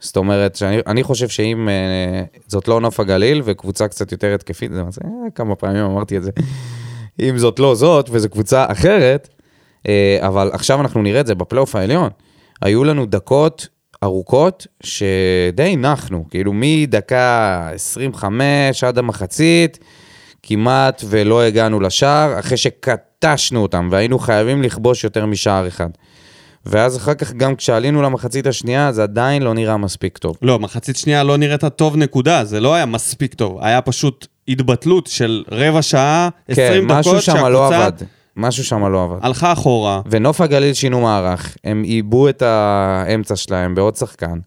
זאת 0.00 0.16
אומרת, 0.16 0.56
שאני, 0.56 0.78
אני 0.86 1.02
חושב 1.02 1.28
שאם 1.28 1.68
אה, 1.68 2.24
זאת 2.46 2.68
לא 2.68 2.80
נוף 2.80 3.00
הגליל 3.00 3.42
וקבוצה 3.44 3.88
קצת 3.88 4.12
יותר 4.12 4.34
התקפית, 4.34 4.72
זה, 4.72 4.82
זה 4.90 5.00
אה, 5.04 5.30
כמה 5.34 5.54
פעמים 5.54 5.84
אמרתי 5.84 6.16
את 6.16 6.22
זה, 6.22 6.30
אם 7.28 7.38
זאת 7.38 7.58
לא 7.58 7.74
זאת 7.74 8.08
וזו 8.12 8.28
קבוצה 8.28 8.66
אחרת, 8.68 9.28
אבל 10.20 10.50
עכשיו 10.52 10.80
אנחנו 10.80 11.02
נראה 11.02 11.20
את 11.20 11.26
זה 11.26 11.34
בפלייאוף 11.34 11.76
העליון. 11.76 12.10
היו 12.62 12.84
לנו 12.84 13.06
דקות 13.06 13.68
ארוכות 14.02 14.66
שדי 14.82 15.76
נחנו, 15.76 16.24
כאילו 16.30 16.52
מדקה 16.54 17.68
25 17.74 18.84
עד 18.84 18.98
המחצית, 18.98 19.78
כמעט 20.46 21.04
ולא 21.08 21.42
הגענו 21.42 21.80
לשער, 21.80 22.38
אחרי 22.38 22.56
שקטשנו 22.56 23.62
אותם 23.62 23.88
והיינו 23.90 24.18
חייבים 24.18 24.62
לכבוש 24.62 25.04
יותר 25.04 25.26
משער 25.26 25.68
אחד. 25.68 25.88
ואז 26.66 26.96
אחר 26.96 27.14
כך 27.14 27.32
גם 27.32 27.56
כשעלינו 27.56 28.02
למחצית 28.02 28.46
השנייה, 28.46 28.92
זה 28.92 29.02
עדיין 29.02 29.42
לא 29.42 29.54
נראה 29.54 29.76
מספיק 29.76 30.18
טוב. 30.18 30.36
לא, 30.42 30.58
מחצית 30.58 30.96
שנייה 30.96 31.22
לא 31.22 31.36
נראית 31.36 31.64
טוב 31.64 31.96
נקודה, 31.96 32.44
זה 32.44 32.60
לא 32.60 32.74
היה 32.74 32.86
מספיק 32.86 33.34
טוב, 33.34 33.58
היה 33.60 33.80
פשוט 33.80 34.26
התבטלות 34.48 35.06
של 35.06 35.44
רבע 35.50 35.82
שעה, 35.82 36.28
20 36.48 36.88
כן, 36.88 36.94
משהו 36.94 37.12
דקות 37.12 37.24
שם 37.24 37.32
לא 37.32 37.40
שהקבוצה 37.42 37.86
עבד. 37.86 37.92
משהו 38.36 38.64
שם 38.64 38.84
לא 38.86 39.04
עבד. 39.04 39.18
הלכה 39.22 39.52
אחורה. 39.52 40.00
ונוף 40.10 40.40
הגליל 40.40 40.74
שינו 40.74 41.00
מערך, 41.00 41.56
הם 41.64 41.82
עיבו 41.82 42.28
את 42.28 42.42
האמצע 42.42 43.36
שלהם 43.36 43.74
בעוד 43.74 43.96
שחקן, 43.96 44.38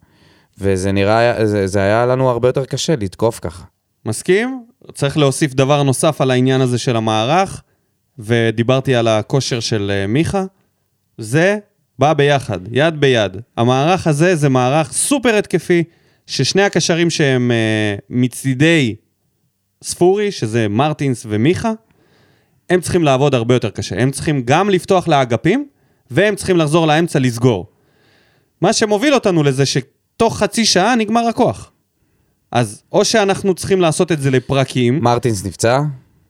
וזה 0.58 0.92
נראה, 0.92 1.46
זה, 1.46 1.66
זה 1.66 1.78
היה 1.80 2.06
לנו 2.06 2.30
הרבה 2.30 2.48
יותר 2.48 2.64
קשה 2.64 2.94
לתקוף 2.96 3.38
ככה. 3.42 3.64
מסכים? 4.06 4.67
צריך 4.94 5.16
להוסיף 5.16 5.54
דבר 5.54 5.82
נוסף 5.82 6.20
על 6.20 6.30
העניין 6.30 6.60
הזה 6.60 6.78
של 6.78 6.96
המערך, 6.96 7.62
ודיברתי 8.18 8.94
על 8.94 9.08
הכושר 9.08 9.60
של 9.60 9.90
אה, 9.94 10.06
מיכה. 10.06 10.44
זה 11.18 11.58
בא 11.98 12.12
ביחד, 12.12 12.58
יד 12.72 13.00
ביד. 13.00 13.36
המערך 13.56 14.06
הזה 14.06 14.36
זה 14.36 14.48
מערך 14.48 14.92
סופר 14.92 15.34
התקפי, 15.34 15.84
ששני 16.26 16.62
הקשרים 16.62 17.10
שהם 17.10 17.50
אה, 17.50 17.96
מצידי 18.10 18.94
ספורי, 19.82 20.32
שזה 20.32 20.68
מרטינס 20.68 21.26
ומיכה, 21.28 21.72
הם 22.70 22.80
צריכים 22.80 23.04
לעבוד 23.04 23.34
הרבה 23.34 23.54
יותר 23.54 23.70
קשה. 23.70 24.02
הם 24.02 24.10
צריכים 24.10 24.42
גם 24.44 24.70
לפתוח 24.70 25.08
לאגפים, 25.08 25.68
והם 26.10 26.36
צריכים 26.36 26.56
לחזור 26.56 26.86
לאמצע 26.86 27.18
לסגור. 27.18 27.66
מה 28.60 28.72
שמוביל 28.72 29.14
אותנו 29.14 29.42
לזה 29.42 29.66
שתוך 29.66 30.38
חצי 30.38 30.64
שעה 30.64 30.94
נגמר 30.94 31.26
הכוח. 31.26 31.70
אז 32.52 32.82
או 32.92 33.04
שאנחנו 33.04 33.54
צריכים 33.54 33.80
לעשות 33.80 34.12
את 34.12 34.20
זה 34.20 34.30
לפרקים, 34.30 35.02
מרטינס 35.02 35.44
נפצע? 35.44 35.80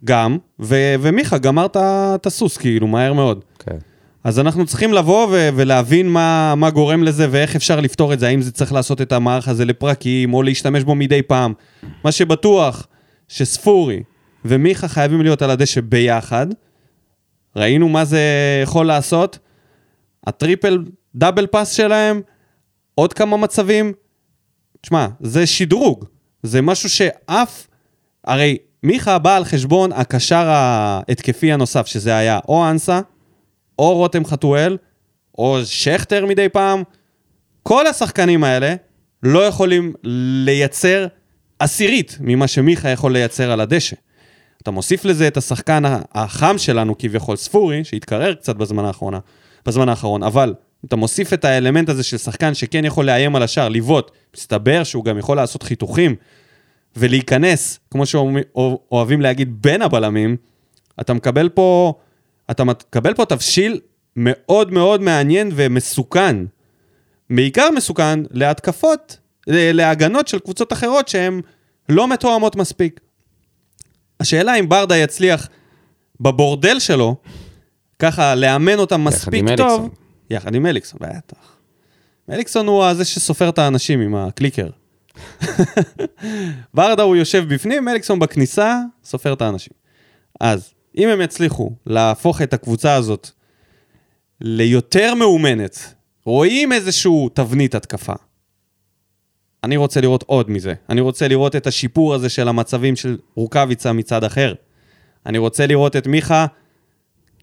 גם, 0.04 0.38
ו- 0.60 0.94
ומיכה 1.00 1.38
גמר 1.38 1.66
את 1.76 2.26
הסוס, 2.26 2.56
כאילו, 2.56 2.86
מהר 2.86 3.12
מאוד. 3.12 3.44
כן. 3.58 3.76
אז 4.24 4.38
אנחנו 4.38 4.66
צריכים 4.66 4.92
לבוא 4.92 5.26
ו- 5.26 5.48
ולהבין 5.56 6.08
מה, 6.08 6.54
מה 6.54 6.70
גורם 6.70 7.02
לזה 7.02 7.26
ואיך 7.30 7.56
אפשר 7.56 7.80
לפתור 7.80 8.12
את 8.12 8.20
זה, 8.20 8.28
האם 8.28 8.40
זה 8.40 8.52
צריך 8.52 8.72
לעשות 8.72 9.00
את 9.00 9.12
המערך 9.12 9.48
הזה 9.48 9.64
לפרקים, 9.64 10.34
או 10.34 10.42
להשתמש 10.42 10.82
בו 10.84 10.94
מדי 10.94 11.22
פעם. 11.22 11.52
מה 12.04 12.12
שבטוח, 12.12 12.86
שספורי 13.28 14.02
ומיכה 14.44 14.88
חייבים 14.88 15.22
להיות 15.22 15.42
על 15.42 15.50
הדשא 15.50 15.80
ביחד. 15.80 16.46
ראינו 17.56 17.88
מה 17.88 18.04
זה 18.04 18.20
יכול 18.62 18.86
לעשות. 18.86 19.38
הטריפל 20.26 20.84
דאבל 21.14 21.46
פאס 21.46 21.72
שלהם, 21.72 22.20
עוד 22.94 23.12
כמה 23.12 23.36
מצבים. 23.36 23.92
תשמע, 24.80 25.06
זה 25.20 25.46
שדרוג. 25.46 26.04
זה 26.42 26.62
משהו 26.62 26.88
שאף... 26.88 27.66
הרי 28.24 28.58
מיכה 28.82 29.18
בא 29.18 29.36
על 29.36 29.44
חשבון 29.44 29.92
הקשר 29.92 30.48
ההתקפי 30.48 31.52
הנוסף, 31.52 31.86
שזה 31.86 32.16
היה 32.16 32.38
או 32.48 32.70
אנסה, 32.70 33.00
או 33.78 33.94
רותם 33.94 34.24
חתואל, 34.24 34.76
או 35.38 35.58
שכטר 35.64 36.26
מדי 36.26 36.48
פעם. 36.48 36.82
כל 37.62 37.86
השחקנים 37.86 38.44
האלה 38.44 38.74
לא 39.22 39.46
יכולים 39.46 39.92
לייצר 40.44 41.06
עשירית 41.58 42.16
ממה 42.20 42.46
שמיכה 42.46 42.88
יכול 42.88 43.12
לייצר 43.12 43.50
על 43.50 43.60
הדשא. 43.60 43.96
אתה 44.62 44.70
מוסיף 44.70 45.04
לזה 45.04 45.28
את 45.28 45.36
השחקן 45.36 45.82
החם 46.14 46.58
שלנו, 46.58 46.98
כביכול 46.98 47.36
ספורי, 47.36 47.84
שהתקרר 47.84 48.34
קצת 48.34 48.56
בזמן 48.56 48.84
האחרונה, 48.84 49.18
בזמן 49.66 49.88
האחרון, 49.88 50.22
אבל 50.22 50.54
אתה 50.84 50.96
מוסיף 50.96 51.32
את 51.32 51.44
האלמנט 51.44 51.88
הזה 51.88 52.02
של 52.02 52.18
שחקן 52.18 52.54
שכן 52.54 52.84
יכול 52.84 53.06
לאיים 53.06 53.36
על 53.36 53.42
השער, 53.42 53.68
לבעוט, 53.68 54.10
מסתבר 54.36 54.84
שהוא 54.84 55.04
גם 55.04 55.18
יכול 55.18 55.36
לעשות 55.36 55.62
חיתוכים 55.62 56.14
ולהיכנס, 56.96 57.78
כמו 57.90 58.06
שאוהבים 58.06 59.20
להגיד, 59.20 59.62
בין 59.62 59.82
הבלמים, 59.82 60.36
אתה 61.00 61.14
מקבל 61.14 61.48
פה, 61.48 61.94
אתה 62.50 62.64
מקבל 62.64 63.14
פה 63.14 63.24
תבשיל 63.24 63.80
מאוד 64.16 64.72
מאוד 64.72 65.02
מעניין 65.02 65.50
ומסוכן. 65.54 66.36
בעיקר 67.30 67.70
מסוכן 67.76 68.20
להתקפות, 68.30 69.18
להגנות 69.46 70.28
של 70.28 70.38
קבוצות 70.38 70.72
אחרות 70.72 71.08
שהן 71.08 71.40
לא 71.88 72.08
מתואמות 72.08 72.56
מספיק. 72.56 73.00
השאלה 74.20 74.54
אם 74.54 74.68
ברדה 74.68 74.96
יצליח 74.96 75.48
בבורדל 76.20 76.78
שלו, 76.78 77.16
ככה 77.98 78.34
לאמן 78.34 78.78
אותם 78.78 79.04
מספיק 79.04 79.44
טוב. 79.56 79.60
אליקסון. 79.60 79.88
יחד 80.30 80.54
עם 80.54 80.66
אליקסון, 80.66 81.00
בטח. 81.02 81.56
אליקסון 82.30 82.66
הוא 82.66 82.94
זה 82.94 83.04
שסופר 83.04 83.48
את 83.48 83.58
האנשים 83.58 84.00
עם 84.00 84.14
הקליקר. 84.14 84.68
ברדה 86.74 87.02
הוא 87.02 87.16
יושב 87.16 87.54
בפנים, 87.54 87.88
אליקסון 87.88 88.18
בכניסה, 88.18 88.80
סופר 89.04 89.32
את 89.32 89.42
האנשים. 89.42 89.72
אז 90.40 90.74
אם 90.98 91.08
הם 91.08 91.20
יצליחו 91.20 91.70
להפוך 91.86 92.42
את 92.42 92.54
הקבוצה 92.54 92.94
הזאת 92.94 93.30
ליותר 94.40 95.14
מאומנת, 95.14 95.94
רואים 96.24 96.72
איזשהו 96.72 97.28
תבנית 97.34 97.74
התקפה. 97.74 98.12
אני 99.64 99.76
רוצה 99.76 100.00
לראות 100.00 100.22
עוד 100.22 100.50
מזה. 100.50 100.74
אני 100.88 101.00
רוצה 101.00 101.28
לראות 101.28 101.56
את 101.56 101.66
השיפור 101.66 102.14
הזה 102.14 102.28
של 102.28 102.48
המצבים 102.48 102.96
של 102.96 103.18
רוקאביצה 103.34 103.92
מצד 103.92 104.24
אחר. 104.24 104.54
אני 105.26 105.38
רוצה 105.38 105.66
לראות 105.66 105.96
את 105.96 106.06
מיכה 106.06 106.46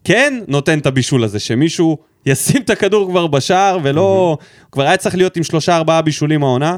כן 0.04 0.42
נותן 0.48 0.78
את 0.78 0.86
הבישול 0.86 1.24
הזה, 1.24 1.38
שמישהו 1.38 1.98
ישים 2.26 2.62
את 2.62 2.70
הכדור 2.70 3.10
כבר 3.10 3.26
בשער 3.26 3.78
ולא... 3.82 4.36
הוא 4.62 4.70
כבר 4.72 4.82
היה 4.82 4.96
צריך 4.96 5.14
להיות 5.14 5.36
עם 5.36 5.42
שלושה 5.42 5.76
ארבעה 5.76 6.02
בישולים 6.02 6.42
העונה. 6.42 6.76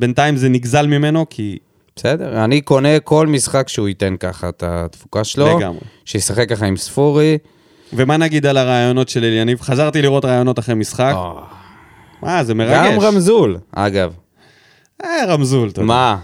בינתיים 0.00 0.36
זה 0.36 0.48
נגזל 0.48 0.86
ממנו 0.86 1.26
כי... 1.30 1.58
בסדר, 1.96 2.44
אני 2.44 2.60
קונה 2.60 3.00
כל 3.00 3.26
משחק 3.26 3.68
שהוא 3.68 3.88
ייתן 3.88 4.14
ככה 4.20 4.48
את 4.48 4.62
התפוקה 4.66 5.24
שלו. 5.24 5.58
לגמרי. 5.58 5.80
שישחק 6.04 6.48
ככה 6.48 6.66
עם 6.66 6.76
ספורי. 6.76 7.38
ומה 7.92 8.16
נגיד 8.16 8.46
על 8.46 8.56
הרעיונות 8.56 9.08
של 9.08 9.24
אליניב? 9.24 9.60
חזרתי 9.60 10.02
לראות 10.02 10.24
רעיונות 10.24 10.58
אחרי 10.58 10.74
משחק. 10.74 11.14
מה, 12.22 12.44
זה 12.44 12.54
מרגש. 12.54 12.92
גם 12.92 13.00
רמזול, 13.00 13.58
אגב. 13.72 14.12
אה, 15.04 15.24
רמזול, 15.28 15.68
אתה 15.68 15.80
יודע. 15.80 15.86
מה? 15.86 16.18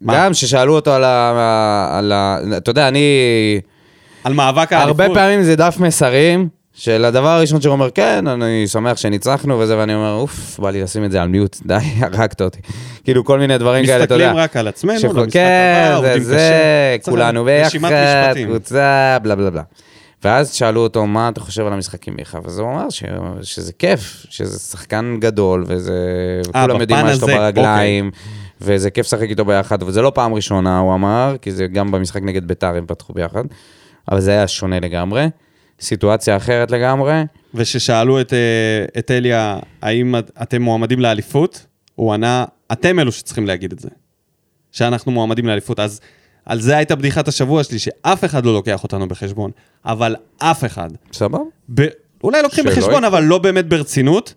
מה? 0.00 0.14
גם 0.16 0.34
ששאלו 0.34 0.74
אותו 0.74 0.92
על 0.92 1.04
ה... 1.04 1.88
על 1.98 2.12
ה... 2.12 2.38
אתה 2.56 2.70
יודע, 2.70 2.88
אני... 2.88 3.00
על 4.24 4.32
מאבק 4.32 4.72
האליפות. 4.72 5.00
הרבה 5.00 5.14
פעמים 5.14 5.42
זה 5.42 5.56
דף 5.56 5.76
מסרים, 5.80 6.48
של 6.78 7.04
הדבר 7.04 7.28
הראשון 7.28 7.60
שהוא 7.60 7.72
אומר, 7.72 7.90
כן, 7.90 8.26
אני 8.26 8.68
שמח 8.68 8.96
שניצחנו 8.96 9.58
וזה, 9.58 9.78
ואני 9.78 9.94
אומר, 9.94 10.14
אוף, 10.14 10.60
בא 10.60 10.70
לי 10.70 10.82
לשים 10.82 11.04
את 11.04 11.10
זה 11.10 11.22
על 11.22 11.28
מיוט, 11.28 11.56
די, 11.66 11.74
הרגת 12.02 12.42
אותי. 12.42 12.58
כאילו, 13.04 13.24
כל 13.24 13.38
מיני 13.38 13.58
דברים 13.58 13.86
כאלה, 13.86 14.04
אתה 14.04 14.14
יודע. 14.14 14.24
מסתכלים 14.24 14.42
רק 14.44 14.56
על 14.56 14.68
עצמנו, 14.68 15.00
שחו- 15.00 15.12
למשחק 15.12 15.32
כן, 15.32 15.84
הבא, 15.90 16.00
זה 16.00 16.08
עובדים 16.08 16.22
זה, 16.22 16.96
קשה. 17.00 17.10
כולנו 17.10 17.44
ביחד. 17.44 18.34
קבוצה, 18.46 19.18
בלה 19.22 19.34
בלה 19.34 19.50
בלה. 19.50 19.62
ואז 20.24 20.52
שאלו 20.52 20.80
אותו, 20.80 21.06
מה 21.06 21.28
אתה 21.28 21.40
חושב 21.40 21.66
על 21.66 21.72
המשחקים 21.72 22.14
מיכה? 22.18 22.38
ואז 22.44 22.58
הוא 22.58 22.70
אמר 22.70 22.90
ש... 22.90 23.04
שזה 23.42 23.72
כיף, 23.72 24.26
שזה 24.30 24.58
שחקן 24.58 25.16
גדול, 25.20 25.64
וזה... 25.66 25.92
אה, 26.54 26.62
וכולם 26.64 26.80
יודעים 26.80 27.00
מה 27.06 27.12
יש 27.12 27.20
לו 27.20 27.26
ברגליים, 27.26 28.10
וזה 28.60 28.90
כיף 28.90 29.06
לשחק 29.06 29.28
איתו 29.28 29.44
ביחד, 29.44 29.82
וזה 29.82 30.02
לא 30.02 30.12
פעם 30.14 30.34
ראשונה, 30.34 30.78
הוא 30.78 30.94
אמר, 30.94 31.36
כי 31.42 31.52
זה 31.52 31.66
גם 31.66 31.90
במשחק 31.90 32.22
נגד 32.22 32.48
ביתר 32.48 32.76
הם 32.76 32.84
פתחו 32.86 33.12
ביחד, 33.12 33.44
אבל 34.10 34.20
זה 34.20 34.30
היה 34.30 34.48
שונה 34.48 34.80
לגמרי, 34.80 35.26
סיטואציה 35.80 36.36
אחרת 36.36 36.70
לגמרי. 36.70 37.22
וששאלו 37.54 38.20
את, 38.20 38.32
אה, 38.32 38.38
את 38.98 39.10
אליה, 39.10 39.58
האם 39.82 40.16
את- 40.18 40.30
אתם 40.42 40.62
מועמדים 40.62 41.00
לאליפות, 41.00 41.66
הוא 41.94 42.12
ענה, 42.14 42.44
אתם 42.72 42.98
אלו 43.00 43.12
שצריכים 43.12 43.46
להגיד 43.46 43.72
את 43.72 43.78
זה. 43.78 43.88
שאנחנו 44.72 45.12
מועמדים 45.12 45.46
לאליפות. 45.46 45.80
אז 45.80 46.00
על 46.46 46.60
זה 46.60 46.76
הייתה 46.76 46.94
בדיחת 46.96 47.28
השבוע 47.28 47.64
שלי, 47.64 47.78
שאף 47.78 48.24
אחד 48.24 48.46
לא 48.46 48.54
לוקח 48.54 48.82
אותנו 48.82 49.08
בחשבון, 49.08 49.50
אבל 49.84 50.16
אף 50.38 50.64
אחד. 50.64 50.88
סבבה? 51.12 51.38
ב... 51.74 51.86
אולי 52.24 52.42
לוקחים 52.42 52.64
בחשבון. 52.64 53.04
אבל 53.04 53.22
לא 53.22 53.38
באמת 53.38 53.66
ברצינות. 53.68 54.34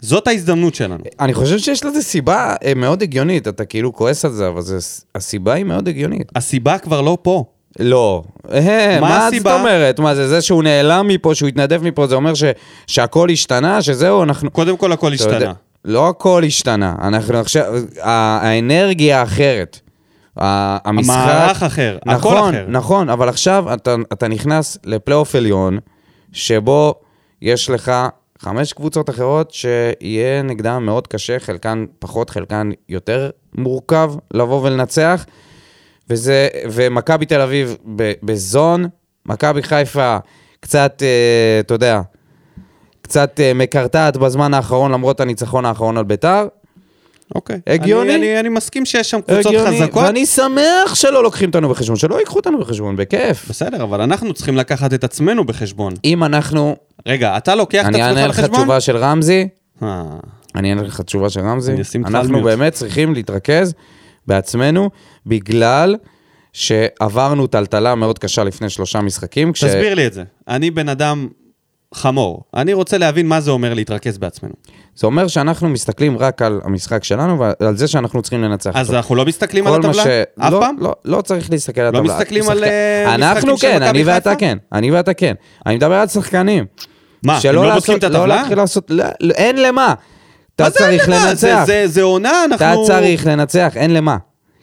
זאת 0.00 0.26
ההזדמנות 0.28 0.74
שלנו. 0.74 1.04
אני 1.20 1.34
חושב 1.34 1.58
שיש 1.58 1.84
לזה 1.84 2.02
סיבה 2.02 2.54
אה, 2.64 2.74
מאוד 2.74 3.02
הגיונית, 3.02 3.48
אתה 3.48 3.64
כאילו 3.64 3.92
כועס 3.92 4.24
על 4.24 4.32
זה, 4.32 4.48
אבל 4.48 4.60
זה, 4.62 4.78
הסיבה 5.14 5.52
היא 5.54 5.64
מאוד 5.64 5.88
הגיונית. 5.88 6.32
הסיבה 6.36 6.78
כבר 6.78 7.00
לא 7.00 7.18
פה. 7.22 7.44
לא. 7.78 8.22
אה, 8.52 8.98
מה 9.00 9.08
מה 9.08 9.26
הסיבה? 9.26 9.50
זאת 9.50 9.60
אומרת? 9.60 10.00
מה 10.00 10.14
זה, 10.14 10.28
זה 10.28 10.40
שהוא 10.42 10.62
נעלם 10.62 11.08
מפה, 11.08 11.34
שהוא 11.34 11.48
התנדב 11.48 11.82
מפה, 11.82 12.06
זה 12.06 12.14
אומר 12.14 12.34
ש, 12.34 12.44
שהכל 12.86 13.30
השתנה, 13.30 13.82
שזהו, 13.82 14.22
אנחנו... 14.22 14.50
קודם 14.50 14.76
כל 14.76 14.92
הכל 14.92 15.14
אתה 15.14 15.24
יודע, 15.24 15.36
השתנה. 15.36 15.52
לא 15.84 16.08
הכל 16.08 16.42
השתנה, 16.46 16.94
אנחנו 17.02 17.38
עכשיו, 17.38 17.64
האנרגיה 18.02 19.22
אחרת. 19.22 19.80
ה- 20.40 20.88
המשחק... 20.88 21.16
המערך 21.18 21.62
אחר, 21.62 21.98
הכל 22.06 22.12
נכון, 22.14 22.54
אחר. 22.54 22.64
נכון, 22.68 23.08
אבל 23.08 23.28
עכשיו 23.28 23.74
אתה, 23.74 23.94
אתה 24.12 24.28
נכנס 24.28 24.78
לפלייאוף 24.84 25.34
עליון, 25.34 25.78
שבו 26.32 26.94
יש 27.42 27.70
לך 27.70 27.92
חמש 28.38 28.72
קבוצות 28.72 29.10
אחרות 29.10 29.50
שיהיה 29.50 30.42
נגדן 30.42 30.76
מאוד 30.78 31.06
קשה, 31.06 31.38
חלקן 31.38 31.84
פחות, 31.98 32.30
חלקן 32.30 32.70
יותר 32.88 33.30
מורכב 33.54 34.12
לבוא 34.34 34.62
ולנצח. 34.62 35.24
וזה, 36.10 36.48
ומכבי 36.70 37.26
תל 37.26 37.40
אביב 37.40 37.76
בזון, 38.22 38.84
מכבי 39.26 39.62
חיפה 39.62 40.16
קצת, 40.60 41.02
אה, 41.02 41.60
אתה 41.60 41.74
יודע, 41.74 42.00
קצת 43.02 43.40
אה, 43.40 43.54
מקרטעת 43.54 44.16
בזמן 44.16 44.54
האחרון 44.54 44.92
למרות 44.92 45.20
הניצחון 45.20 45.64
האחרון 45.64 45.96
על 45.96 46.04
ביתר. 46.04 46.46
אוקיי. 47.34 47.60
הגיוני? 47.66 48.14
אני, 48.14 48.16
אני, 48.16 48.40
אני 48.40 48.48
מסכים 48.48 48.84
שיש 48.84 49.10
שם 49.10 49.20
קבוצות 49.20 49.46
הגיוני, 49.46 49.80
חזקות. 49.80 50.02
ואני 50.02 50.26
שמח 50.26 50.94
שלא 50.94 51.22
לוקחים 51.22 51.48
אותנו 51.48 51.68
בחשבון, 51.68 51.96
שלא 51.96 52.18
ייקחו 52.18 52.36
אותנו 52.36 52.58
בחשבון, 52.58 52.96
בכיף. 52.96 53.48
בסדר, 53.48 53.82
אבל 53.82 54.00
אנחנו 54.00 54.34
צריכים 54.34 54.56
לקחת 54.56 54.94
את 54.94 55.04
עצמנו 55.04 55.44
בחשבון. 55.44 55.94
אם 56.04 56.24
אנחנו, 56.24 56.76
רגע, 57.06 57.36
אתה 57.36 57.54
לוקח 57.54 57.82
את 57.82 57.86
אני 57.86 58.02
עצמך 58.02 58.16
אענה 58.16 58.26
לך 58.26 58.38
בחשבון? 58.38 58.60
תשובה 58.60 58.80
של 58.80 58.96
רמזי, 58.96 59.48
אה, 59.82 60.02
אני 60.54 60.70
אענה 60.70 60.82
לך 60.82 61.00
תשובה 61.00 61.30
של 61.30 61.40
רמזי. 61.40 61.72
אני 61.72 62.04
אנחנו. 62.04 62.42
באמת 62.42 62.72
צריכים 62.72 63.14
להתרכז 63.14 63.74
בעצמנו, 64.28 64.90
בגלל 65.26 65.96
שעברנו 66.52 67.46
טלטלה 67.46 67.94
מאוד 67.94 68.18
קשה 68.18 68.44
לפני 68.44 68.70
שלושה 68.70 69.00
משחקים. 69.00 69.52
כש- 69.52 69.64
תסביר 69.64 69.94
לי 69.94 70.06
את 70.06 70.12
זה. 70.12 70.22
אני 70.48 70.70
בן 70.70 70.88
אדם 70.88 71.28
חמור. 71.94 72.42
אני 72.54 72.72
רוצה 72.72 72.98
להבין 72.98 73.26
מה 73.28 73.40
זה 73.40 73.50
אומר 73.50 73.74
להתרכז 73.74 74.18
בעצמנו. 74.18 74.52
זה 74.96 75.06
אומר 75.06 75.28
שאנחנו 75.28 75.68
מסתכלים 75.68 76.18
רק 76.18 76.42
על 76.42 76.60
המשחק 76.64 77.04
שלנו 77.04 77.38
ועל 77.60 77.76
זה 77.76 77.88
שאנחנו 77.88 78.22
צריכים 78.22 78.42
לנצח 78.42 78.70
אז 78.76 78.86
אותו. 78.86 78.96
אנחנו 78.96 79.14
לא 79.14 79.24
מסתכלים 79.26 79.66
על 79.66 79.74
הטבלה? 79.74 80.04
ש... 80.04 80.06
אף 80.38 80.52
לא, 80.52 80.60
פעם? 80.60 80.76
לא, 80.80 80.94
לא 81.04 81.20
צריך 81.20 81.50
להסתכל 81.50 81.80
על 81.80 81.92
לא 81.92 81.98
הטבלה. 81.98 82.14
מסתכלים 82.14 82.48
על, 82.48 82.58
שחקן- 82.58 82.68
אה, 82.70 83.14
אנחנו 83.14 83.56
כן, 83.58 83.82
אני 83.82 84.04
ואתה? 84.04 84.34
כן. 84.34 84.58
אני 84.72 84.90
ואתה 84.90 85.14
כן. 85.14 85.34
אני 85.66 85.76
מדבר 85.76 85.94
על 85.94 86.06
שחקנים. 86.08 86.64
מה, 87.22 87.38
הם 87.44 87.54
לא 87.54 87.66
לעשות- 87.66 87.74
בודקים 87.90 87.96
את 87.96 88.12
לא 88.14 88.18
הטבלה? 88.18 88.36
להתחיל 88.36 88.56
לעשות... 88.56 88.90
לא, 88.90 89.04
לא, 89.20 89.34
אין 89.34 89.62
למה. 89.62 89.94
אתה 90.66 90.70
צריך 90.70 91.08
לנצח. 91.08 91.62
זה- 91.66 91.82
זה 91.86 92.02
עונה, 92.02 92.44
אנחנו... 92.44 92.84
אתה 92.84 92.92
צריך 92.92 93.26
לנצח, 93.26 93.72
אין 93.76 93.94
למה. 93.94 94.16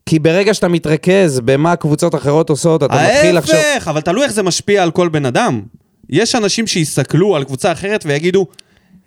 כי 0.06 0.20
ברגע 0.20 0.54
שאתה 0.54 0.68
מתרכז 0.68 1.40
במה 1.46 1.76
קבוצות 1.76 2.16
אחרות 2.16 2.50
עושות, 2.50 2.84
אתה 2.84 2.94
מתחיל 2.96 3.38
לחשוב... 3.38 3.56
ההפך, 3.56 3.88
אבל 3.88 4.02
תלוי 4.02 4.24
איך 4.24 4.34
זה 4.34 4.44
משפיע 4.44 4.84
על 4.84 4.92
כל 4.92 5.10
בן 5.10 5.26
אדם. 5.26 5.62
יש 6.10 6.36
אנשים 6.36 6.68
שיסתכלו 6.68 7.36
על 7.36 7.44
קבוצה 7.44 7.72
אחרת 7.72 8.04
ויגידו, 8.08 8.46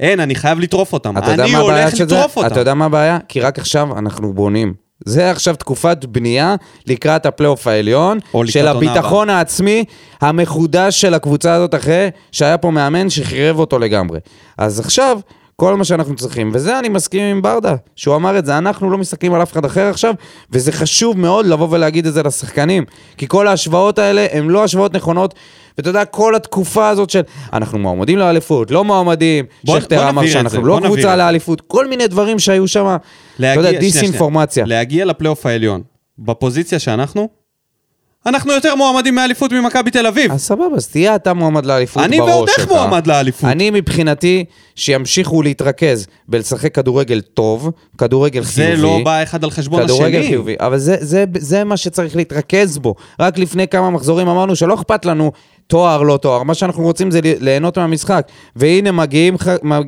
אין, 0.01 0.21
אני 0.21 0.35
חייב 0.35 0.61
לטרוף 0.61 0.93
אותם. 0.93 1.17
אני 1.19 1.55
הולך? 1.55 1.95
לטרוף 2.01 2.37
אותם. 2.37 2.47
אתה 2.47 2.61
יודע 2.61 2.75
מה 2.75 2.85
הבעיה? 2.85 3.19
כי 3.29 3.41
רק 3.41 3.59
עכשיו 3.59 3.99
אנחנו 3.99 4.33
בונים. 4.33 4.75
זה 5.05 5.31
עכשיו 5.31 5.57
תקופת 5.57 6.05
בנייה 6.05 6.55
לקראת 6.87 7.27
הפלייאוף 7.27 7.67
העליון, 7.67 8.19
של 8.47 8.69
הביטחון 8.69 9.31
העצמי 9.31 9.85
המחודש 10.21 11.01
של 11.01 11.15
הקבוצה 11.15 11.53
הזאת 11.55 11.75
אחרי 11.75 12.09
שהיה 12.33 12.59
פה 12.59 12.71
מאמן 12.71 13.11
שחירב 13.11 13.59
אותו 13.59 13.79
לגמרי. 13.79 14.19
אז 14.59 14.81
עכשיו, 14.81 15.19
כל 15.61 15.77
מה 15.77 15.85
שאנחנו 15.85 16.17
צריכים, 16.17 16.51
וזה 16.55 16.79
אני 16.79 16.89
מסכים 16.89 17.21
עם 17.23 17.43
ברדה, 17.43 17.75
שהוא 17.97 18.17
אמר 18.17 18.39
את 18.39 18.47
זה, 18.47 18.59
אנחנו 18.59 18.91
לא 18.91 18.99
מסתכלים 18.99 19.35
על 19.35 19.43
אף 19.43 19.53
אחד 19.53 19.65
אחר 19.65 19.87
עכשיו, 19.89 20.15
וזה 20.51 20.73
חשוב 20.73 21.19
מאוד 21.19 21.47
לבוא 21.47 21.69
ולהגיד 21.71 22.07
את 22.07 22.15
זה 22.15 22.23
לשחקנים, 22.23 22.85
כי 23.17 23.29
כל 23.29 23.49
ההשוואות 23.49 23.99
האלה 23.99 24.27
הן 24.33 24.49
לא 24.49 24.65
השוואות 24.65 24.95
נכונות, 24.95 25.35
ואתה 25.79 25.91
יודע, 25.91 26.05
כל 26.05 26.35
התקופה 26.35 26.89
הזאת 26.89 27.11
של 27.11 27.21
אנחנו 27.53 27.79
מועמדים 27.79 28.19
לאליפות, 28.19 28.71
לא 28.71 28.85
מועמדים, 28.85 29.45
שכטר 29.67 30.09
אמר 30.09 30.27
שאנחנו 30.27 30.67
לא 30.67 30.81
קבוצה. 30.85 31.17
לאליפות, 31.17 31.61
כל 31.61 31.89
מיני 31.89 32.07
דברים 32.07 32.39
שהיו 32.39 32.69
שם, 32.69 32.97
אתה 33.37 33.47
יודע. 33.47 33.79
דיסאינפורמציה. 33.79 34.65
להגיע 34.67 35.05
לפלייאוף 35.05 35.47
העליון, 35.47 35.83
בפוזיציה 36.19 36.79
שאנחנו, 36.79 37.29
אנחנו 38.27 38.53
יותר 38.53 38.75
מועמדים 38.75 39.15
מאליפות 39.15 39.53
ממכבי 39.53 39.91
תל 39.91 40.07
אביב. 40.07 40.33
אז 40.33 40.43
סבבה, 40.43 40.77
אז 40.77 40.89
תהיה 40.89 41.15
אתה 41.15 41.35
מועמד 41.35 41.67
לאליפות 41.67 42.03
אני 42.03 42.19
בראש 42.19 42.31
ועוד 42.31 42.49
שלך. 42.49 42.59
איך 42.59 42.69
מועמד 42.69 43.07
לאליפות. 43.07 43.51
אני 43.51 43.71
מבחינתי, 43.71 44.45
שימשיכו 44.75 45.43
להתרכז 45.43 46.07
בלשחק 46.29 46.75
כדורגל 46.75 47.21
טוב, 47.21 47.71
כדורגל 47.99 48.43
זה 48.43 48.53
חיובי. 48.53 48.83
לא 48.83 49.01
בא 49.05 49.23
אחד 49.23 49.45
על 49.45 49.51
חשבון 49.51 49.83
כדורגל 49.83 50.19
השני. 50.19 50.29
חיובי, 50.29 50.55
אבל 50.61 50.79
זה, 50.79 50.97
זה, 51.01 51.25
זה 51.39 51.65
מה 51.65 51.77
שצריך 51.77 52.17
להתרכז 52.17 52.79
בו. 52.79 52.95
רק 53.21 53.39
לפני 53.39 53.69
כמה 53.69 53.91
מחזורים 53.91 54.29
אמרנו 54.29 54.57
שלא 54.57 54.75
אכפת 54.75 55.05
לנו 55.05 55.33
תואר, 55.67 56.03
לא 56.03 56.17
תואר, 56.17 56.43
מה 56.43 56.55
שאנחנו 56.55 56.83
רוצים 56.83 57.11
זה 57.11 57.21
ליהנות 57.23 57.79
מהמשחק. 57.79 58.27
והנה 58.57 58.93
מגיעים, 58.93 59.37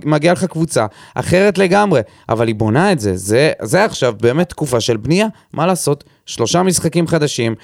מגיעה 0.04 0.32
לך 0.32 0.44
קבוצה 0.44 0.86
אחרת 1.14 1.58
לגמרי, 1.58 2.00
אבל 2.28 2.46
היא 2.46 2.54
בונה 2.54 2.92
את 2.92 3.00
זה. 3.00 3.16
זה, 3.16 3.52
זה 3.62 3.84
עכשיו 3.84 4.14
באמת 4.20 4.48
תקופה 4.48 4.80
של 4.80 4.96
בנייה, 4.96 5.26
מה 5.52 5.66
לעשות? 5.66 6.04
שלושה 6.26 6.62
משחקים 6.62 7.06
חדשים. 7.06 7.54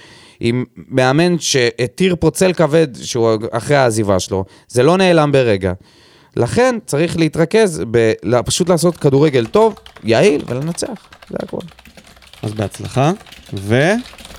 עם 0.41 0.65
מאמן 0.89 1.39
שהתיר 1.39 2.17
פה 2.21 2.31
צל 2.31 2.53
כבד 2.53 2.89
שהוא 3.03 3.31
אחרי 3.51 3.77
העזיבה 3.77 4.21
שלו, 4.21 4.45
זה 4.69 4.83
לא 4.83 4.97
נעלם 4.97 5.33
ברגע. 5.33 5.73
לכן 6.37 6.79
צריך 6.87 7.17
להתרכז, 7.17 7.83
ב, 7.91 8.13
פשוט 8.45 8.69
לעשות 8.69 8.97
כדורגל 8.97 9.47
טוב, 9.47 9.75
יעיל 10.05 10.43
ולנצח, 10.47 11.09
זה 11.31 11.37
הכול. 11.43 11.61
אז 12.43 12.53
בהצלחה, 12.55 13.13
וזה 13.53 13.95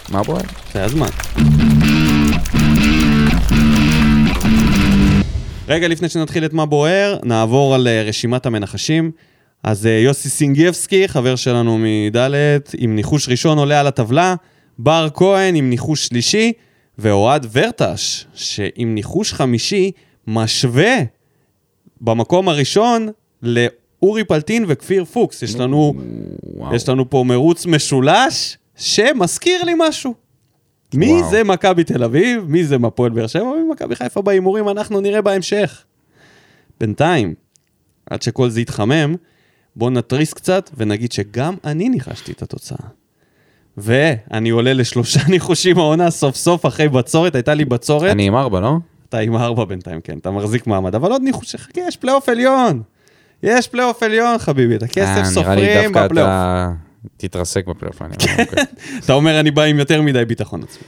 מה 0.10 0.24
בוער? 0.24 0.42
הזמן. 0.76 1.08
רגע 5.68 5.88
לפני 5.88 6.10
שנתחיל 6.10 6.46
את 6.46 6.54
מה 6.54 6.66
בוער, 6.66 7.18
נעבור 7.24 7.76
על 7.76 7.88
אה, 7.88 8.04
רשימת 8.04 8.46
המנחשים. 8.46 9.12
אז 9.64 9.86
אה, 9.86 9.92
יוסי 9.92 10.30
סינגייבסקי, 10.30 11.08
חבר 11.08 11.36
שלנו 11.36 11.78
מדלת, 11.82 12.76
עם 12.78 12.96
ניחוש 12.96 13.30
ראשון 13.30 13.58
עולה 13.58 13.80
על 13.80 13.88
הטבלה, 13.88 14.36
בר 14.80 15.08
כהן 15.14 15.56
עם 15.56 15.70
ניחוש 15.70 16.06
שלישי, 16.06 16.54
ואוהד 16.98 17.48
ורטש, 17.52 18.26
שעם 18.34 18.96
ניחוש 18.96 19.34
חמישי, 19.34 19.92
משווה 20.28 20.96
במקום 22.02 22.50
הראשון 22.50 23.10
לאורי 23.44 24.24
פלטין 24.24 24.66
וכפיר 24.68 25.06
פוקס. 25.06 25.44
יש 25.44 25.56
לנו, 25.56 25.94
וואו. 26.44 26.76
יש 26.76 26.90
לנו 26.90 27.10
פה 27.10 27.24
מרוץ 27.28 27.66
משולש 27.66 28.58
שמזכיר 28.76 29.64
לי 29.64 29.74
משהו. 29.78 30.14
מי 30.94 31.12
וואו. 31.12 31.30
זה 31.30 31.44
מכבי 31.44 31.84
תל 31.84 32.04
אביב, 32.04 32.44
מי 32.48 32.64
זה 32.64 32.76
הפועל 32.84 33.12
באר 33.12 33.28
שבע, 33.28 33.44
ומי 33.44 33.72
מכבי 33.72 33.96
חיפה 33.96 34.22
בהימורים, 34.22 34.70
אנחנו 34.70 35.02
נראה 35.02 35.22
בהמשך. 35.22 35.84
בינתיים, 36.80 37.34
עד 38.10 38.22
שכל 38.22 38.50
זה 38.50 38.62
יתחמם, 38.62 39.16
בואו 39.76 39.90
נתריס 39.90 40.34
קצת 40.34 40.70
ונגיד 40.78 41.12
שגם 41.12 41.56
אני 41.64 41.90
ניחשתי 41.90 42.32
את 42.32 42.42
התוצאה. 42.42 42.88
ואני 43.78 44.50
עולה 44.50 44.74
לשלושה 44.74 45.20
ניחושים 45.32 45.78
העונה 45.78 46.12
סוף 46.12 46.36
סוף 46.36 46.66
אחרי 46.66 46.90
בצורת, 46.90 47.36
הייתה 47.36 47.54
לי 47.54 47.66
בצורת. 47.66 48.12
אני 48.12 48.28
עם 48.28 48.36
ארבע, 48.36 48.60
לא? 48.60 48.78
אתה 49.10 49.18
עם 49.18 49.36
ארבע 49.36 49.66
בינתיים, 49.66 50.02
כן, 50.02 50.18
אתה 50.18 50.32
מחזיק 50.32 50.68
מעמד, 50.68 50.96
אבל 50.96 51.12
עוד 51.12 51.22
ניחוש, 51.22 51.56
חכה, 51.56 51.82
יש 51.88 51.98
פלייאוף 51.98 52.30
עליון. 52.30 52.82
יש 53.44 53.68
פלייאוף 53.68 54.04
עליון, 54.04 54.38
חביבי, 54.38 54.76
את 54.76 54.84
הכסף 54.84 55.00
אה, 55.00 55.12
נראה 55.12 55.22
לי 55.22 55.34
סופרים 55.34 55.84
דווקא 55.84 56.06
בפלייאוף. 56.06 56.30
אתה 56.30 56.72
תתרסק 57.18 57.68
בפלייאוף. 57.68 58.02
אומר, 58.02 58.14
אוקיי. 58.14 58.64
אתה 59.06 59.14
אומר, 59.14 59.40
אני 59.40 59.52
בא 59.52 59.64
עם 59.64 59.80
יותר 59.80 60.02
מדי 60.02 60.26
ביטחון 60.26 60.64
עצמי. 60.64 60.88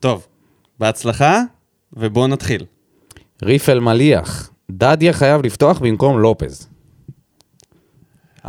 טוב, 0.00 0.26
בהצלחה, 0.80 1.42
ובואו 1.92 2.26
נתחיל. 2.26 2.64
ריף 3.42 3.68
אלמליח, 3.68 4.50
דדיה 4.70 5.12
חייב 5.12 5.42
לפתוח 5.42 5.78
במקום 5.78 6.18
לופז. 6.18 6.68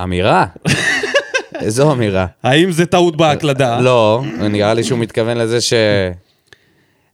אמירה? 0.04 0.46
איזו 1.60 1.92
אמירה? 1.92 2.26
האם 2.44 2.72
זה 2.72 2.86
טעות 2.86 3.18
בהקלדה? 3.18 3.80
לא, 3.80 4.24
נראה 4.50 4.74
לי 4.74 4.84
שהוא 4.84 5.00
מתכוון 5.00 5.38
לזה 5.38 5.62
ש... 5.62 5.74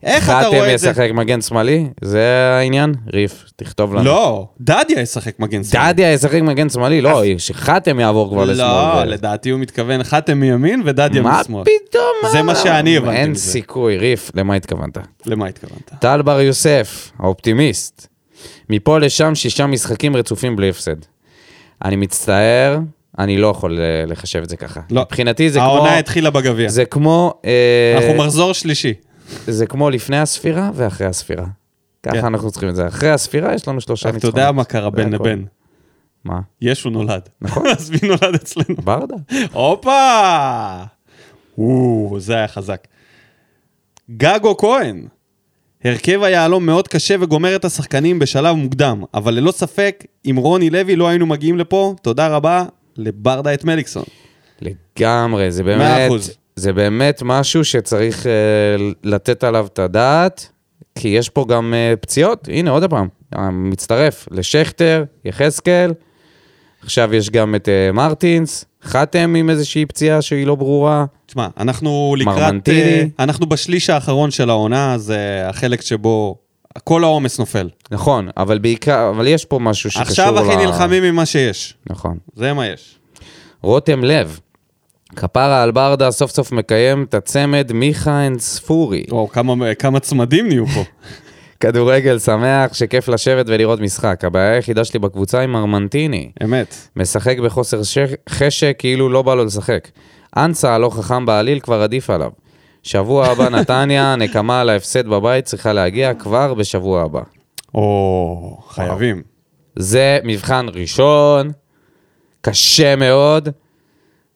איך 0.04 0.30
אתה 0.30 0.40
חתם 0.40 0.56
רואה 0.56 0.74
את 0.74 0.80
זה? 0.80 0.90
ישחק 0.90 1.10
מגן 1.14 1.42
שמאלי? 1.42 1.88
זה 2.02 2.52
העניין? 2.60 2.94
ריף, 3.14 3.46
תכתוב 3.56 3.94
לנו. 3.94 4.04
לא, 4.06 4.48
דדיה 4.62 5.02
ישחק 5.02 5.40
מגן 5.40 5.64
שמאל. 5.64 5.92
דדיה 5.92 6.14
ישחק 6.14 6.42
מגן 6.42 6.70
שמאלי? 6.70 7.02
לא, 7.02 7.24
שחתם 7.38 8.00
יעבור 8.00 8.30
כבר 8.30 8.46
לשמאל. 8.46 8.68
לא, 8.68 9.04
לדעתי 9.04 9.50
הוא 9.50 9.60
מתכוון 9.60 10.04
חתם 10.04 10.40
מימין 10.40 10.82
ודדיה 10.86 11.22
מה 11.22 11.40
משמאל. 11.42 11.64
פתאום? 11.64 12.32
זה 12.32 12.42
מה 12.42 12.56
שאני 12.56 12.98
הבנתי 12.98 13.18
אין. 13.18 13.36
סיכוי, 13.36 13.98
ריף, 13.98 14.32
למה 14.36 14.56
התכוונת? 14.56 14.98
למה 15.26 15.48
התכוונת? 15.48 15.92
טל 16.00 16.22
בר 16.22 16.42
יוסף, 16.42 17.12
האופטימיסט. 17.20 18.08
מפה 18.70 19.00
לשם 19.00 19.36
שישה 19.36 19.68
משחקים 19.68 20.16
רצופים 20.16 20.56
בלי 20.56 20.70
הפסד. 20.70 20.96
אני 21.86 21.96
מצטער, 21.96 22.80
אני 23.20 23.38
לא 23.38 23.48
יכול 23.48 23.80
אה, 23.80 24.06
לחשב 24.08 24.42
את 24.44 24.50
זה 24.50 24.58
ככה. 24.58 24.82
לא. 24.92 25.02
מבחינתי 25.02 25.50
זה 25.50 25.60
כמו... 25.60 25.68
העונה 25.68 25.98
התחילה 25.98 26.30
בגביע. 26.30 26.70
זה 26.70 26.86
כמו... 26.86 27.34
אה, 27.46 27.98
אנחנו 27.98 28.14
מחזור 28.24 28.54
שלישי. 28.54 28.94
זה 29.48 29.66
כמו 29.66 29.90
לפני 29.90 30.20
הספירה 30.20 30.72
ואחרי 30.74 31.08
הספירה. 31.08 31.46
כן. 32.04 32.12
ככה 32.18 32.28
אנחנו 32.28 32.52
צריכים 32.52 32.70
את 32.70 32.76
זה. 32.76 32.88
אחרי 32.88 33.10
הספירה 33.12 33.54
יש 33.54 33.68
לנו 33.68 33.82
שלושה 33.82 34.10
רק 34.10 34.10
אתה 34.10 34.16
ניצחונות. 34.16 34.38
יודע 34.38 34.52
מה 34.52 34.64
קרה 34.64 34.90
בין. 34.90 35.14
לבין. 35.14 35.46
מה? 36.26 36.40
ישו 36.62 36.90
נולד. 36.90 37.30
נכון. 37.42 37.68
אז 37.78 37.90
מי 37.90 38.00
נולד 38.08 38.36
אצלנו? 38.36 38.76
ברדה. 38.84 39.16
הופה! 39.52 40.84
או, 41.58 42.16
זה 42.20 42.36
היה 42.36 42.48
חזק. 42.48 42.88
גגו 44.18 44.58
כהן. 44.58 45.08
הרכב 45.84 46.24
היהלום 46.24 46.66
מאוד 46.66 46.88
קשה 46.88 47.16
וגומר 47.20 47.56
את 47.56 47.66
השחקנים 47.66 48.20
בשלב 48.20 48.56
מוקדם, 48.56 49.04
אבל 49.14 49.34
ללא 49.34 49.52
ספק, 49.52 50.06
אם 50.26 50.36
רוני 50.38 50.70
לוי 50.70 50.96
לא 50.96 51.08
היינו 51.08 51.26
מגיעים 51.26 51.58
לפה, 51.58 51.96
תודה 52.02 52.28
רבה 52.28 52.66
לברדה 52.98 53.54
את 53.54 53.64
מליקסון. 53.64 54.04
לגמרי, 54.62 55.52
זה 55.52 55.64
באמת, 55.64 56.08
אחוז. 56.08 56.38
זה 56.56 56.74
באמת 56.74 57.22
משהו 57.26 57.66
שצריך 57.66 58.28
אה, 58.28 58.32
לתת 59.04 59.44
עליו 59.44 59.68
את 59.74 59.80
הדעת, 59.80 60.50
כי 60.96 61.08
יש 61.08 61.30
פה 61.30 61.46
גם 61.50 61.74
אה, 61.74 61.94
פציעות. 62.02 62.48
הנה, 62.52 62.72
עוד 62.72 62.84
פעם, 62.90 63.08
מצטרף 63.52 64.28
לשכטר, 64.32 65.04
יחזקאל, 65.26 65.94
עכשיו 66.84 67.14
יש 67.14 67.30
גם 67.30 67.56
את 67.56 67.70
אה, 67.70 67.92
מרטינס, 67.92 68.66
חתם 68.84 69.36
עם 69.36 69.50
איזושהי 69.50 69.86
פציעה 69.86 70.22
שהיא 70.22 70.48
לא 70.48 70.56
ברורה. 70.56 71.06
תשמע, 71.26 71.48
אנחנו 71.58 72.16
לקראת... 72.20 72.38
מרמנטיני. 72.38 73.00
אה, 73.00 73.06
אנחנו 73.20 73.46
בשליש 73.46 73.90
האחרון 73.90 74.32
של 74.32 74.50
העונה, 74.50 74.98
זה 74.98 75.44
החלק 75.50 75.82
שבו 75.82 76.36
כל 76.84 77.04
העומס 77.04 77.40
נופל. 77.40 77.70
נכון, 77.92 78.28
אבל 78.38 78.58
בעיקר, 78.60 79.10
אבל 79.10 79.28
יש 79.28 79.46
פה 79.46 79.60
משהו 79.60 79.92
שקשור 79.92 80.08
עכשיו 80.08 80.40
הכי 80.40 80.56
ל- 80.56 80.66
נלחמים 80.66 81.04
עם 81.04 81.16
מה 81.16 81.26
שיש. 81.26 81.74
נכון. 81.90 82.18
זה 82.36 82.54
מה 82.54 82.68
יש. 82.68 83.00
רותם 83.62 84.04
לב, 84.04 84.40
כפרה 85.16 85.64
על 85.64 85.72
ברדה 85.72 86.12
סוף 86.12 86.32
סוף 86.32 86.52
מקיים 86.52 87.04
את 87.10 87.14
הצמד 87.14 87.72
מיכה 87.74 88.28
אנד 88.28 88.40
ספורי. 88.40 89.04
או, 89.12 89.28
כמה, 89.28 89.76
כמה 89.76 90.00
צמדים 90.00 90.48
נהיו 90.48 90.68
פה. 90.68 90.84
כדורגל 91.60 92.20
שמח 92.20 92.74
שכיף 92.74 93.08
לשבת 93.08 93.46
ולראות 93.50 93.80
משחק. 93.80 94.26
הבעיה 94.26 94.52
היחידה 94.54 94.86
שלי 94.86 95.00
בקבוצה 95.00 95.40
היא 95.40 95.48
מרמנטיני. 95.48 96.32
אמת. 96.44 96.76
משחק 96.96 97.38
בחוסר 97.40 97.84
ש... 97.84 97.98
חשק 98.30 98.76
כאילו 98.80 99.10
לא 99.10 99.22
בא 99.22 99.36
לו 99.36 99.46
לשחק. 99.46 99.88
אנסה 100.38 100.76
הלא 100.76 100.90
חכם 100.90 101.26
בעליל 101.26 101.60
כבר 101.60 101.82
עדיף 101.82 102.10
עליו. 102.10 102.30
שבוע 102.84 103.28
הבא 103.28 103.50
נתניה, 103.50 104.16
נקמה 104.16 104.62
על 104.62 104.70
ההפסד 104.70 105.08
בבית 105.08 105.46
צריכה 105.46 105.74
להגיע 105.74 106.14
כבר 106.14 106.54
בשבוע 106.54 107.04
הבא. 107.04 107.22
או, 107.74 108.58
חייבים. 108.70 109.22
זה 109.76 110.20
מבחן 110.24 110.66
ראשון, 110.74 111.52
קשה 112.42 112.96
מאוד, 112.96 113.50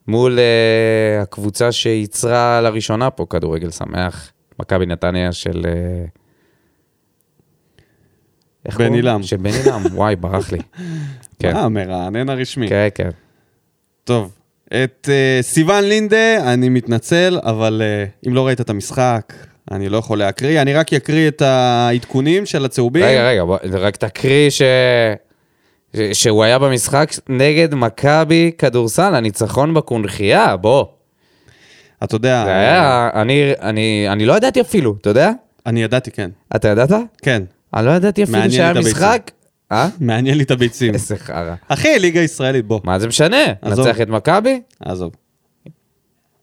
מול 0.08 0.40
uh, 0.40 1.24
הקבוצה 1.24 1.72
שייצרה 1.72 2.62
לראשונה 2.62 3.10
פה 3.10 3.26
כדורגל 3.30 3.72
שמח, 3.72 4.32
מכבי 4.60 4.86
נתניה 4.86 5.32
של... 5.32 5.62
Uh, 5.62 6.20
איך 8.66 8.78
בן? 8.78 8.94
עילם. 8.94 9.24
של 9.24 9.38
בן 9.38 9.50
עילם, 9.50 9.82
וואי, 9.94 10.16
ברח 10.16 10.52
לי. 10.52 10.60
כן, 11.40 11.56
אה, 11.56 11.62
המרענן 11.62 12.30
הרשמי. 12.30 12.70
כן, 12.70 12.88
כן. 12.96 13.10
טוב, 14.04 14.32
את 14.74 15.10
uh, 15.10 15.44
סיון 15.44 15.84
לינדה, 15.84 16.54
אני 16.54 16.70
מתנצל, 16.70 17.40
אבל 17.44 17.82
uh, 17.82 18.28
אם 18.28 18.34
לא 18.34 18.48
ראית 18.48 18.62
את 18.62 18.70
המשחק, 18.70 19.34
אני 19.72 19.90
לא 19.90 19.98
יכול 19.98 20.18
להקריא. 20.20 20.62
אני 20.62 20.74
רק 20.74 20.94
אקריא 20.94 21.28
את 21.28 21.42
העדכונים 21.42 22.46
של 22.46 22.66
הצהובים. 22.66 23.04
רגע, 23.04 23.28
רגע, 23.28 23.44
בוא, 23.44 23.58
רק 23.72 23.96
תקריא 23.96 24.50
ש... 24.50 24.62
ש- 25.96 26.22
שהוא 26.24 26.44
היה 26.44 26.60
במשחק 26.60 27.12
נגד 27.30 27.76
מכבי 27.76 28.52
כדורסל, 28.58 29.16
הניצחון 29.16 29.74
בקונכייה, 29.74 30.58
בוא. 30.58 30.86
אתה 32.04 32.16
יודע, 32.16 32.44
זה 32.46 32.52
היה, 32.52 33.10
אני, 33.14 33.52
אני, 33.62 34.06
אני 34.10 34.26
לא 34.26 34.34
ידעתי 34.38 34.62
אפילו, 34.62 34.96
אתה 35.02 35.10
יודע? 35.10 35.32
אני 35.66 35.84
ידעתי, 35.84 36.12
כן. 36.12 36.30
אתה 36.56 36.68
ידעת? 36.68 36.90
כן, 37.22 37.44
אני 37.74 37.86
לא 37.86 37.92
ידעתי 37.92 38.24
אפילו 38.24 38.52
שהיה. 38.52 38.74
משחק. 38.74 39.32
אה? 39.76 39.88
מעניין 40.00 40.38
לי 40.38 40.44
את 40.44 40.52
הביצים. 40.52 40.94
איזה 40.94 41.18
חרא. 41.18 41.56
אחי, 41.68 42.00
ליגה 42.00 42.22
ישראלית, 42.22 42.66
בוא, 42.66 42.80
מה 42.84 43.00
זה 43.00 43.08
משנה? 43.08 43.38
עזוב. 43.62 43.88
נצח 43.88 44.02
את 44.02 44.08
מכבי? 44.10 44.62
עזוב. 44.80 45.12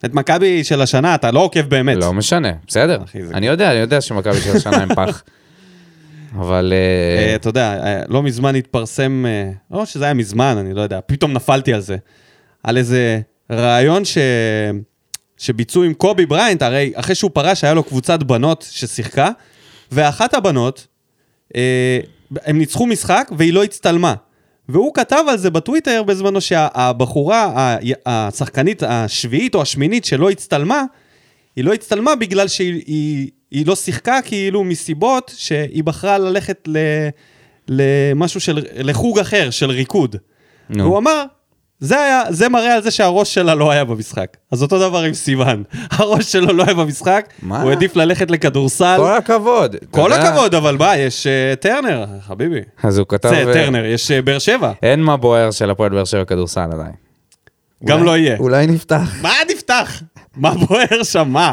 את 0.05 0.15
מכבי 0.15 0.65
של 0.65 0.81
השנה, 0.83 1.15
אתה 1.15 1.31
לא 1.31 1.41
עוקב 1.41 1.61
באמת. 1.61 1.97
לא 1.97 2.13
משנה, 2.13 2.53
בסדר. 2.67 3.03
אחי, 3.05 3.23
זה- 3.23 3.35
אני 3.35 3.47
יודע, 3.47 3.71
אני 3.71 3.79
יודע 3.79 4.01
שמכבי 4.01 4.41
של 4.41 4.57
השנה 4.57 4.77
הם 4.77 4.95
פח. 4.95 5.23
אבל... 6.41 6.73
אה, 6.77 7.27
אה, 7.31 7.35
אתה 7.35 7.49
יודע, 7.49 7.85
אה, 7.85 8.03
לא 8.09 8.23
מזמן 8.23 8.55
התפרסם, 8.57 9.25
אה, 9.27 9.51
או 9.71 9.87
שזה 9.87 10.05
היה 10.05 10.15
מזמן, 10.15 10.57
אני 10.59 10.75
לא 10.75 10.81
יודע, 10.81 11.01
פתאום 11.07 11.33
נפלתי 11.33 11.73
על 11.75 11.81
זה. 11.81 11.97
על 12.63 12.77
איזה 12.77 13.21
רעיון 13.53 14.05
ש... 14.05 14.19
שביצעו 15.39 15.83
עם 15.83 15.95
קובי 15.95 16.27
בריינט, 16.27 16.63
הרי 16.63 16.93
אחרי 16.95 17.15
שהוא 17.15 17.31
פרש 17.35 17.65
היה 17.65 17.75
לו 17.75 17.83
קבוצת 17.85 18.23
בנות 18.23 18.67
ששיחקה, 18.71 19.31
ואחת 19.93 20.35
הבנות, 20.35 20.87
אה, 21.57 21.99
הם 22.45 22.59
ניצחו 22.59 22.87
משחק 22.87 23.31
והיא 23.39 23.53
לא 23.53 23.65
הצטלמה. 23.65 24.15
והוא 24.69 24.95
כתב 24.95 25.25
על 25.29 25.39
זה 25.39 25.51
בטוויטר 25.51 26.03
בזמנו 26.03 26.41
שהבחורה, 26.41 27.77
השחקנית 28.07 28.83
השביעית 28.83 29.55
או 29.55 29.63
השמינית 29.63 30.05
שלא 30.05 30.31
הצטלמה, 30.31 30.85
היא 31.57 31.65
לא 31.65 31.73
הצטלמה 31.73 32.15
בגלל 32.15 32.49
שהיא 32.49 32.83
היא, 32.87 33.31
היא 33.51 33.67
לא 33.67 33.77
שיחקה 33.77 34.19
כאילו 34.25 34.65
מסיבות 34.65 35.33
שהיא 35.37 35.85
בחרה 35.85 36.19
ללכת 36.19 36.69
ל, 36.69 36.79
למשהו 37.69 38.41
של, 38.41 38.59
לחוג 38.75 39.19
אחר 39.19 39.51
של 39.51 39.71
ריקוד. 39.71 40.17
נו. 40.71 40.85
והוא 40.85 40.99
אמר, 40.99 41.25
זה, 41.83 42.01
היה, 42.01 42.23
זה 42.31 42.49
מראה 42.49 42.75
על 42.75 42.83
זה 42.83 42.91
שהראש 42.91 43.35
שלה 43.35 43.55
לא 43.55 43.71
היה 43.71 43.85
במשחק. 43.85 44.37
אז 44.53 44.63
אותו 44.63 44.79
דבר 44.79 44.99
עם 44.99 45.15
סיוון. 45.15 45.63
הראש 45.99 46.33
שלו 46.33 46.53
לא 46.53 46.63
היה 46.63 46.75
במשחק, 46.75 47.29
מה? 47.43 47.63
הוא 47.63 47.71
העדיף 47.71 47.97
ללכת 47.97 48.31
לכדורסל. 48.31 48.97
כל 48.99 49.17
הכבוד. 49.17 49.77
כל 49.91 50.11
יודע? 50.15 50.29
הכבוד, 50.29 50.55
אבל 50.55 50.77
מה, 50.77 50.97
יש 50.97 51.27
uh, 51.27 51.57
טרנר, 51.57 52.07
חביבי. 52.27 52.61
אז 52.83 52.99
הוא 52.99 53.07
כתב... 53.09 53.29
זה 53.29 53.49
אה, 53.49 53.53
טרנר, 53.53 53.85
יש 53.85 54.11
uh, 54.11 54.23
באר 54.25 54.39
שבע. 54.39 54.73
אין 54.83 55.03
מה 55.03 55.17
בוער 55.17 55.51
של 55.51 55.71
הפועל 55.71 55.91
באר 55.91 56.05
שבע 56.05 56.25
כדורסל 56.25 56.69
עדיין. 56.73 56.93
גם 57.85 57.99
אולי- 57.99 58.07
לא 58.07 58.17
יהיה. 58.17 58.37
אולי 58.39 58.67
נפתח. 58.67 59.11
מה 59.23 59.33
נפתח? 59.51 60.03
מה 60.37 60.55
בוער 60.55 61.03
שם, 61.03 61.29
מה? 61.29 61.53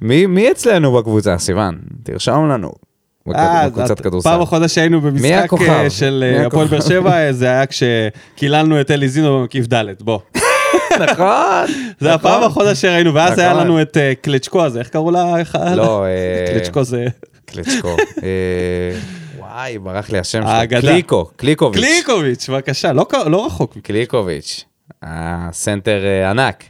מי 0.00 0.26
מי 0.26 0.50
אצלנו 0.50 0.92
בקבוצה, 0.92 1.38
סיוון? 1.38 1.78
תרשום 2.02 2.48
לנו. 2.48 2.72
אה, 3.34 3.68
בקבוצת 3.68 4.00
כדורסל. 4.00 4.30
פעם 4.30 4.40
אחרונה 4.40 4.68
שהיינו 4.68 5.00
במשחק? 5.00 5.52
אה, 5.68 5.90
של 5.90 6.24
אה, 6.26 6.46
הפועל 6.46 6.66
באר? 6.66 6.80
שבע, 6.80 7.32
זה 7.32 7.46
היה 7.46 7.64
כשקיללנו 7.66 8.80
את 8.80 8.90
אלי 8.90 9.08
זינו 9.08 9.38
במקיף 9.38 9.66
ד', 9.66 9.84
בוא. 10.00 10.18
נכון. 11.10 11.66
זה 12.00 12.14
הפעם 12.14 12.42
האחרונה 12.42 12.74
שראינו, 12.74 13.14
ואז 13.14 13.38
היה 13.38 13.52
נכון. 13.52 13.64
לנו 13.64 13.82
את 13.82 13.96
קלצ'קו 14.22 14.64
הזה, 14.64 14.78
איך 14.78 14.88
קראו 14.88 15.10
לה? 15.10 15.34
לא, 15.74 16.04
קלצ'קו 16.54 16.84
זה... 16.84 17.06
קלצ'קו. 17.44 17.96
וואי, 19.38 19.78
ברח 19.78 20.10
לי 20.10 20.18
השם 20.18 20.42
שלו. 20.42 20.80
קליקו, 20.80 21.30
קליקוביץ'. 21.36 21.80
קליקוביץ', 21.80 22.48
בבקשה, 22.48 22.92
לא 22.92 23.06
לא 23.26 23.46
רחוק. 23.46 23.78
קליקוביץ'. 23.82 24.64
הסנטר 25.02 26.00
ענק. 26.30 26.64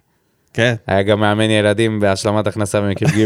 כן, 0.55 0.75
היה 0.87 1.03
גם 1.03 1.21
מאמן 1.21 1.51
ילדים 1.51 2.01
בהשלמת 2.01 2.47
הכנסה 2.47 2.81
במקיף 2.81 3.09
ג'. 3.11 3.25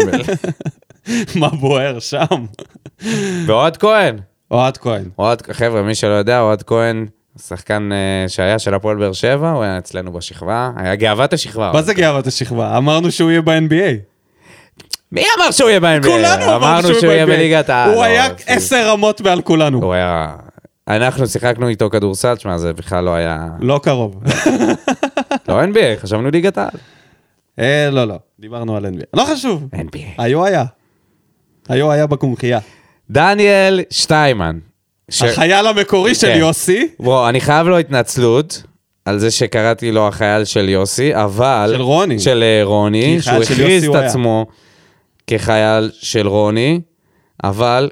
מה 1.35 1.49
בוער 1.49 1.99
שם? 1.99 2.47
ואוהד 3.47 3.77
כהן. 3.77 4.17
אוהד 4.51 4.77
כהן. 4.77 5.05
אוהד, 5.19 5.43
חבר'ה, 5.53 5.83
מי 5.83 5.95
שלא 5.95 6.13
יודע, 6.13 6.41
אוהד 6.41 6.63
כהן, 6.63 7.07
שחקן 7.47 7.89
אה, 7.93 8.29
שהיה 8.29 8.59
של 8.59 8.75
הפועל 8.75 8.97
באר 8.97 9.13
שבע, 9.13 9.51
הוא 9.51 9.63
היה 9.63 9.79
אצלנו 9.79 10.13
בשכבה, 10.13 10.71
היה 10.77 10.95
גאוות 10.95 11.33
השכבה. 11.33 11.71
מה 11.75 11.83
זה 11.83 11.95
גאוות 11.95 12.27
השכבה? 12.27 12.77
אמרנו 12.79 13.11
שהוא 13.11 13.31
יהיה 13.31 13.43
ב-NBA. 13.43 13.97
מי 15.13 15.25
אמר 15.39 15.51
שהוא 15.51 15.69
יהיה 15.71 15.81
ב-NBA? 15.81 16.07
כולנו 16.07 16.57
אמרנו 16.57 16.89
שהוא 16.95 17.13
יהיה 17.13 17.27
בליגת 17.27 17.71
העל. 17.71 17.89
הוא 17.91 17.97
לא, 17.97 18.03
היה 18.03 18.29
זה- 18.29 18.45
עשר 18.47 18.91
רמות 18.91 19.21
מעל 19.21 19.43
כולנו. 19.43 19.83
הוא 19.85 19.93
היה... 19.93 20.37
אנחנו 20.89 21.27
שיחקנו 21.27 21.69
איתו 21.69 21.91
כדורסל, 21.91 22.35
תשמע, 22.37 22.59
זה 22.59 22.73
בכלל 22.73 23.05
לא 23.05 23.15
היה... 23.15 23.49
לא 23.61 23.81
קרוב. 23.83 24.23
לא 25.49 25.65
NBA, 25.65 26.01
חשבנו 26.03 26.31
ליגת 26.31 26.59
העל. 26.59 26.71
אה, 27.59 27.89
לא, 27.93 28.05
לא, 28.05 28.15
דיברנו 28.41 28.77
על 28.77 28.87
NBA. 28.87 29.05
לא 29.15 29.25
חשוב. 29.33 29.69
NBA. 29.75 29.99
היו 30.19 30.45
היה. 30.45 30.65
היו 31.69 31.93
היה 31.93 32.07
בקונכייה. 32.07 32.59
דניאל 33.11 33.81
שטיימן. 33.91 34.59
ש- 35.11 35.23
החייל 35.23 35.67
המקורי 35.67 36.15
של 36.15 36.27
כן. 36.27 36.39
יוסי, 36.39 36.89
בוא, 37.01 37.29
אני 37.29 37.41
חייב 37.41 37.67
לו 37.67 37.79
התנצלות 37.79 38.63
על 39.05 39.19
זה 39.19 39.31
שקראתי 39.31 39.93
לו 39.93 40.09
החייל 40.09 40.45
של 40.45 40.69
יוסי, 40.69 41.15
אבל... 41.15 41.71
של 41.75 41.83
רוני. 41.83 42.19
של 42.19 42.43
אה, 42.43 42.65
רוני, 42.65 43.23
שהוא 43.23 43.45
של 43.45 43.53
הכריז 43.55 43.89
את. 43.89 43.95
עצמו 43.95 44.47
כחייל 45.27 45.91
של 45.95 46.27
רוני, 46.29 46.81
אבל 47.45 47.91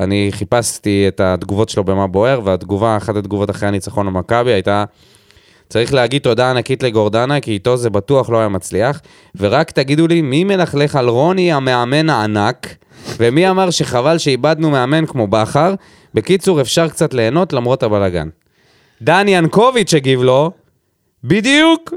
אני 0.00 0.28
חיפשתי 0.32 1.04
את 1.08 1.20
התגובות 1.20 1.68
שלו 1.68 1.84
במה 1.84 2.06
בוער, 2.06 2.40
והתגובה, 2.44 2.96
אחת 2.96 3.16
התגובות 3.16 3.50
אחרי 3.50 3.68
הניצחון 3.68 4.06
למכבי 4.06 4.52
הייתה... 4.52 4.84
צריך 5.68 5.94
להגיד 5.94 6.22
תודה 6.22 6.50
ענקית 6.50 6.82
לגורדנה, 6.82 7.40
כי 7.40 7.50
איתו 7.50 7.76
זה 7.76 7.90
בטוח 7.90 8.30
לא 8.30 8.38
היה 8.38 8.48
מצליח. 8.48 9.00
ורק 9.36 9.70
תגידו 9.70 10.06
לי, 10.06 10.22
מי 10.22 10.44
מלכלך 10.44 10.96
על 10.96 11.08
רוני 11.08 11.52
המאמן 11.52 12.10
הענק, 12.10 12.76
ומי 13.18 13.50
אמר 13.50 13.70
שחבל 13.70 14.18
שאיבדנו 14.18 14.70
מאמן 14.70 15.06
כמו 15.06 15.26
בכר? 15.26 15.74
בקיצור, 16.14 16.60
אפשר 16.60 16.88
קצת 16.88 17.14
ליהנות 17.14 17.52
למרות 17.52 17.82
הבלגן. 17.82 18.28
דני 19.02 19.30
ינקוביץ' 19.30 19.94
הגיב 19.94 20.22
לו, 20.22 20.50
בדיוק. 21.26 21.94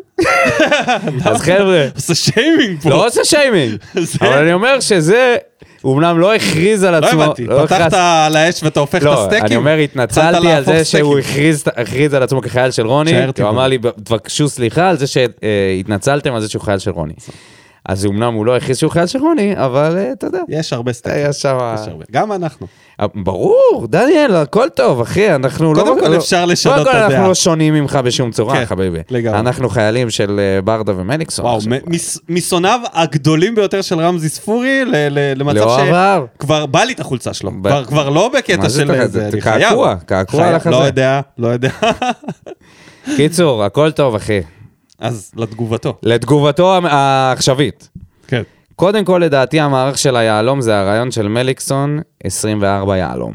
אז 1.25 1.41
חבר'ה, 1.41 1.87
עושה 1.95 2.15
שיימינג 2.15 2.81
פה. 2.81 2.89
לא 2.89 3.07
עושה 3.07 3.25
שיימינג, 3.25 3.77
אבל 4.21 4.37
אני 4.37 4.53
אומר 4.53 4.79
שזה, 4.79 5.35
הוא 5.81 5.95
אמנם 5.95 6.19
לא 6.19 6.35
הכריז 6.35 6.83
על 6.83 6.99
לא 6.99 7.05
עצמו, 7.07 7.23
הבנתי, 7.23 7.45
לא 7.45 7.65
פתחת 7.65 7.81
הכרז- 7.93 7.93
על 8.27 8.35
האש 8.35 8.63
ואתה 8.63 8.79
הופך 8.79 8.95
את 8.97 9.03
לא, 9.03 9.23
הסטייקים? 9.23 9.45
אני 9.47 9.55
אומר, 9.55 9.77
התנצלתי 9.77 10.47
על 10.51 10.65
זה 10.65 10.85
שהוא. 10.85 11.19
הכריז, 11.77 12.13
על 12.13 12.23
עצמו 12.23 12.41
כחייל 12.41 12.71
של 12.71 12.87
רוני, 12.87 13.11
הוא. 13.39 13.49
אמר 13.49 13.67
לי, 13.67 13.77
תבקשו 14.03 14.49
סליחה 14.49 14.89
על 14.89 14.97
זה 14.97 15.05
שהתנצלתם 15.07 16.33
על 16.33 16.41
זה 16.41 16.49
שהוא 16.49 16.61
חייל 16.61 16.79
של 16.79 16.91
רוני. 16.91 17.13
אז 17.85 18.05
אמנם 18.05 18.33
הוא 18.33 18.45
לא 18.45 18.57
הכריז 18.57 18.77
שהוא 18.77 18.91
חייל 18.91 19.07
של 19.07 19.19
רוני, 19.19 19.53
אבל 19.57 19.97
אה, 19.97 20.11
אתה 20.11 20.25
יודע, 20.27 20.39
יש 20.49 20.73
הרבה 20.73 20.93
סטייקים. 20.93 21.33
שם... 21.33 21.57
יש 21.81 21.87
הרבה. 21.87 22.05
גם 22.11 22.31
אנחנו. 22.31 22.67
ברור, 23.15 23.87
דניאל, 23.89 24.35
הכל 24.35 24.69
טוב, 24.69 25.01
אחי, 25.01 25.35
אנחנו 25.35 25.73
לא... 25.73 25.81
קודם 25.81 25.99
כל 25.99 26.07
לא- 26.07 26.17
אפשר 26.17 26.45
לשנות 26.45 26.75
קודם 26.75 26.87
את 26.87 26.91
כל 26.91 26.97
הדעה. 26.97 27.07
אנחנו 27.11 27.27
לא 27.27 27.35
שונים 27.35 27.73
ממך 27.73 27.99
בשום 28.03 28.31
צורה, 28.31 28.55
כן, 28.55 28.65
חביבי. 28.65 28.99
לגמרי. 29.09 29.39
אנחנו 29.39 29.69
חיילים 29.69 30.09
של 30.09 30.39
אה, 30.39 30.61
ברדה 30.61 30.93
ומליקסון. 30.97 31.45
וואו, 31.45 31.59
משונאיו 32.29 32.79
הגדולים 32.93 33.55
ביותר 33.55 33.81
של 33.81 33.99
רמזי 33.99 34.29
ספורי 34.29 34.81
למצב 35.35 35.57
לא 35.59 35.77
ש... 35.77 35.87
עבר. 35.87 36.25
כבר 36.39 36.65
בא 36.65 36.83
לי 36.83 36.93
את 36.93 36.99
החולצה 36.99 37.33
שלו. 37.33 37.51
כבר- 37.87 38.09
לא 38.09 38.31
בקטע 38.37 38.69
של... 38.69 39.05
זה, 39.07 39.29
קעקוע. 39.41 39.95
קעקוע. 40.05 40.45
על 40.47 40.55
החזה. 40.55 40.69
לא 40.69 40.83
יודע, 40.83 41.21
לא 41.37 41.47
יודע. 41.47 41.69
קיצור, 43.17 43.63
הכל 43.63 43.91
טוב, 43.91 44.15
אחי. 44.15 44.39
אז 44.99 45.31
לתגובתו. 45.35 45.93
לתגובתו 46.03 46.75
העכשווית. 46.83 47.89
כן. 48.27 48.41
קודם 48.79 49.05
כל, 49.05 49.21
לדעתי, 49.25 49.59
המערך 49.59 49.97
של 49.97 50.15
היהלום 50.15 50.61
זה 50.61 50.79
הרעיון 50.79 51.11
של 51.11 51.27
מליקסון, 51.27 51.99
24 52.23 52.97
יהלום. 52.97 53.33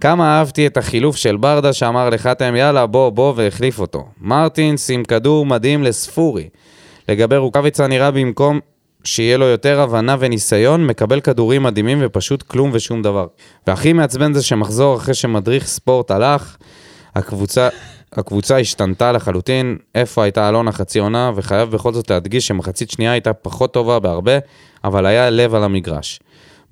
כמה 0.00 0.38
אהבתי 0.38 0.66
את 0.66 0.76
החילוף 0.76 1.16
של 1.16 1.36
ברדה 1.36 1.72
שאמר 1.72 2.10
לחתם 2.10 2.56
יאללה 2.56 2.86
בוא 2.86 3.10
בוא 3.10 3.32
והחליף 3.36 3.80
אותו. 3.80 4.04
מרטינס 4.20 4.90
עם 4.90 5.04
כדור 5.04 5.46
מדהים 5.46 5.82
לספורי. 5.82 6.48
לגבי 7.08 7.36
רוקאביצה 7.36 7.86
נראה 7.86 8.10
במקום 8.10 8.60
שיהיה 9.04 9.36
לו 9.36 9.46
יותר 9.46 9.80
הבנה 9.80 10.16
וניסיון, 10.18 10.86
מקבל 10.86 11.20
כדורים 11.20 11.62
מדהימים 11.62 11.98
ופשוט 12.02 12.42
כלום 12.42 12.70
ושום 12.72 13.02
דבר. 13.02 13.26
והכי 13.66 13.92
מעצבן 13.92 14.32
זה 14.32 14.42
שמחזור 14.42 14.96
אחרי 14.96 15.14
שמדריך 15.14 15.66
ספורט 15.66 16.10
הלך, 16.10 16.56
הקבוצה, 17.14 17.68
הקבוצה 18.18 18.58
השתנתה 18.58 19.12
לחלוטין, 19.12 19.78
איפה 19.94 20.22
הייתה 20.22 20.48
אלונה 20.48 20.72
חצי 20.72 20.98
עונה, 20.98 21.32
וחייב 21.34 21.70
בכל 21.70 21.92
זאת 21.92 22.10
להדגיש 22.10 22.46
שמחצית 22.46 22.90
שנייה 22.90 23.12
הייתה 23.12 23.32
פחות 23.32 23.72
טובה 23.72 23.98
בהרבה, 23.98 24.38
אבל 24.84 25.06
היה 25.06 25.30
לב 25.30 25.54
על 25.54 25.64
המגרש. 25.64 26.20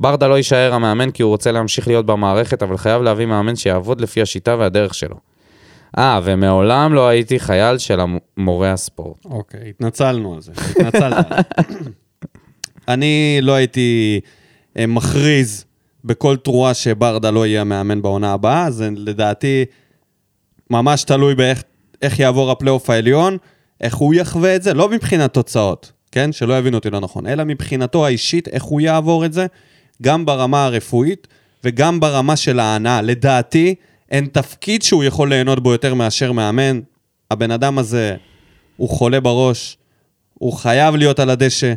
ברדה 0.00 0.28
לא 0.28 0.36
יישאר 0.36 0.74
המאמן 0.74 1.10
כי 1.10 1.22
הוא 1.22 1.30
רוצה 1.30 1.52
להמשיך 1.52 1.88
להיות 1.88 2.06
במערכת, 2.06 2.62
אבל 2.62 2.76
חייב 2.76 3.02
להביא 3.02 3.26
מאמן 3.26 3.56
שיעבוד 3.56 4.00
לפי 4.00 4.22
השיטה 4.22 4.56
והדרך 4.58 4.94
שלו. 4.94 5.16
אה, 5.98 6.20
ומעולם 6.24 6.94
לא 6.94 7.08
הייתי 7.08 7.40
חייל 7.40 7.78
של 7.78 8.00
מורה 8.36 8.72
הספורט. 8.72 9.24
אוקיי, 9.24 9.68
התנצלנו 9.68 10.34
על 10.34 10.40
זה. 10.40 10.52
התנצלת. 10.70 11.26
אני 12.88 13.38
לא 13.42 13.52
הייתי 13.52 14.20
אה, 14.78 14.86
מכריז 14.86 15.64
בכל 16.04 16.36
תרועה 16.36 16.74
שברדה 16.74 17.30
לא 17.30 17.46
יהיה 17.46 17.60
המאמן 17.60 18.02
בעונה 18.02 18.32
הבאה, 18.32 18.70
זה 18.70 18.88
לדעתי 18.96 19.64
ממש 20.72 21.04
תלוי 21.04 21.34
באיך 21.34 21.62
איך 22.02 22.18
יעבור 22.18 22.50
הפלייאוף 22.50 22.90
העליון, 22.90 23.36
איך 23.80 23.94
הוא 23.94 24.14
יחווה 24.14 24.56
את 24.56 24.62
זה, 24.62 24.74
לא 24.74 24.88
מבחינת 24.88 25.34
תוצאות, 25.34 25.92
כן? 26.12 26.32
שלא 26.32 26.58
יבינו 26.58 26.76
אותי 26.76 26.90
לא 26.90 27.00
נכון, 27.00 27.26
אלא 27.26 27.44
מבחינתו 27.44 28.06
האישית, 28.06 28.48
איך 28.48 28.62
הוא 28.62 28.80
יעבור 28.80 29.24
את 29.24 29.32
זה, 29.32 29.46
גם 30.02 30.24
ברמה 30.24 30.64
הרפואית 30.64 31.28
וגם 31.64 32.00
ברמה 32.00 32.36
של 32.36 32.60
ההנאה. 32.60 33.02
לדעתי, 33.02 33.74
אין 34.10 34.26
תפקיד 34.26 34.82
שהוא 34.82 35.04
יכול 35.04 35.28
ליהנות 35.28 35.62
בו 35.62 35.72
יותר 35.72 35.94
מאשר 35.94 36.32
מאמן. 36.32 36.80
הבן 37.30 37.50
אדם 37.50 37.78
הזה, 37.78 38.16
הוא 38.76 38.88
חולה 38.88 39.20
בראש, 39.20 39.76
הוא 40.34 40.52
חייב 40.52 40.96
להיות 40.96 41.20
על 41.20 41.30
הדשא. 41.30 41.74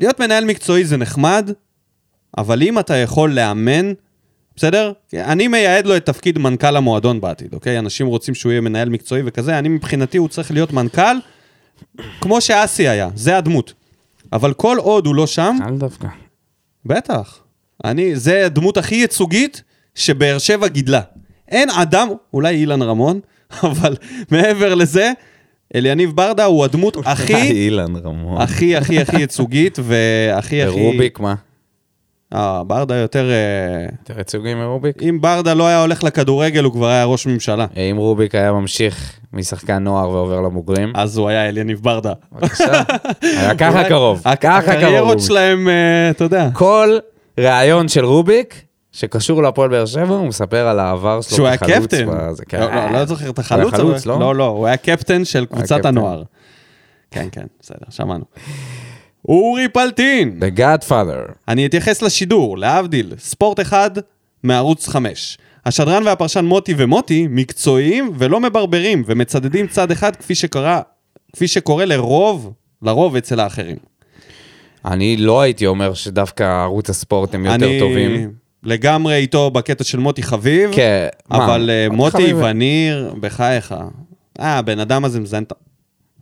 להיות 0.00 0.20
מנהל 0.20 0.44
מקצועי 0.44 0.84
זה 0.84 0.96
נחמד, 0.96 1.50
אבל 2.38 2.62
אם 2.62 2.78
אתה 2.78 2.96
יכול 2.96 3.32
לאמן, 3.32 3.92
בסדר? 4.56 4.92
אני 5.14 5.48
מייעד 5.48 5.86
לו 5.86 5.96
את 5.96 6.06
תפקיד 6.06 6.38
מנכ"ל 6.38 6.76
המועדון 6.76 7.20
בעתיד, 7.20 7.54
אוקיי? 7.54 7.78
אנשים 7.78 8.06
רוצים 8.06 8.34
שהוא 8.34 8.52
יהיה 8.52 8.60
מנהל 8.60 8.88
מקצועי 8.88 9.22
וכזה, 9.26 9.58
אני 9.58 9.68
מבחינתי 9.68 10.18
הוא 10.18 10.28
צריך 10.28 10.50
להיות 10.50 10.72
מנכ"ל, 10.72 11.16
כמו 12.20 12.40
שאסי 12.40 12.88
היה, 12.88 13.08
זה 13.14 13.36
הדמות. 13.36 13.72
אבל 14.32 14.52
כל 14.52 14.76
עוד 14.78 15.06
הוא 15.06 15.14
לא 15.14 15.26
שם, 15.26 15.56
אל 15.68 15.76
דווקא. 15.76 16.08
בטח. 16.86 17.38
אני, 17.84 18.16
זה 18.16 18.46
הדמות 18.46 18.76
הכי 18.76 18.94
ייצוגית 18.94 19.62
שבאר 19.94 20.38
שבע 20.38 20.68
גידלה. 20.68 21.00
אין 21.48 21.70
אדם, 21.70 22.08
אולי 22.34 22.54
אילן 22.56 22.82
רמון, 22.82 23.20
אבל 23.62 23.96
מעבר 24.30 24.74
לזה, 24.74 25.12
אליניב 25.74 26.10
ברדה 26.10 26.44
הוא 26.44 26.64
הדמות 26.64 26.96
הכי, 27.04 27.34
אילן 27.34 27.96
רמון. 27.96 28.40
הכי, 28.40 28.76
הכי, 28.76 29.00
הכי 29.00 29.20
ייצוגית, 29.20 29.78
והכי, 29.86 30.62
הכי... 30.62 30.80
ורוביק 30.80 31.20
מה? 31.20 31.34
אה, 32.34 32.62
ברדה 32.64 32.96
יותר... 32.96 33.30
אה, 33.30 33.86
יותר 34.00 34.18
ייצוגי 34.18 34.54
מרוביק? 34.54 35.02
אם 35.02 35.18
ברדה 35.20 35.54
לא 35.54 35.66
היה 35.66 35.80
הולך 35.80 36.04
לכדורגל, 36.04 36.64
הוא 36.64 36.72
כבר 36.72 36.86
היה 36.86 37.04
ראש 37.04 37.26
ממשלה. 37.26 37.66
אה, 37.76 37.90
אם 37.90 37.96
רוביק 37.96 38.34
היה 38.34 38.52
ממשיך 38.52 39.12
משחקן 39.32 39.78
נוער 39.78 40.10
ועובר 40.10 40.40
לבוגרים, 40.40 40.92
אז 40.94 41.18
הוא 41.18 41.28
היה 41.28 41.48
אליניב 41.48 41.80
ברדה. 41.82 42.12
בבקשה. 42.32 42.64
היה 43.22 43.54
ככה 43.54 43.84
קרוב. 43.88 44.22
ככה 44.22 44.36
קרוב. 44.36 44.68
הקריירות. 44.68 45.20
שלהם, 45.20 45.68
אה, 45.68 46.10
אתה 46.10 46.24
יודע. 46.24 46.48
כל 46.52 46.98
ראיון 47.38 47.88
של 47.88 48.04
רוביק 48.04 48.62
שקשור 48.92 49.42
להפועל 49.42 49.70
באר 49.70 49.86
שבע, 49.86 50.14
הוא 50.14 50.28
מספר 50.28 50.66
על 50.66 50.78
העבר 50.78 51.20
שלו 51.20 51.36
שהוא 51.36 51.46
היה 51.46 51.56
קפטן. 51.56 52.06
כן. 52.48 52.60
לא, 52.60 52.74
לא, 52.74 52.90
לא 52.90 53.04
זוכר 53.04 53.30
את 53.30 53.38
החלוץ, 53.38 54.06
לא? 54.06 54.20
לא, 54.20 54.34
לא, 54.34 54.46
הוא 54.46 54.66
היה 54.66 54.76
קפטן 54.76 55.24
של 55.24 55.46
קבוצת. 55.46 55.84
הנוער. 55.84 56.22
כן, 57.10 57.28
כן, 57.32 57.46
בסדר, 57.60 57.86
שמענו. 57.90 58.24
אורי 59.28 59.68
פלטין. 59.68 60.40
The 60.42 60.58
Godfather. 60.58 61.32
אני 61.48 61.66
אתייחס 61.66 62.02
לשידור, 62.02 62.58
להבדיל, 62.58 63.12
ספורט 63.18 63.60
אחד 63.60 63.90
מערוץ 64.42 64.88
5. 64.88 65.38
השדרן 65.66 66.02
והפרשן 66.06 66.44
מוטי 66.44 66.74
ומוטי 66.76 67.26
מקצועיים 67.30 68.10
ולא 68.18 68.40
מברברים 68.40 69.02
ומצדדים 69.06 69.66
צד 69.66 69.90
אחד 69.90 70.16
כפי 70.16 70.34
שקרה, 70.34 70.80
כפי 71.32 71.48
שקורה 71.48 71.84
לרוב, 71.84 72.52
לרוב 72.82 73.16
אצל 73.16 73.40
האחרים. 73.40 73.76
אני 74.84 75.16
לא 75.16 75.40
הייתי 75.40 75.66
אומר 75.66 75.94
שדווקא 75.94 76.42
ערוץ 76.62 76.90
הספורט 76.90 77.34
הם 77.34 77.44
יותר 77.44 77.54
אני 77.54 77.78
טובים. 77.78 78.32
לגמרי 78.62 79.14
איתו 79.14 79.50
בקטע 79.50 79.84
של 79.84 79.98
מוטי 79.98 80.22
חביב, 80.22 80.70
כן, 80.74 81.06
מה? 81.30 81.44
אבל 81.44 81.70
אה, 81.70 81.86
מוטי 81.90 82.16
חביב- 82.16 82.36
וניר, 82.42 83.14
בחייך. 83.20 83.74
אה, 84.40 84.58
הבן 84.58 84.78
אדם 84.78 85.04
הזה 85.04 85.20
מזיין 85.20 85.42
את... 85.42 85.52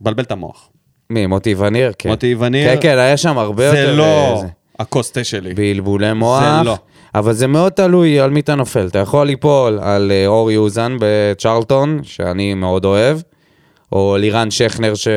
מבלבל 0.01 0.23
את 0.23 0.31
המוח. 0.31 0.69
מי, 1.09 1.25
מוטי 1.25 1.55
וניר? 1.55 1.91
כן. 1.99 2.09
מוטי 2.09 2.35
וניר, 2.35 2.69
כן, 2.75 2.81
כן, 2.81 2.97
היה 2.97 3.17
שם 3.17 3.37
הרבה 3.37 3.65
יותר... 3.65 3.85
זה 3.85 3.91
אה, 3.91 3.95
לא 3.95 4.37
זה. 4.41 4.47
הכוס 4.79 5.11
תה 5.11 5.23
שלי. 5.23 5.53
בלבולי 5.53 6.13
מוח. 6.13 6.43
לא. 6.65 6.77
אבל 7.15 7.33
זה 7.33 7.47
מאוד 7.47 7.71
תלוי 7.71 8.19
על 8.19 8.29
מי 8.29 8.39
אתה 8.39 8.55
נופל. 8.55 8.87
אתה 8.87 8.99
יכול 8.99 9.27
ליפול 9.27 9.79
על 9.81 10.11
אה, 10.11 10.27
אור 10.27 10.51
יוזן 10.51 10.97
בצ'רלטון, 10.99 11.99
שאני 12.03 12.53
מאוד 12.53 12.85
אוהב, 12.85 13.17
או 13.91 14.15
לירן 14.19 14.51
שכנר 14.51 14.95
ש... 14.95 15.07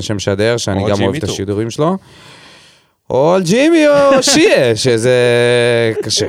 שמשדר, 0.00 0.56
שאני 0.56 0.90
גם 0.90 1.02
אוהב 1.02 1.14
את. 1.14 1.24
השידורים 1.24 1.70
שלו. 1.70 1.96
או 3.10 3.34
על 3.34 3.42
ג'ימי 3.42 3.88
או 3.88 4.22
שיה, 4.32 4.76
שזה 4.76 5.12
קשה. 6.02 6.26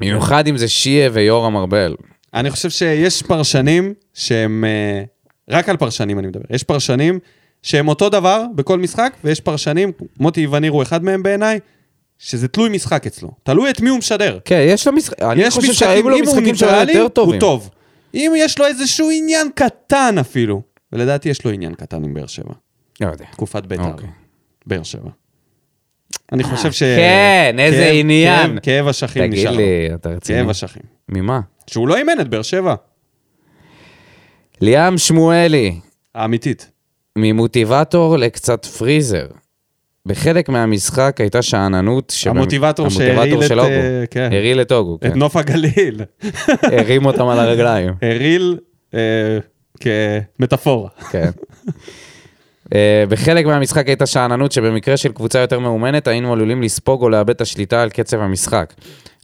במיוחד 0.00 0.46
אם 0.46 0.56
זה 0.56 0.68
שיה 0.68 1.10
ויורם 1.12 1.56
ארבל. 1.56 1.94
אני 2.34 2.50
חושב 2.50 2.70
שיש 2.70 3.22
פרשנים 3.22 3.94
שהם... 4.14 4.64
אה, 4.66 5.02
רק 5.50 5.68
על 5.68 5.76
פרשנים 5.76 6.18
אני 6.18 6.26
מדבר. 6.26 6.44
יש 6.50 6.62
פרשנים 6.62 7.18
שהם 7.62 7.88
אותו 7.88 8.08
דבר 8.08 8.44
בכל 8.54 8.78
משחק, 8.78 9.12
ויש 9.24 9.40
פרשנים, 9.40 9.92
מוטי 10.20 10.46
וניר 10.46 10.72
הוא 10.72 10.82
אחד 10.82 11.04
מהם 11.04 11.22
בעיניי, 11.22 11.58
שזה 12.18 12.48
תלוי 12.48 12.68
משחק 12.68 13.06
אצלו. 13.06 13.30
תלוי 13.42 13.70
את 13.70 13.80
מי 13.80 13.88
הוא 13.88 13.98
משדר. 13.98 14.38
כן, 14.44 14.64
יש 14.68 14.86
לו 14.86 14.92
משחק... 14.92 15.22
אני 15.22 15.50
חושב 15.50 15.72
שהיו 15.72 16.08
לו 16.08 16.18
משחקים 16.18 16.54
שהיו 16.54 16.88
יותר 16.88 17.08
טובים. 17.08 17.32
הוא 17.34 17.40
טוב. 17.40 17.70
אם 18.14 18.32
יש 18.36 18.58
לו 18.58 18.66
איזשהו 18.66 19.10
עניין 19.12 19.48
קטן 19.54 20.16
אפילו, 20.20 20.62
ולדעתי 20.92 21.28
יש 21.28 21.44
לו 21.44 21.50
עניין 21.50 21.74
קטן 21.74 22.04
עם 22.04 22.14
באר 22.14 22.26
שבע. 22.26 22.52
לא 23.00 23.06
יודע. 23.10 23.24
תקופת 23.32 23.66
בית"ר. 23.66 23.84
אוקיי. 23.84 24.08
באר 24.66 24.82
שבע. 24.82 25.10
אני 26.32 26.42
חושב 26.44 26.72
ש... 26.72 26.82
כן, 26.82 27.56
איזה 27.58 27.76
כאב- 27.84 27.94
עניין. 27.94 28.50
כאב- 28.50 28.58
כאב 28.62 28.88
אשכים 28.88 29.26
תגיד 29.26 29.38
נשאר 29.38 29.50
לו. 29.50 29.56
לי, 29.58 29.90
אתה 29.94 30.08
רציני? 30.08 30.38
כאב 30.38 30.50
אשכים. 30.50 30.82
ממה? 31.08 31.40
שהוא 31.66 31.88
לא 31.88 31.96
אימן 31.96 32.20
את 32.20 32.28
באר 32.28 32.42
שבע, 32.42 32.74
ליאם 34.60 34.98
שמואלי, 34.98 35.80
האמיתית. 36.14 36.70
ממוטיבטור 37.18 38.16
לקצת 38.16 38.64
פריזר. 38.66 39.26
בחלק 40.06 40.48
מהמשחק 40.48 41.16
הייתה 41.20 41.42
שאננות. 41.42 42.12
שבמ- 42.16 42.30
המוטיבטור 42.30 42.88
שהרעיל 42.88 43.10
המוטיבטור 43.18 43.42
את, 43.42 43.48
של 43.48 43.60
אוגו. 43.60 43.70
אה, 43.70 44.04
כן. 44.10 44.28
הרעיל 44.32 44.60
את 44.60 44.72
אוגו, 44.72 44.96
את 44.96 45.12
כן. 45.12 45.18
נוף 45.18 45.36
הגליל. 45.36 46.00
הרים 46.78 47.06
אותם 47.06 47.28
על 47.28 47.38
הרגליים, 47.38 47.92
הריל 48.02 48.58
אה, 48.94 49.38
כמטאפורה. 49.80 50.88
כן. 51.10 51.30
אה, 52.74 53.04
בחלק 53.08 53.46
מהמשחק 53.46 53.86
הייתה 53.86 54.06
שאננות 54.06 54.52
שבמקרה 54.52 54.96
של 54.96 55.12
קבוצה 55.12 55.38
יותר 55.38 55.58
מאומנת 55.58 56.06
היינו 56.06 56.32
עלולים 56.32 56.62
לספוג 56.62 57.02
או 57.02 57.08
לאבד 57.10 57.30
את 57.30 57.40
השליטה 57.40 57.82
על 57.82 57.90
קצב 57.90 58.20
המשחק. 58.20 58.74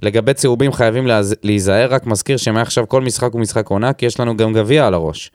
לגבי 0.03 0.35
צהובים 0.35 0.73
חייבים 0.73 1.07
להיזהר, 1.43 1.89
רק 1.95 2.07
מזכיר 2.07 2.37
שמעכשיו 2.37 2.89
כל 2.89 3.01
משחק 3.01 3.33
הוא 3.33 3.41
משחק 3.41 3.69
עונה, 3.69 3.93
כי 3.93 4.07
יש 4.07 4.21
לנו 4.21 4.37
גם 4.37 4.53
גביע 4.53 4.87
על 4.87 4.95
הראש. 4.95 5.31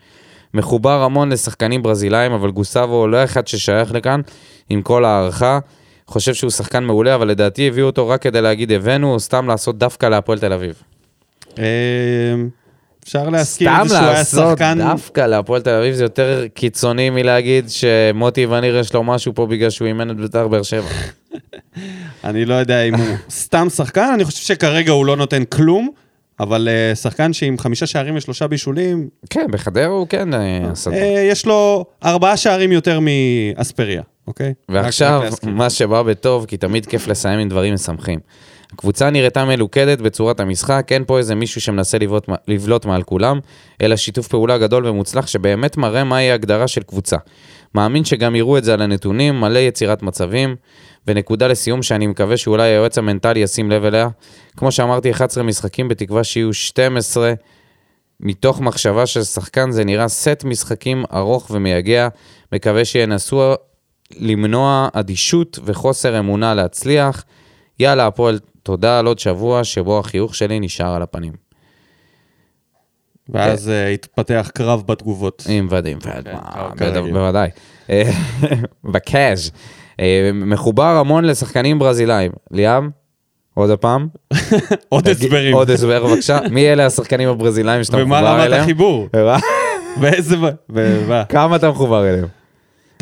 מחובר 0.54 1.04
המון 1.04 1.32
לשחקנים 1.32 1.84
ברזילאים, 1.84 2.32
אבל 2.32 2.51
גוסבו 2.51 3.08
לא 3.08 3.24
אחד 3.24 3.47
ששייך 3.47 3.91
לכאן, 3.91 4.22
עם 4.70 4.82
כל 4.82 5.06
הערכה. 5.06 5.60
חושב 6.08 6.34
שהוא 6.34 6.51
שחקן 6.51 6.84
מעולה, 6.84 7.16
אבל 7.16 7.28
לדעתי 7.28 7.68
הביאו 7.68 7.86
אותו 7.86 8.08
רק 8.08 8.22
כדי 8.22 8.41
להגיד 8.41 8.72
הבאנו, 8.72 9.14
או 9.14 9.20
סתם 9.20 9.47
לעשות 9.47 9.78
דווקא 9.78 10.06
להפועל 10.06 10.39
תל 10.39 10.54
אביב. 10.54 10.82
אה, 11.60 11.64
אפשר 13.04 13.43
סתם 13.43 13.84
זה 13.84 13.95
שהוא 13.95 14.06
היה 14.06 14.14
לעשות 14.14 14.58
שחקן... 14.58 14.78
דווקא 14.78 15.22
להפועל 15.22 15.62
תל 15.62 15.70
אביב 15.70 15.93
זה 15.93 16.04
יותר 16.04 16.45
קיצוני 16.54 17.10
מלהגיד 17.10 17.70
שמוטי 17.70 18.45
וניר 18.45 18.78
יש 18.78 18.93
לו 18.93 19.04
משהו 19.04 19.36
פה 19.36 19.45
בגלל 19.45 19.70
שהוא 19.70 19.88
אימן 19.88 20.10
את 20.10 20.18
בית"ר 20.18 20.47
באר 20.47 20.64
שבע. 20.64 20.89
אני 22.24 22.45
לא 22.45 22.54
יודע 22.54 22.82
אם 22.82 22.95
הוא 22.95 23.16
סתם 23.30 23.68
שחקן, 23.70 24.12
אני 24.14 24.26
חושב 24.26 24.43
שכרגע 24.43 24.91
הוא 24.91 25.06
לא 25.06 25.16
נותן 25.16 25.43
כלום, 25.43 25.89
אבל 26.39 26.67
אה, 26.71 26.95
שחקן 26.95 27.34
שעם 27.34 27.57
חמישה 27.57 27.86
שערים 27.86 28.15
ושלושה 28.15 28.47
בישולים, 28.47 29.09
כן, 29.29 29.45
בחדרה 29.51 29.86
הוא 29.86 30.07
כן 30.07 30.34
אה, 30.34 30.71
עשה 30.71 30.89
דברים. 30.89 31.05
אה, 31.15 31.21
יש 31.21 31.45
לו 31.45 31.86
ארבעה 32.05 32.38
שערים 32.38 32.71
יותר 32.71 32.99
מאספריה, 32.99 34.01
אוקיי? 34.27 34.53
ועכשיו. 34.69 35.23
מה 35.43 35.69
שבא 35.69 36.01
בטוב, 36.01 36.45
כי 36.45 36.57
תמיד 36.57 36.86
כיף 36.86 37.07
לסיים 37.07 37.39
עם 37.39 37.49
דברים 37.49 37.73
משמחים. 37.73 38.19
הקבוצה 38.74 39.09
נראתה 39.09 39.45
מלוכדת 39.45 40.01
בצורת 40.01 40.39
המשחק, 40.39 40.88
אין 40.91 41.03
פה 41.07 41.17
איזה 41.17 41.36
מישהו 41.36 41.61
שמנסה 41.61 41.97
לבלוט, 41.97 42.30
לבלוט 42.47 42.86
מעל 42.86 43.03
כולם, 43.03 43.39
אלא 43.82 43.95
שיתוף 43.95 44.28
פעולה 44.28 44.57
גדול 44.57 44.88
ומוצלח 44.88 45.28
שבאמת 45.28 45.78
מראה 45.78 46.03
מהי 46.03 46.32
ההגדרה 46.32 46.67
של 46.67 46.84
קבוצה. 46.84 47.17
מאמין 47.76 48.05
שגם 48.05 48.36
יראו 48.36 48.57
את 48.57 48.63
זה 48.63 48.74
על 48.74 48.82
הנתונים, 48.82 49.39
מלא 49.39 49.59
יצירת 49.59 50.03
מצבים, 50.03 50.55
ונקודה 51.07 51.47
לסיום 51.47 51.84
שאני 51.84 52.07
מקווה 52.07 52.38
שאולי 52.38 52.69
היועץ 52.69 52.97
המנטלי 52.97 53.39
ישים 53.39 53.71
לב 53.71 53.86
אליה. 53.86 54.07
כמו 54.57 54.71
שאמרתי, 54.71 55.11
11 55.11 55.43
משחקים 55.43 55.88
בתקווה 55.88 56.24
שיהיו 56.24 56.53
12, 56.53 57.34
מתוך 58.19 58.61
מחשבה 58.61 59.05
ששחקן 59.05 59.71
זה 59.71 59.84
נראה 59.86 60.07
סט 60.07 60.43
משחקים 60.43 61.03
ארוך 61.13 61.51
ומייגע, 61.51 62.07
מקווה 62.51 62.86
שינסו 62.86 63.53
למנוע 64.19 64.88
אדישות 64.93 65.59
וחוסר 65.63 66.19
אמונה 66.19 66.53
להצליח. 66.53 67.24
יאללה, 67.80 68.07
הפועל, 68.07 68.39
תודה 68.64 68.99
על 68.99 69.05
עוד 69.05 69.20
שבוע 69.20 69.64
שבו 69.64 69.99
החיוך 69.99 70.36
שלי 70.36 70.59
נשאר 70.59 70.95
על 70.95 71.01
הפנים. 71.01 71.34
ואז 73.30 73.70
אה, 73.70 73.88
התפתח 73.88 74.51
קרב 74.53 74.84
בתגובות. 74.86 75.43
עם 75.49 75.68
ודים 75.72 75.99
כן, 75.99 76.22
כרגיל. 76.78 77.14
בוודאי. 77.14 77.49
אה, 77.89 78.11
בקאז'. 78.93 79.51
אה, 79.99 80.30
מחובר 80.34 80.84
המון 80.84 81.26
לשחקנים 81.26 81.80
ברזילאים. 81.80 82.32
ליאם, 82.51 82.89
עוד 83.53 83.70
הפעם. 83.70 84.07
עוד 84.89 85.07
הסברים. 85.07 85.55
עוד 85.55 85.70
הסבר 85.70 86.05
בבקשה. 86.07 86.39
מי 86.51 86.70
אלה 86.74 86.86
השחקנים 86.86 87.30
הברזילאים 87.30 87.84
שאתה 87.84 87.97
ומה 87.97 88.22
מחובר 88.22 88.34
רמת 88.34 88.45
אליהם? 88.45 88.61
החיבור? 88.61 89.07
אה, 89.16 89.38
ואיזה... 90.01 90.36
ומה? 90.70 91.26
כמה 91.26 91.55
אתה 91.55 91.70
מחובר 91.70 92.09
אליהם? 92.09 92.28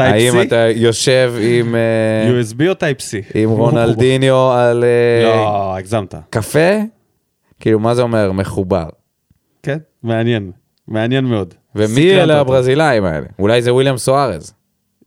האם 0.01 0.31
Type-C? 0.31 0.47
אתה 0.47 0.67
יושב 0.75 1.33
עם, 1.41 1.75
אה, 1.75 2.41
USB 2.41 2.69
או 2.69 2.73
Type-C? 2.73 3.31
עם 3.33 3.49
רונלדיניו 3.49 4.51
על 4.51 4.83
אה, 4.83 5.23
לא, 5.23 5.75
הגזמת. 5.77 6.15
קפה? 6.29 6.79
כאילו, 7.59 7.79
מה 7.79 7.95
זה 7.95 8.01
אומר 8.01 8.31
מחובר? 8.31 8.85
כן, 9.63 9.77
מעניין. 10.03 10.51
מעניין 10.87 11.25
מאוד. 11.25 11.53
ומי 11.75 12.13
אלה. 12.13 12.39
הברזילאים 12.39 13.05
האלה? 13.05 13.25
אולי 13.39 13.61
זה 13.61 13.73
וויליאם 13.73 13.97
סוארז. 13.97 14.53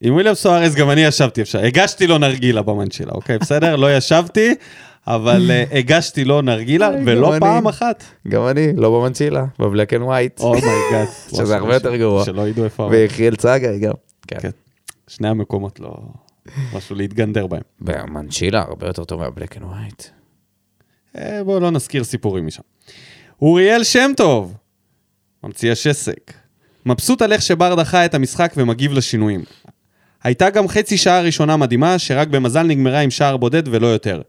עם 0.00 0.14
וויליאם 0.14 0.34
סוארז 0.34 0.74
גם 0.74 0.90
אני 0.90 1.00
ישבתי 1.00 1.42
אפשר. 1.42 1.58
הגשתי 1.58 2.06
לו 2.06 2.18
נרגילה 2.18 2.62
במנצ'ילה, 2.62 3.12
אוקיי? 3.12 3.38
בסדר? 3.38 3.76
לא 3.76 3.96
ישבתי, 3.96 4.54
אבל 5.06 5.50
אה, 5.50 5.64
הגשתי 5.78 6.24
לו 6.24 6.42
נרגילה, 6.42 6.90
ולא. 7.06 7.32
פעם 7.40 7.68
אחת. 7.68 8.04
גם 8.28 8.46
אני, 8.46 8.72
לא 8.76 8.90
במנצ'ילה, 9.00 9.44
בבלק 9.58 9.94
אנד 9.94 10.02
ווייט. 10.02 10.40
Oh 10.40 10.57
my 10.57 10.73
God. 10.73 11.06
שזה 11.36 11.56
הרבה 11.56 11.74
יותר 11.74 11.96
גרוע. 11.96 12.24
שלא 12.24 12.48
ידעו 12.48 12.64
איפה... 12.64 12.88
ויחיאל 12.90 13.36
צגה 13.36 13.78
גם. 13.78 13.92
כן. 14.26 14.50
שני 15.08 15.28
המקומות 15.28 15.80
לא... 15.80 15.94
משהו 16.74 16.96
להתגנדר 16.96 17.46
בהם. 17.46 17.62
במנצ'ילה 17.80 18.60
הרבה 18.60 18.86
יותר 18.86 19.04
טוב 19.04 19.20
מהבלק 19.20 19.56
אנד 19.56 19.66
ווייט. 19.66 20.02
אה, 21.18 21.44
בואו 21.44 21.60
לא 21.60 21.70
נזכיר 21.70 22.04
סיפורים 22.04 22.46
משם. 22.46 22.62
אוריאל 23.42 23.84
שם 23.84 24.10
טוב, 24.16 24.54
ממציא 25.44 25.72
השסק. 25.72 26.32
מבסוט 26.86 27.22
על 27.22 27.32
איך 27.32 27.42
שברדה 27.42 27.74
חה 27.74 28.04
את 28.04 28.14
המשחק 28.14 28.52
ומגיב 28.56 28.92
לשינויים. 28.92 29.44
הייתה 30.22 30.50
גם 30.50 30.68
חצי 30.68 30.96
שעה 30.96 31.20
ראשונה 31.20 31.56
מדהימה, 31.56 31.98
שרק 31.98 32.28
במזל 32.28 32.62
נגמרה 32.62 33.00
עם 33.00 33.10
שער 33.10 33.36
בודד 33.36 33.68
ולא 33.68 33.86
יותר. 33.86 34.22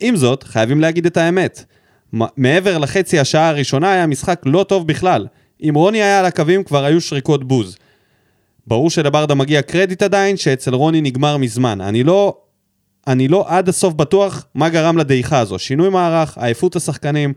עם 0.00 0.16
זאת, 0.16 0.42
חייבים 0.42 0.80
להגיד 0.80 1.06
את 1.06 1.16
האמת. 1.16 1.64
מעבר 2.36 2.78
לחצי 2.78 3.18
השעה 3.18 3.48
הראשונה 3.48 3.92
היה 3.92 4.06
משחק 4.06 4.42
לא 4.46 4.64
טוב 4.68 4.86
בכלל. 4.86 5.26
אם 5.62 5.72
רוני 5.74 6.02
היה 6.02 6.18
על 6.18 6.24
הקווים 6.24 6.64
כבר 6.64 6.84
היו 6.84 7.00
שריקות 7.00 7.44
בוז. 7.44 7.76
ברור 8.66 8.90
שלברדה 8.90 9.34
מגיע 9.34 9.62
קרדיט 9.62 10.02
עדיין, 10.02 10.36
שאצל 10.36 10.74
רוני 10.74 11.00
נגמר 11.00 11.36
מזמן. 11.36 11.80
אני 11.80 12.04
לא, 12.04 12.36
אני 13.06 13.28
לא 13.28 13.44
עד 13.48 13.68
הסוף 13.68 13.94
בטוח 13.94 14.46
מה 14.54 14.68
גרם 14.68 14.98
לדעיכה 14.98 15.38
הזו. 15.38 15.58
שינוי 15.58 15.88
מערך, 15.88 16.38
עייפות 16.38 16.76
השחקנים, 16.76 17.32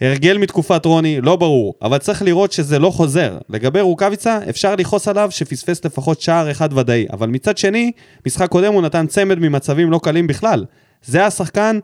הרגל 0.00 0.38
מתקופת 0.38 0.84
רוני, 0.84 1.20
לא 1.20 1.36
ברור. 1.36 1.74
אבל 1.82 1.98
צריך 1.98 2.22
לראות 2.22 2.52
שזה 2.52 2.78
לא 2.78 2.90
חוזר. 2.90 3.38
לגבי 3.48 3.80
רוקאביצה, 3.80 4.38
אפשר 4.50 4.76
לכעוס 4.76 5.08
עליו 5.08 5.30
שפספס 5.30 5.84
לפחות 5.84 6.20
שער 6.20 6.50
אחד 6.50 6.72
ודאי. 6.72 7.06
אבל 7.12 7.28
מצד 7.28 7.58
שני, 7.58 7.92
משחק 8.26 8.48
קודם 8.48 8.72
הוא 8.72 8.82
נתן 8.82 9.06
צמד 9.06 9.38
ממצבים 9.38 9.90
לא 9.90 10.00
קלים 10.02 10.26
בכלל. 10.26 10.64
זה 11.04 11.26
השחקן, 11.26 11.78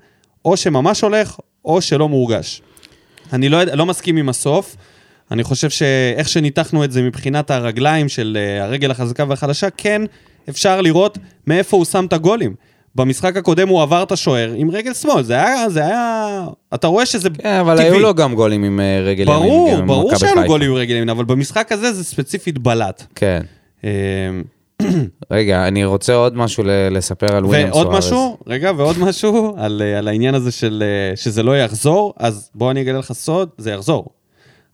או 0.45 0.57
שממש 0.57 1.01
הולך, 1.01 1.39
או 1.65 1.81
שלא 1.81 2.09
מורגש. 2.09 2.63
אני 3.33 3.49
לא, 3.49 3.65
לא 3.65 3.87
מסכים 3.87 4.17
עם 4.17 4.29
הסוף. 4.29 4.77
אני 5.31 5.43
חושב 5.43 5.71
שאיך 5.71 6.29
שניתחנו 6.29 6.85
את 6.85 6.93
זה 6.93 7.03
מבחינת 7.03 7.51
הרגליים 7.51 8.09
של 8.09 8.39
אה, 8.41 8.65
הרגל 8.65 8.91
החזקה 8.91 9.25
והחלשה, 9.29 9.71
כן 9.71 10.03
אפשר 10.49 10.81
לראות 10.81 11.19
מאיפה 11.47 11.77
הוא 11.77 11.85
שם 11.85 12.05
את 12.05 12.13
הגולים. 12.13 12.55
במשחק 12.95 13.37
הקודם 13.37 13.69
הוא 13.69 13.83
עבר 13.83 14.03
את 14.03 14.13
השוער 14.13 14.53
עם 14.57 14.71
רגל 14.71 14.95
שמאל, 14.95 15.23
זה 15.23 15.35
היה, 15.35 15.71
זה 15.71 15.87
היה... 15.87 16.45
אתה 16.75 16.87
רואה 16.87 17.07
שזה 17.07 17.29
כן, 17.31 17.55
אבל 17.55 17.77
טבעי. 17.77 17.91
היו 17.91 17.99
לו 17.99 18.15
גם 18.15 18.35
גולים 18.35 18.65
עם 18.65 18.81
אה, 18.81 19.01
רגל 19.01 19.23
ימין. 19.23 19.39
ברור, 19.39 19.71
עם 19.79 19.87
ברור 19.87 20.17
שהיו 20.17 20.35
לו. 20.35 20.47
גולים 20.47 20.71
עם 20.71 20.77
רגל 20.77 20.95
ימין, 20.95 21.09
אבל 21.09 21.25
במשחק 21.25 21.73
הזה 21.73 21.93
זה 21.93 22.05
ספציפית 22.05 22.59
בלט. 22.59 23.03
כן. 23.15 23.41
אה, 23.85 23.91
רגע, 25.31 25.69
אני 25.69 25.85
רוצה 25.85 26.15
עוד 26.15 26.37
משהו 26.37 26.65
לספר 26.91 27.37
על 27.37 27.45
וויליאם 27.45 27.73
סוארז. 27.73 27.87
ועוד 27.87 27.99
משהו, 27.99 28.37
רגע, 28.47 28.73
ועוד 28.77 28.99
משהו 28.99 29.55
על, 29.59 29.83
אה, 29.85 29.99
על 29.99 30.09
העניין 30.09 30.35
הזה 30.35 30.51
של 30.51 30.85
שזה 31.15 31.43
לא 31.43 31.59
יחזור, 31.59 32.15
אז 32.17 32.51
בוא 32.55 32.71
אני 32.71 32.83
אגלה 32.83 32.99
לך 32.99 33.13
סוד, 33.13 33.49
זה 33.59 33.71
יחזור. 33.71 34.07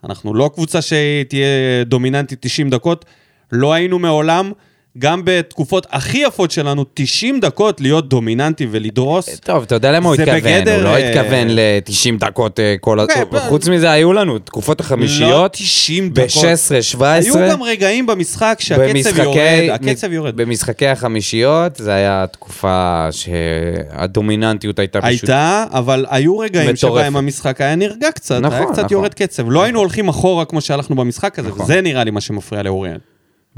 אנחנו 0.05 0.35
לא 0.35 0.51
קבוצה 0.55 0.79
שתהיה 0.83 1.85
דומיננטית 1.87 2.39
90 2.43 2.71
דקות, 2.71 3.05
לא 3.53 3.73
היינו 3.73 3.99
מעולם, 3.99 4.53
גם 4.99 5.23
בתקופות 5.25 5.87
הכי 5.91 6.19
יפות 6.19 6.51
שלנו, 6.51 6.85
90 6.95 7.41
דקות 7.41 7.81
להיות 7.81 8.09
דומיננטי 8.09 8.67
ולדרוס. 8.71 9.41
טוב, 9.41 9.63
אתה 9.63 9.75
יודע 9.75 9.93
למה 9.93 10.09
הוא 10.09 10.15
התכוון, 10.15 10.37
בגדר, 10.41 10.75
הוא 10.75 10.83
לא 10.83 10.89
אה, 10.89 11.09
התכוון 11.09 11.49
ל-90 11.49 12.21
דקות 12.21 12.61
אה, 12.61 12.75
כל 12.81 13.01
ה... 13.01 13.03
אוקיי, 13.03 13.25
ב- 13.25 13.39
חוץ 13.39 13.69
מזה, 13.69 13.91
היו 13.91 14.13
לנו 14.13 14.39
תקופות 14.39 14.81
לא 14.81 14.87
החמישיות, 14.87 15.53
90 15.53 16.11
דקות. 16.11 16.45
ב-16, 16.45 16.83
17. 16.83 17.43
היו 17.43 17.51
גם 17.51 17.63
רגעים 17.63 18.07
במשחק 18.07 18.59
שהקצב 18.61 19.19
יורד, 19.19 19.39
הקצב 19.73 20.13
יורד. 20.13 20.37
במשחקי 20.37 20.87
החמישיות, 20.87 21.77
זה 21.77 21.95
היה 21.95 22.27
תקופה 22.27 23.09
שהדומיננטיות 23.11 24.79
הייתה 24.79 25.01
פשוט... 25.01 25.23
הייתה, 25.23 25.65
אבל 25.71 26.07
היו 26.09 26.39
רגעים 26.39 26.71
מטורפת. 26.71 26.99
שבהם 27.01 27.17
המשחק 27.17 27.61
היה 27.61 27.75
נרגע 27.75 28.11
קצת, 28.11 28.41
נכון, 28.41 28.59
היה 28.59 28.67
קצת 28.67 28.79
נכון. 28.79 28.89
יורד 28.91 29.15
קצב. 29.15 29.51
לא 29.51 29.63
היינו 29.63 29.79
הולכים 29.79 30.09
אחורה 30.09 30.45
כמו 30.45 30.61
שהלכנו 30.61 30.97
במשחק 30.97 31.39
הזה, 31.39 31.49
נכון. 31.49 31.63
וזה 31.63 31.81
נראה 31.81 32.05
לי 32.05 32.11
מה 32.11 32.21
שמפריע 32.21 32.63
לאוריאל. 32.63 32.99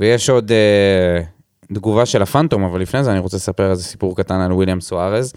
ויש 0.01 0.31
עוד 0.31 0.53
אה, 0.53 1.23
תגובה 1.75 2.07
של 2.07 2.23
הפנטום, 2.23 2.65
אבל 2.65 2.81
לפני 2.81 3.05
זה 3.05 3.11
אני 3.11 3.19
רוצה 3.19 3.37
לספר 3.37 3.71
איזה 3.71 3.85
סיפור 3.85 4.17
קטן 4.17 4.41
על 4.41 4.53
וויליאם 4.53 4.81
סוארז. 4.81 5.33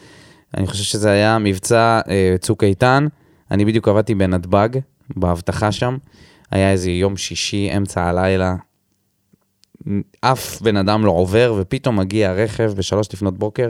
אני 0.57 0.68
חושב 0.68 0.84
שזה 0.84 1.11
היה 1.11 1.38
מבצע 1.39 1.99
אה, 2.09 2.36
צוק 2.39 2.64
איתן. 2.64 3.07
אני 3.51 3.66
בדיוק 3.66 3.88
עבדתי 3.88 4.16
בנתב"ג, 4.16 4.70
באבטחה 5.16 5.72
שם. 5.72 5.97
היה 6.51 6.72
איזה 6.72 6.91
יום 6.91 7.18
שישי, 7.18 7.78
אמצע 7.78 8.03
הלילה. 8.03 8.55
אף 10.22 10.61
בן 10.61 10.78
אדם 10.78 11.05
לא 11.05 11.11
עובר, 11.11 11.55
ופתאום 11.59 11.99
מגיע 11.99 12.34
רכב 12.34 12.74
בשלוש 12.78 13.14
לפנות 13.14 13.38
בוקר. 13.38 13.70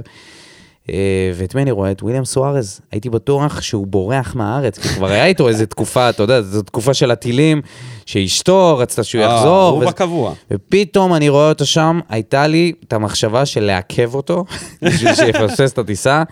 אה, 0.90 1.32
ואת 1.36 1.56
מי 1.56 1.62
אני 1.62 1.72
רואה? 1.72 1.92
את 1.92 2.04
וויליאם 2.04 2.26
סוארז. 2.26 2.82
הייתי 2.92 3.10
בטוח 3.10 3.62
שהוא 3.62 3.88
בורח 3.88 4.36
מהארץ, 4.36 4.78
כי 4.78 4.88
כבר 4.88 5.08
היה 5.12 5.26
איתו 5.26 5.48
איזה 5.48 5.66
תקופה, 5.66 6.10
אתה 6.10 6.24
יודע, 6.24 6.42
זו 6.42 6.62
תקופה 6.62 6.94
של 6.94 7.12
הטילים, 7.12 7.62
שאשתו 8.06 8.78
רצתה 8.78 9.04
שהוא 9.04 9.24
אה, 9.24 9.36
יחזור. 9.36 9.82
הוא 9.82 9.86
בקבוע. 9.86 10.34
ופתאום 10.52 11.14
אני 11.14 11.30
רואה 11.30 11.50
אותו 11.50 11.66
שם, 11.66 12.00
הייתה 12.10 12.48
לי 12.48 12.74
את 12.88 12.94
המחשבה 12.94 13.46
של 13.46 13.64
לעכב 13.64 14.16
אותו, 14.16 14.46
בשביל 14.82 15.16
שיפספס 15.16 15.74
את 15.74 15.78
הטיסה. 15.78 16.24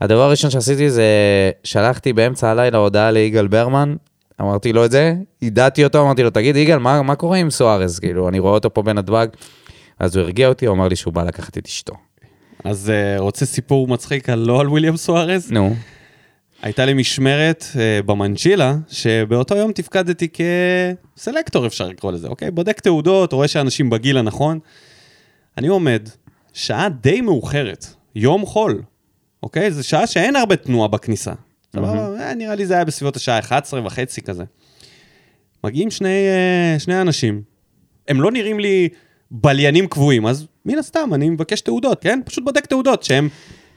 הדבר 0.00 0.22
הראשון 0.22 0.50
שעשיתי 0.50 0.90
זה, 0.90 1.04
שלחתי 1.64 2.12
באמצע 2.12 2.50
הלילה 2.50 2.78
הודעה 2.78 3.10
ליגאל 3.10 3.46
ברמן, 3.46 3.94
אמרתי 4.40 4.72
לו 4.72 4.84
את 4.84 4.90
זה, 4.90 5.14
יידעתי 5.42 5.84
אותו, 5.84 6.02
אמרתי 6.02 6.22
לו, 6.22 6.30
תגיד, 6.30 6.56
יגאל, 6.56 6.78
מה, 6.78 7.02
מה 7.02 7.14
קורה 7.14 7.38
עם 7.38 7.50
סוארז? 7.50 7.98
כאילו, 7.98 8.28
אני 8.28 8.38
רואה 8.38 8.52
אותו 8.52 8.74
פה 8.74 8.82
בנתב"ג. 8.82 9.26
אז 9.98 10.16
הוא 10.16 10.22
הרגיע 10.22 10.48
אותי, 10.48 10.66
הוא 10.66 10.74
אמר 10.74 10.88
לי 10.88 10.96
שהוא 10.96 11.14
בא 11.14 11.22
לקחת 11.22 11.58
את 11.58 11.66
אשתו. 11.66 11.94
אז 12.64 12.90
אה, 12.90 13.18
רוצה 13.18 13.46
סיפור 13.46 13.88
מצחיק 13.88 14.28
על 14.28 14.38
לא 14.38 14.60
על 14.60 14.68
וויליאם 14.68 14.96
סוארז? 14.96 15.52
נו, 15.52 15.74
הייתה 16.62 16.84
לי 16.84 16.94
משמרת 16.94 17.64
אה, 17.78 18.02
במנצ'ילה, 18.02 18.76
שבאותו 18.88 19.56
יום 19.56 19.72
תפקדתי 19.72 20.28
כסלקטור, 21.16 21.66
אפשר 21.66 21.88
לקרוא 21.88 22.12
לזה, 22.12 22.28
אוקיי? 22.28 22.50
בודק 22.50 22.80
תעודות, 22.80 23.32
רואה 23.32 23.48
שאנשים 23.48 23.90
בגיל 23.90 24.18
הנכון. 24.18 24.58
אני 25.58 25.68
עומד, 25.68 26.08
שעה 26.52 26.88
די 26.88 27.20
מאוחרת, 27.20 27.86
יום 28.14 28.46
חול, 28.46 28.82
אוקיי? 29.42 29.70
זו 29.70 29.88
שעה 29.88 30.06
שאין 30.06 30.36
הרבה 30.36 30.56
תנועה 30.56 30.88
בכניסה. 30.88 31.32
סבבה? 31.72 32.20
אה, 32.20 32.34
נראה 32.34 32.54
לי 32.54 32.66
זה 32.66 32.74
היה 32.74 32.84
בסביבות 32.84 33.16
השעה 33.16 33.38
11 33.38 33.86
וחצי 33.86 34.22
כזה. 34.22 34.44
מגיעים 35.64 35.90
שני, 35.90 36.26
שני 36.78 37.00
אנשים, 37.00 37.42
הם 38.08 38.20
לא 38.20 38.30
נראים 38.30 38.60
לי 38.60 38.88
בליינים 39.30 39.86
קבועים, 39.86 40.26
אז 40.26 40.46
מן 40.66 40.78
הסתם, 40.78 41.10
אני 41.14 41.30
מבקש 41.30 41.60
תעודות, 41.60 42.02
כן? 42.02 42.20
פשוט 42.24 42.44
בודק 42.44 42.66
תעודות 42.66 43.02
שהם 43.02 43.28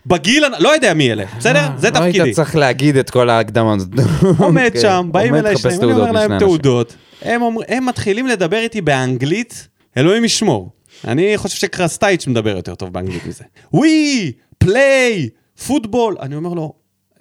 בגיל, 0.05 0.43
לא 0.59 0.69
יודע 0.69 0.93
מי 0.93 1.11
אלה, 1.11 1.23
בסדר? 1.37 1.67
זה 1.77 1.89
לא 1.89 1.93
תפקידי. 1.93 2.21
היית 2.21 2.35
צריך 2.35 2.55
להגיד 2.55 2.97
את 2.97 3.09
כל 3.09 3.29
ההקדמה 3.29 3.73
הזאת. 3.73 3.89
עומד 4.39 4.69
כן, 4.73 4.81
שם, 4.81 5.09
באים 5.11 5.35
אליי 5.35 5.57
שניים, 5.57 5.81
אני 5.81 5.91
אומר 5.91 6.11
להם. 6.11 6.39
תעודות. 6.39 6.95
הם, 7.21 7.41
מתחילים 7.85 8.27
לדבר 8.27 8.57
איתי 8.57 8.81
באנגלית, 8.81 9.67
אלוהים 9.97 10.25
ישמור. 10.25 10.69
אני 11.07 11.37
חושב 11.37 11.57
שקרסטייץ' 11.57 12.27
מדבר 12.27 12.55
יותר 12.55 12.75
טוב 12.75 12.93
באנגלית 12.93 13.25
מזה. 13.25 13.43
ווי, 13.73 14.31
פליי, 14.57 15.29
פוטבול. 15.67 16.15
אני 16.21 16.35
אומר 16.35 16.53
לו, 16.53 16.73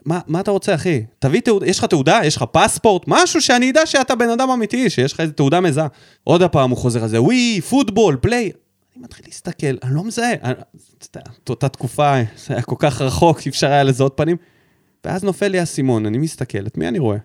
מה, 0.06 0.20
מה 0.26 0.40
אתה 0.40 0.50
רוצה, 0.50 0.74
אחי? 0.74 1.04
תביא 1.18 1.40
תעודה, 1.40 1.66
יש 1.66 1.78
לך 1.78 1.84
תעודה? 1.84 2.20
יש 2.24 2.36
לך 2.36 2.44
פספורט? 2.52 3.02
משהו 3.06 3.42
שאני 3.42 3.70
אדע 3.70 3.86
שאתה 3.86 4.14
בן 4.14 4.30
אדם 4.30 4.50
אמיתי, 4.50 4.90
שיש 4.90 5.12
לך 5.12 5.20
איזה 5.20 5.32
תעודה 5.32 5.60
מזהה. 5.60 5.86
עוד 6.24 6.42
הפעם 6.42 6.70
הוא 6.70 6.78
חוזר 6.78 7.02
על 7.02 7.08
זה, 7.08 7.22
ווי, 7.22 7.60
פוטבול, 7.68 8.16
פליי. 8.20 8.50
אני 8.96 9.04
מתחיל 9.04 9.24
להסתכל, 9.26 9.76
אני 9.82 9.94
לא 9.94 10.04
מזהה. 10.04 10.32
אותה 11.48 11.68
תקופה, 11.68 12.14
זה 12.36 12.54
היה 12.54 12.62
כל 12.62 12.76
כך 12.78 13.00
רחוק, 13.00 13.40
אי 13.46 13.50
אפשר 13.50 13.66
היה 13.66 13.82
לזהות 13.82 14.12
פנים. 14.16 14.36
ואז 15.04 15.24
נופל 15.24 15.48
לי 15.48 15.58
האסימון, 15.58 16.06
אני 16.06 16.18
מסתכל, 16.18 16.66
את 16.66 16.76
מי 16.78 16.88
אני 16.88 16.98
רואה? 16.98 17.18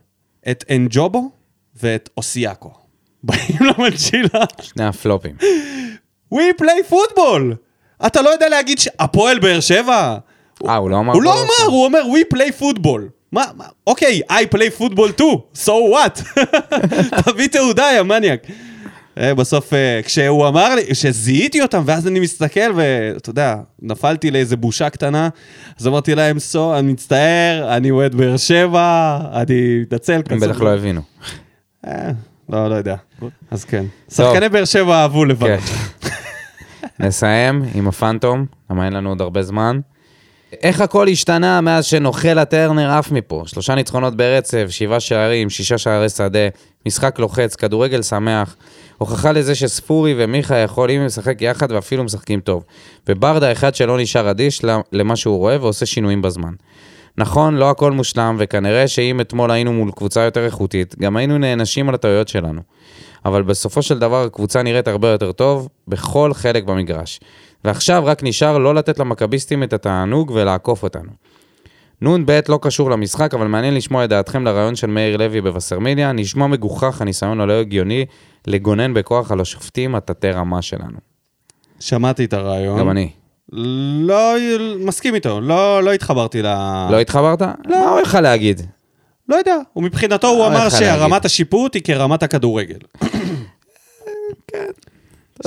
את 0.51 0.65
אנג'ובו 0.71 1.31
ואת 1.75 2.09
אוסיאקו. 2.17 2.73
באים 3.23 3.57
למנצ'ילה, 3.61 4.43
שני 4.61 4.85
הפלופים. 4.85 5.35
We 6.33 6.61
play 6.61 6.91
football! 6.91 7.55
אתה 8.05 8.21
לא 8.21 8.29
יודע 8.29 8.49
להגיד 8.49 8.79
שהפועל 8.79 9.39
באר 9.39 9.59
שבע? 9.59 10.17
אה, 10.69 10.75
הוא 10.75 10.89
לא 10.89 10.99
אמר? 10.99 11.13
הוא 11.13 11.23
לא? 11.23 11.33
אמר, 11.33 11.71
הוא 11.71 11.85
אומר 11.85 11.99
We 12.13 12.35
play 12.37 12.61
football. 12.61 13.01
מה, 13.31 13.45
מה, 13.57 13.65
אוקיי, 13.87 14.21
I 14.29 14.55
play 14.55 14.81
football 14.81 15.21
too, 15.21 15.59
so 15.65 15.71
what? 15.71 16.41
תביא 17.25 17.47
תעודה, 17.47 17.85
יא 17.95 18.01
מניאק. 18.01 18.47
אה, 19.17 19.35
בסוף, 19.35 19.73
אה, 19.73 19.99
כשהוא 20.03 20.47
אמר 20.47 20.75
לי, 20.75 20.81
כשזיהיתי 20.91 21.61
אותם, 21.61 21.83
ואז 21.85 22.07
אני 22.07 22.19
מסתכל, 22.19 22.71
ואתה 22.75 23.29
יודע, 23.29 23.55
נפלתי 23.81 24.31
לאיזה 24.31 24.57
בושה 24.57 24.89
קטנה, 24.89 25.29
אז 25.79 25.87
אמרתי 25.87 26.15
להם, 26.15 26.39
סו, 26.39 26.79
אני 26.79 26.93
מצטער, 26.93 27.75
אני 27.77 27.91
אוהד 27.91 28.15
באר 28.15 28.37
שבע, 28.37 29.17
אני 29.33 29.79
מתנצל. 29.81 30.13
הם 30.13 30.21
כזה." 30.21 30.47
בטח 30.47 30.61
לא 30.61 30.73
הבינו. 30.73 31.01
אה, 31.87 32.11
לא, 32.49 32.69
לא 32.69 32.75
יודע. 32.75 32.95
אז 33.51 33.65
כן. 33.65 33.85
שחקני 34.11 34.49
באר 34.49 34.65
שבע 34.65 34.95
אהבו 34.95 35.25
לבד. 35.25 35.57
כן. 35.57 36.09
נסיים 37.05 37.63
עם 37.75 37.87
הפנטום, 37.87 38.45
למה 38.69 38.85
אין 38.85 38.93
לנו 38.93 39.09
עוד 39.09 39.21
הרבה 39.21 39.41
זמן. 39.41 39.79
איך 40.53 40.81
הכל 40.81 41.07
השתנה 41.07 41.61
מאז 41.61 41.85
שנוכל 41.85 42.39
הטרנר 42.39 42.91
עף 42.91 43.11
מפה? 43.11 43.43
שלושה 43.45 43.75
ניצחונות 43.75 44.15
ברצף, 44.15 44.65
שבעה 44.69 44.99
שערים, 44.99 45.49
שישה 45.49 45.77
שערי 45.77 46.09
שדה, 46.09 46.47
משחק 46.85 47.19
לוחץ, 47.19 47.55
כדורגל 47.55 48.01
שמח. 48.01 48.55
הוכחה 48.97 49.31
לזה 49.31 49.55
שספורי 49.55 50.13
ומיכה 50.17 50.57
יכולים 50.57 51.05
לשחק 51.05 51.41
יחד 51.41 51.71
ואפילו 51.71 52.03
משחקים 52.03 52.39
טוב. 52.39 52.63
וברדה 53.07 53.51
אחד 53.51 53.75
שלא 53.75 53.97
נשאר 53.97 54.31
אדיש 54.31 54.61
למה 54.91 55.15
שהוא 55.15 55.37
רואה 55.37 55.61
ועושה 55.61 55.85
שינויים 55.85 56.21
בזמן. 56.21 56.53
נכון, 57.17 57.55
לא 57.55 57.69
הכל 57.69 57.91
מושלם, 57.91 58.35
וכנראה 58.39 58.87
שאם 58.87 59.21
אתמול 59.21 59.51
היינו 59.51 59.73
מול 59.73 59.91
קבוצה 59.91 60.21
יותר 60.21 60.45
איכותית, 60.45 60.95
גם 60.99 61.17
היינו 61.17 61.37
נענשים 61.37 61.89
על 61.89 61.95
הטעויות 61.95 62.27
שלנו. 62.27 62.61
אבל 63.25 63.41
בסופו 63.41 63.81
של 63.81 63.99
דבר 63.99 64.23
הקבוצה 64.23 64.63
נראית 64.63 64.87
הרבה 64.87 65.07
יותר 65.07 65.31
טוב 65.31 65.69
בכל 65.87 66.33
חלק 66.33 66.63
במגרש. 66.63 67.19
ועכשיו 67.65 68.05
רק 68.05 68.23
נשאר 68.23 68.57
לא 68.57 68.75
לתת 68.75 68.99
למכביסטים 68.99 69.63
את 69.63 69.73
התענוג 69.73 70.31
ולעקוף 70.35 70.83
אותנו. 70.83 71.11
נ"ב 72.01 72.39
לא 72.49 72.59
קשור 72.61 72.91
למשחק, 72.91 73.33
אבל 73.33 73.47
מעניין 73.47 73.75
לשמוע 73.75 74.03
את 74.03 74.09
דעתכם 74.09 74.45
לרעיון 74.45 74.75
של 74.75 74.87
מאיר 74.87 75.17
לוי 75.17 75.41
בווסרמיליה. 75.41 76.11
נשמע 76.11 76.47
מגוחך 76.47 77.01
הניסיון 77.01 77.41
הלא 77.41 77.53
הגיוני 77.53 78.05
לגונן 78.47 78.93
בכוח 78.93 79.31
על 79.31 79.41
השופטים 79.41 79.95
התתי 79.95 80.31
רמה 80.31 80.61
שלנו. 80.61 80.97
שמעתי 81.79 82.25
את 82.25 82.33
הרעיון. 82.33 82.79
גם 82.79 82.89
אני. 82.89 83.09
לא, 83.51 84.35
מסכים 84.79 85.15
איתו, 85.15 85.41
לא, 85.41 85.83
לא 85.83 85.93
התחברתי 85.93 86.41
ל... 86.41 86.45
לא 86.91 86.99
התחברת? 86.99 87.41
מה 87.41 87.89
הוא 87.89 87.99
יכול 87.99 88.21
להגיד? 88.21 88.61
לא 89.29 89.35
יודע, 89.35 89.55
ומבחינתו 89.75 90.27
הוא 90.27 90.39
לא 90.39 90.47
אמר 90.47 90.67
להגיד. 90.81 91.25
השיפוט 91.25 91.73
היא 91.73 91.81
כרמת 91.83 92.23
הכדורגל. 92.23 92.77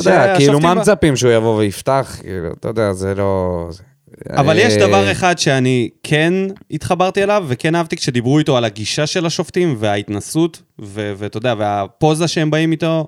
אתה 0.01 0.11
יודע, 0.11 0.34
כאילו, 0.36 0.61
מה 0.61 0.74
מצפים 0.74 1.16
שהוא 1.16 1.32
יבוא 1.32 1.57
ויפתח? 1.59 2.16
כאילו, 2.20 2.49
אתה 2.61 2.68
יודע, 2.68 2.92
זה 2.92 3.14
לא... 3.14 3.68
אבל 4.30 4.59
יש 4.59 4.72
אה, 4.72 4.86
דבר 4.86 5.12
אחד 5.12 5.38
שאני 5.38 5.88
כן 6.03 6.34
התחברתי 6.70 7.22
אליו, 7.22 7.45
וכן 7.49 7.74
אהבתי 7.74 7.97
כשדיברו 7.97 8.38
איתו 8.38 8.57
על 8.57 8.64
הגישה 8.64 9.07
של 9.07 9.26
השופטים 9.26 9.76
וההתנסות, 9.78 10.62
ואתה 10.78 11.36
יודע, 11.36 11.55
והפוזה 11.59 12.28
שהם 12.28 12.51
באים 12.51 12.72
איתו. 12.72 13.07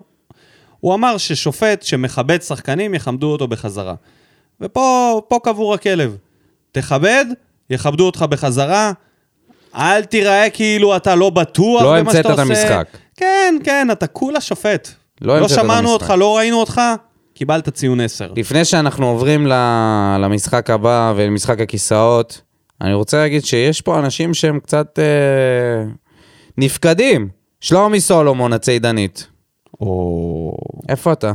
הוא 0.81 0.95
אמר 0.95 1.17
ששופט 1.17 1.83
שמכבד 1.83 2.43
שחקנים, 2.43 2.95
יכבדו 2.95 3.33
אותו 3.33 3.49
בחזרה. 3.49 3.95
ופה 4.61 5.21
פה 5.29 5.39
קבור 5.43 5.75
הכלב. 5.75 6.17
תכבד, 6.73 7.25
יכבדו 7.71 8.07
אותך 8.07 8.23
בחזרה, 8.23 8.93
אל 9.75 10.05
תיראה 10.05 10.51
כאילו 10.51 10.97
אתה 10.97 11.15
לא 11.15 11.31
בטוח 11.31 11.83
לא 11.83 12.01
במה 12.01 12.13
שאתה 12.13 12.29
המצאת 12.29 12.49
עושה. 12.49 12.67
את 12.67 12.69
המשחק. 12.69 12.99
כן, 13.17 13.57
כן, 13.65 13.89
אתה 13.93 14.07
כולה 14.07 14.41
שופט. 14.41 14.89
לא 15.21 15.41
לא 15.41 15.49
שמענו. 15.49 15.89
אותך, 15.89 16.15
לא 16.19 16.37
ראינו 16.37 16.57
אותך, 16.61 16.81
קיבלת 17.35 17.69
ציון 17.69 18.01
10. 18.01 18.33
לפני 18.37 18.65
שאנחנו 18.65 19.07
עוברים 19.07 19.47
ל- 19.47 20.17
למשחק 20.21 20.71
הבא 20.71 21.13
ולמשחק 21.17 21.61
הכיסאות, 21.61 22.41
אני 22.81 22.95
רוצה 22.95 23.17
להגיד 23.19 23.45
שיש 23.45 23.81
פה 23.81 23.99
אנשים 23.99 24.35
שהם 24.35 24.61
קצת 24.61 24.99
אה, 24.99 25.85
נפקדים. 26.59 27.29
שלומי 27.61 28.01
סולומון 28.01 28.53
הצידנית, 28.53 29.27
או... 29.81 30.53
איפה 30.89 31.13
אתה? 31.13 31.33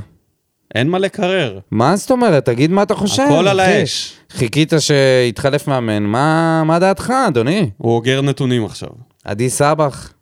אין 0.76 0.90
מה 0.90 1.00
לקרר. 1.00 1.60
מה 1.72 1.96
זאת 1.96 2.12
אומרת? 2.12 2.46
תגיד 2.46 2.72
מה 2.72 2.84
אתה 2.84 2.96
חושב. 2.96 3.24
הכל 3.24 3.48
על. 3.48 3.60
האש. 3.60 4.14
חיכית 4.30 4.74
שיתחלף 4.80 5.68
מאמן, 5.68 6.04
מה, 6.04 6.64
מה 6.66 6.80
דעתך, 6.80 7.14
אדוני? 7.28 7.70
הוא 7.78 7.96
אוגר 7.96 8.22
נתונים 8.22 8.66
עכשיו. 8.66 8.90
עדי 9.24 9.50
סבח, 9.50 10.14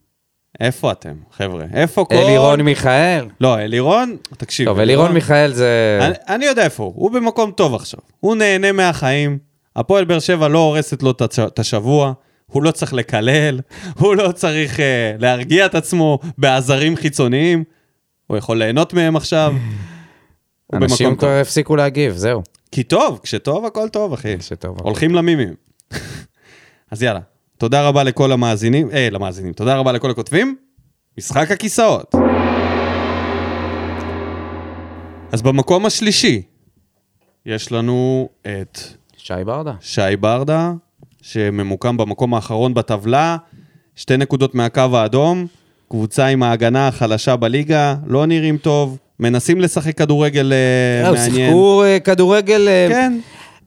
איפה 0.59 0.91
אתם, 0.91 1.15
חבר'ה? 1.31 1.65
איפה 1.73 2.05
כל... 2.05 2.15
אלירון 2.15 2.61
מיכאל. 2.61 3.25
לא, 3.41 3.59
אלירון, 3.59 4.17
תקשיב. 4.37 4.65
טוב, 4.67 4.79
אלירון 4.79 5.11
מיכאל 5.11 5.53
זה... 5.53 5.99
אני, 6.01 6.15
אני 6.35 6.45
יודע 6.45 6.63
איפה 6.63 6.83
הוא, 6.83 6.93
הוא 6.95 7.11
במקום 7.11 7.51
טוב 7.51 7.75
עכשיו. 7.75 7.99
הוא 8.19 8.35
נהנה 8.35 8.71
מהחיים, 8.71 9.37
הפועל 9.75 10.05
באר 10.05 10.19
שבע 10.19 10.47
לא 10.47 10.59
הורסת 10.59 11.03
לו 11.03 11.11
את 11.47 11.59
השבוע, 11.59 12.13
הוא 12.45 12.63
לא 12.63 12.71
צריך 12.71 12.93
לקלל, 12.93 13.59
הוא 13.99 14.15
לא 14.15 14.31
צריך 14.31 14.77
uh, 14.77 14.81
להרגיע 15.19 15.65
את 15.65 15.75
עצמו 15.75 16.19
בעזרים 16.37 16.95
חיצוניים, 16.95 17.63
הוא 18.27 18.37
יכול 18.37 18.57
ליהנות 18.57 18.93
מהם 18.93 19.15
עכשיו. 19.15 19.53
אנשים. 20.73 21.15
כבר 21.15 21.39
הפסיקו 21.41 21.75
להגיב, 21.75 22.15
זהו. 22.15 22.41
כי 22.71 22.83
טוב, 22.83 23.19
כשטוב 23.23 23.65
הכל 23.65 23.89
טוב, 23.89 24.13
אחי. 24.13 24.35
שטוב. 24.41 24.77
הולכים 24.81 25.15
למימים. 25.15 25.53
אז 26.91 27.03
יאללה, 27.03 27.19
תודה 27.59 27.87
רבה 27.87 28.03
לכל 28.03 28.31
המאזינים, 28.31 28.89
אה, 28.91 29.07
למאזינים, 29.11 29.53
תודה 29.53 29.75
רבה 29.75 29.91
לכל 29.91 30.11
הכותבים. 30.11 30.55
משחק 31.17 31.51
הכיסאות. 31.51 32.15
אז 35.31 35.41
במקום 35.41 35.85
השלישי, 35.85 36.41
יש 37.45 37.71
לנו 37.71 38.29
את 38.41 38.79
שי 39.17 39.33
ברדה. 39.45 39.73
שי 39.81 40.01
ברדה, 40.19 40.71
שממוקם 41.21 41.97
במקום 41.97 42.33
האחרון 42.33 42.73
בטבלה, 42.73 43.37
שתי 43.95 44.17
נקודות 44.17 44.55
מהקו 44.55 44.81
האדום, 44.93 45.47
קבוצה 45.89 46.25
עם 46.27 46.43
ההגנה 46.43 46.87
החלשה 46.87 47.35
בליגה, 47.35 47.95
לא 48.07 48.25
נראים 48.25 48.57
טוב, 48.57 48.97
מנסים 49.19 49.61
לשחק 49.61 49.97
כדורגל 49.97 50.53
זהו, 51.03 51.13
מעניין. 51.13 51.35
שיחקו 51.35 51.83
אה, 51.83 51.99
כדורגל 51.99 52.67
כן, 52.89 53.19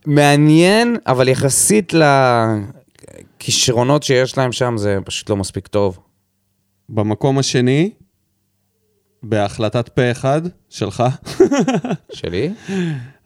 מעניין, 0.06 0.96
אבל 1.06 1.28
יחסית 1.28 1.92
לכישרונות 3.42 4.02
שיש 4.02 4.38
להם 4.38 4.52
שם, 4.52 4.74
זה 4.76 4.98
פשוט 5.04 5.30
לא 5.30 5.36
מספיק 5.36 5.66
טוב. 5.66 5.98
במקום 6.88 7.38
השני, 7.38 7.90
בהחלטת 9.22 9.88
פה 9.88 10.10
אחד 10.10 10.42
שלך, 10.68 11.02
שלי? 12.12 12.50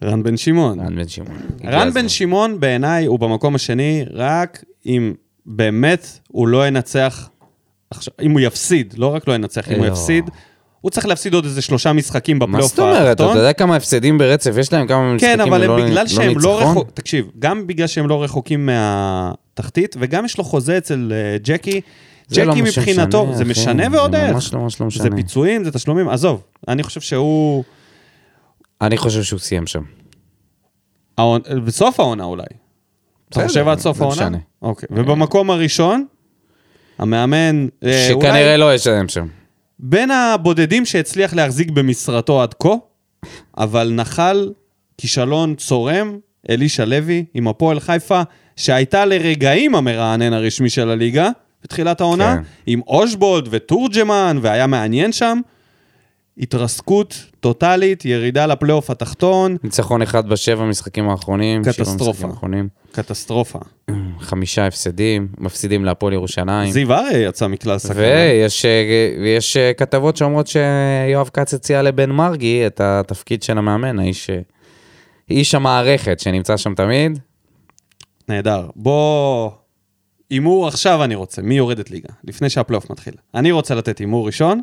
רן 0.05 0.23
בן 0.23 0.37
שמעון. 0.37 0.81
רן 0.81 0.97
בן 0.97 1.09
שמעון. 1.09 1.37
רן. 1.65 1.91
בן 1.91 2.09
שמעון 2.09 2.61
בעיניי 2.61 3.07
הוא 3.07 3.19
במקום 3.19 3.55
השני, 3.55 4.05
רק 4.13 4.65
אם 4.87 5.13
באמת 5.47 6.19
הוא 6.29 6.49
לא 6.49 6.67
ינצח, 6.67 7.29
עכשיו, 7.91 8.15
אם 8.23 8.31
הוא 8.31 8.41
יפסיד, 8.41 8.95
לא 8.99 9.07
רק 9.15 9.29
לא 9.29 9.35
ינצח, 9.35 9.69
אם 9.69 9.77
הוא 9.77 9.87
לא. 9.87 9.91
יפסיד, 9.93 10.31
הוא 10.81 10.91
צריך 10.91 11.07
להפסיד 11.07 11.35
עוד 11.35 11.45
איזה 11.45 11.63
שלושה 11.63 11.93
משחקים 11.93 12.39
מה 12.39 12.47
בפלייאוף 12.47 12.71
זאת 12.71 12.79
אומרת? 12.79 13.17
אתה. 13.17 13.23
יודע 13.23 13.53
כמה 13.53 13.77
הפסדים 13.77 14.19
ברצף 14.19 14.55
יש 14.59 14.73
להם? 14.73 14.87
כמה 14.87 15.15
משחקים 15.15 15.37
כן, 15.37 15.41
אבל 15.41 15.67
לא- 15.67 15.79
הם 15.79 15.87
בגלל 15.87 16.07
שהם 16.09 16.39
לא? 16.39 16.61
רחוקים, 16.63 16.91
תקשיב, 16.95 17.27
גם 17.39 17.67
בגלל 17.67 17.87
שהם 17.87 18.09
לא 18.09 18.23
רחוקים 18.25 18.69
מהתחתית, 19.59 19.97
וגם 19.99 20.25
יש 20.25 20.39
לו 20.39 20.45
חוזה 20.45 20.79
אצל 20.79 21.13
אה, 21.15 21.39
ג'קי. 21.43 21.81
זה 22.29 22.45
לא 22.45 22.53
ג'קי 22.53 22.63
מה 22.63 22.69
מבחינתו, 22.69 23.21
שמשנה, 23.27 23.37
זה 23.37 23.43
אחי. 23.43 23.51
משנה 23.51 23.91
זה 23.91 23.97
ועוד 23.97 24.15
איך. 24.15 24.33
ממש 24.35 24.55
לא 24.55 24.61
ממש 24.61 24.81
לא 24.81 24.87
זה 24.91 25.01
משנה. 25.05 25.17
פיצויים, 25.17 25.65
זה 25.65 25.73
תשלומים, 25.73 26.09
עזוב, 26.09 26.43
אני 26.69 26.83
חושב 26.83 27.01
שהוא... 27.01 27.65
אני 28.81 28.97
חושב 28.97 29.23
שהוא 29.23 29.41
סיים 29.41 29.67
שם. 29.67 29.83
העונ- 31.19 31.55
בסוף 31.65 32.01
העונה 32.01 32.25
אולי. 32.25 32.45
אתה 33.29 33.47
חושב 33.47 33.69
עד 33.69 33.79
סוף 33.79 34.01
לא 34.01 34.05
העונה? 34.05 34.27
משנה. 34.27 34.39
אוקיי. 34.63 34.89
ובמקום 34.93 35.51
הראשון, 35.51 36.07
המאמן, 36.99 37.67
אה, 37.85 38.09
אולי 38.13 38.27
שכנראה 38.27 38.57
לא 38.57 38.75
ישלם 38.75 39.09
שם. 39.09 39.27
בין 39.79 40.11
הבודדים 40.11 40.85
שהצליח 40.85 41.35
להחזיק 41.35 41.71
במשרתו 41.71 42.43
עד 42.43 42.55
כה, 42.55 42.75
אבל 43.59 43.93
נחל 43.95 44.53
כישלון 44.99 45.55
צורם, 45.55 46.19
אלישע 46.51 46.85
לוי 46.85 47.25
עם 47.35 47.49
הפועל 47.49 47.81
חיפה, 47.81 48.23
שהייתה 48.57 49.05
לרגעים 49.05 49.75
המרענן 49.75 50.33
הרשמי 50.33 50.71
של 50.71 50.91
הליגה 50.91 51.31
בתחילת 51.65 52.01
העונה, 52.01 52.37
כן. 52.37 52.43
עם 52.67 52.81
אושבולד 52.87 53.49
ותורג'מן, 53.51 54.39
והיה 54.43 54.67
מעניין 54.67 55.13
שם. 55.13 55.41
התרסקות 56.39 57.25
טוטאלית, 57.41 58.05
ירידה 58.05 58.47
לפלייאוף 58.47 58.91
התחתון, 58.91 59.57
ניצחון 59.65 60.03
אחד 60.03 60.29
בשבע 60.29 60.65
משחקים 60.65 61.09
האחרונים. 61.09 61.63
קטסטרופה. 61.65 62.11
משחקים 62.11 62.31
האחרונים. 62.31 62.69
קטסטרופה. 62.93 63.59
חמישה 64.21 64.67
הפסדים, 64.67 65.29
מפסידים 65.39 65.85
להפועל 65.85 66.13
ירושלים. 66.13 66.71
זיו 66.71 66.93
אריה 66.93 67.23
יצא 67.23 67.47
מכלל 67.47 67.79
סכנה. 67.79 67.97
ויש 68.01 68.65
ויש, 69.23 69.57
אה, 69.57 69.73
כתבות 69.75 70.17
שאומרות 70.17 70.47
שיואב 70.47 71.31
כץ 71.33 71.55
הציע 71.55 71.83
לבן 71.83 72.11
מרגי 72.11 72.67
את 72.67 72.81
התפקיד 72.81 73.43
של 73.43 73.59
המאמן, 73.59 73.99
האיש, 73.99 74.31
אה, 74.31 74.39
איש 75.31 75.55
המערכת 75.55 76.21
שנמצא 76.21 76.57
שם 76.57 76.75
תמיד. 76.75 77.19
נהדר. 78.29 78.69
בוא... 78.77 79.51
הימור 80.31 80.69
עכשיו 80.69 81.05
אני 81.05 81.15
רוצה, 81.15 81.43
מי 81.43 81.57
יורדת 81.57 81.91
ליגה? 81.91 82.09
לפני 82.25 82.51
שהפלייאוף 82.51 82.91
מתחיל. 82.91 83.15
אני 83.35 83.53
רוצה 83.53 83.75
לתת 83.75 83.99
הימור 83.99 84.27
ראשון. 84.27 84.61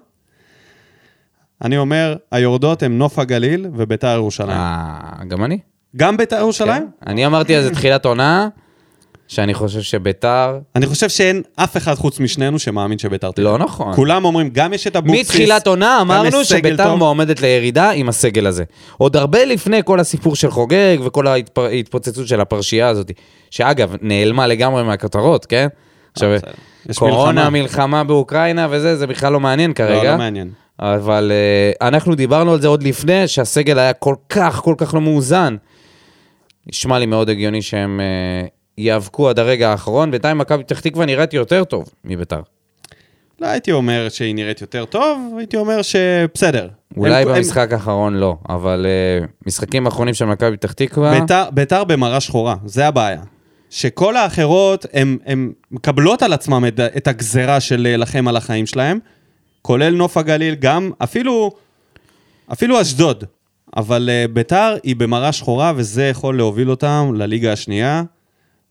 אני 1.61 1.77
אומר, 1.77 2.15
היורדות 2.31 2.83
הם 2.83 2.97
נוף 2.97 3.19
הגליל 3.19 3.67
וביתר 3.73 4.07
ירושלים. 4.15 4.49
אה, 4.49 4.99
גם 5.27 5.43
אני. 5.43 5.59
גם 5.95 6.17
ביתר 6.17 6.35
ירושלים? 6.35 6.89
אני 7.07 7.25
אמרתי 7.25 7.63
זה 7.63 7.71
תחילת 7.71 8.05
עונה, 8.05 8.49
שאני 9.33 9.53
חושב 9.53 9.81
שביתר... 9.81 10.59
אני 10.75 10.85
חושב 10.85 11.09
שאין 11.09 11.41
אף 11.55 11.77
אחד 11.77 11.93
חוץ 11.93 12.19
משנינו 12.19 12.59
שמאמין 12.59 12.97
שביתר 12.97 13.31
תלך. 13.31 13.45
לא 13.45 13.57
נכון. 13.57 13.93
כולם 13.95 14.25
אומרים, 14.25 14.49
גם 14.53 14.73
יש 14.73 14.87
את 14.87 14.95
אבוקסיס. 14.95 15.29
מתחילת 15.29 15.67
עונה 15.67 16.01
אמרנו 16.01 16.43
שביתר. 16.43 16.95
מועמדת 16.95 17.41
לירידה 17.41 17.89
עם 17.91 18.09
הסגל 18.09 18.47
הזה. 18.47 18.63
עוד 18.97 19.15
הרבה 19.15 19.45
לפני 19.45 19.81
כל 19.85 19.99
הסיפור 19.99 20.35
של 20.35 20.51
חוגג 20.51 20.97
וכל 21.05 21.27
ההתפ- 21.27 21.59
ההתפוצצות 21.61 22.27
של 22.27 22.41
הפרשייה 22.41 22.87
הזאת, 22.87 23.11
שאגב, 23.51 23.95
נעלמה 24.01 24.47
לגמרי 24.47 24.83
מהכותרות, 24.83 25.45
כן? 25.45 25.67
עכשיו, 26.13 26.29
אה. 26.33 26.37
יש 26.89 26.97
קורונה, 26.99 27.49
מלחמה. 27.49 28.03
באוקראינה 28.03 28.67
וזה, 28.69 28.95
זה 28.95 29.07
בכלל 29.07 29.33
לא 29.33 29.39
מעניין 29.39 29.69
לא, 29.69 29.75
כרגע. 29.75 30.11
לא 30.11 30.17
מעניין. 30.17 30.49
אבל 30.79 31.31
uh, 31.31 31.87
אנחנו 31.87 32.15
דיברנו 32.15 32.53
על 32.53 32.61
זה 32.61 32.67
עוד 32.67 32.83
לפני, 32.83 33.27
שהסגל 33.27 33.79
היה 33.79 33.93
כל 33.93 34.15
כך, 34.29 34.55
כל 34.55 34.75
כך 34.77 34.93
לא 34.93 35.01
מאוזן. 35.01 35.55
נשמע 36.67 36.99
לי 36.99 37.05
מאוד 37.05 37.29
הגיוני 37.29 37.61
שהם 37.61 37.99
uh, 37.99 38.49
ייאבקו 38.77 39.29
עד 39.29 39.39
הרגע 39.39 39.69
האחרון, 39.69 40.11
בינתיים 40.11 40.37
מכבי 40.37 40.63
פתח 40.63 40.79
תקווה 40.79 41.05
נראית 41.05 41.33
יותר 41.33 41.63
טוב 41.63 41.89
מביתר. 42.05 42.41
לא 43.39 43.47
הייתי 43.47 43.71
אומר 43.71 44.09
שהיא 44.09 44.35
נראית 44.35 44.61
יותר 44.61 44.85
טוב, 44.85 45.33
הייתי 45.37 45.57
אומר 45.57 45.81
שבסדר. 45.81 46.67
אולי 46.97 47.21
הם- 47.21 47.27
הם- 47.29 47.35
במשחק 47.35 47.73
האחרון 47.73 48.15
לא, 48.15 48.35
אבל 48.49 48.85
uh, 48.85 49.27
משחקים 49.47 49.85
האחרונים 49.85 50.13
של 50.13 50.25
מכבי 50.25 50.57
פתח 50.57 50.71
תקווה, 50.71 51.19
ביתר, 51.19 51.43
ביתר 51.51 51.83
במראה 51.83 52.19
שחורה, 52.19 52.55
זה 52.65 52.87
הבעיה. 52.87 53.21
שכל 53.69 54.15
האחרות, 54.17 54.85
הן 55.25 55.51
מקבלות 55.71 56.21
על 56.23 56.33
עצמן 56.33 56.67
את, 56.67 56.79
את 56.79 57.07
הגזרה 57.07 57.59
של 57.59 57.81
להילחם 57.81 58.27
על 58.27 58.35
החיים 58.37 58.65
שלהם, 58.65 58.99
כולל 59.61 59.95
נוף 59.95 60.17
הגליל, 60.17 60.55
גם, 60.55 60.91
אפילו, 61.03 61.51
אפילו 62.51 62.81
אשדוד. 62.81 63.23
אבל 63.77 64.09
uh, 64.09 64.31
ביתר 64.31 64.75
היא 64.83 64.95
במראה 64.95 65.31
שחורה, 65.31 65.73
וזה 65.75 66.07
יכול 66.07 66.37
להוביל 66.37 66.69
אותם 66.69 67.11
לליגה 67.15 67.53
השנייה, 67.53 68.03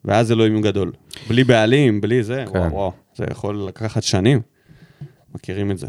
ואז 0.05 0.33
אלוהים 0.33 0.63
גדול. 0.63 0.93
בלי 1.29 1.45
בעלים, 1.45 2.01
בלי 2.01 2.23
זה, 2.23 2.45
כן. 2.53 2.59
וואו, 2.59 2.73
וואו, 2.73 2.93
זה 3.15 3.25
יכול 3.31 3.65
לקחת 3.69 4.03
שנים. 4.03 4.41
מכירים 5.35 5.71
את 5.71 5.79
זה. 5.79 5.87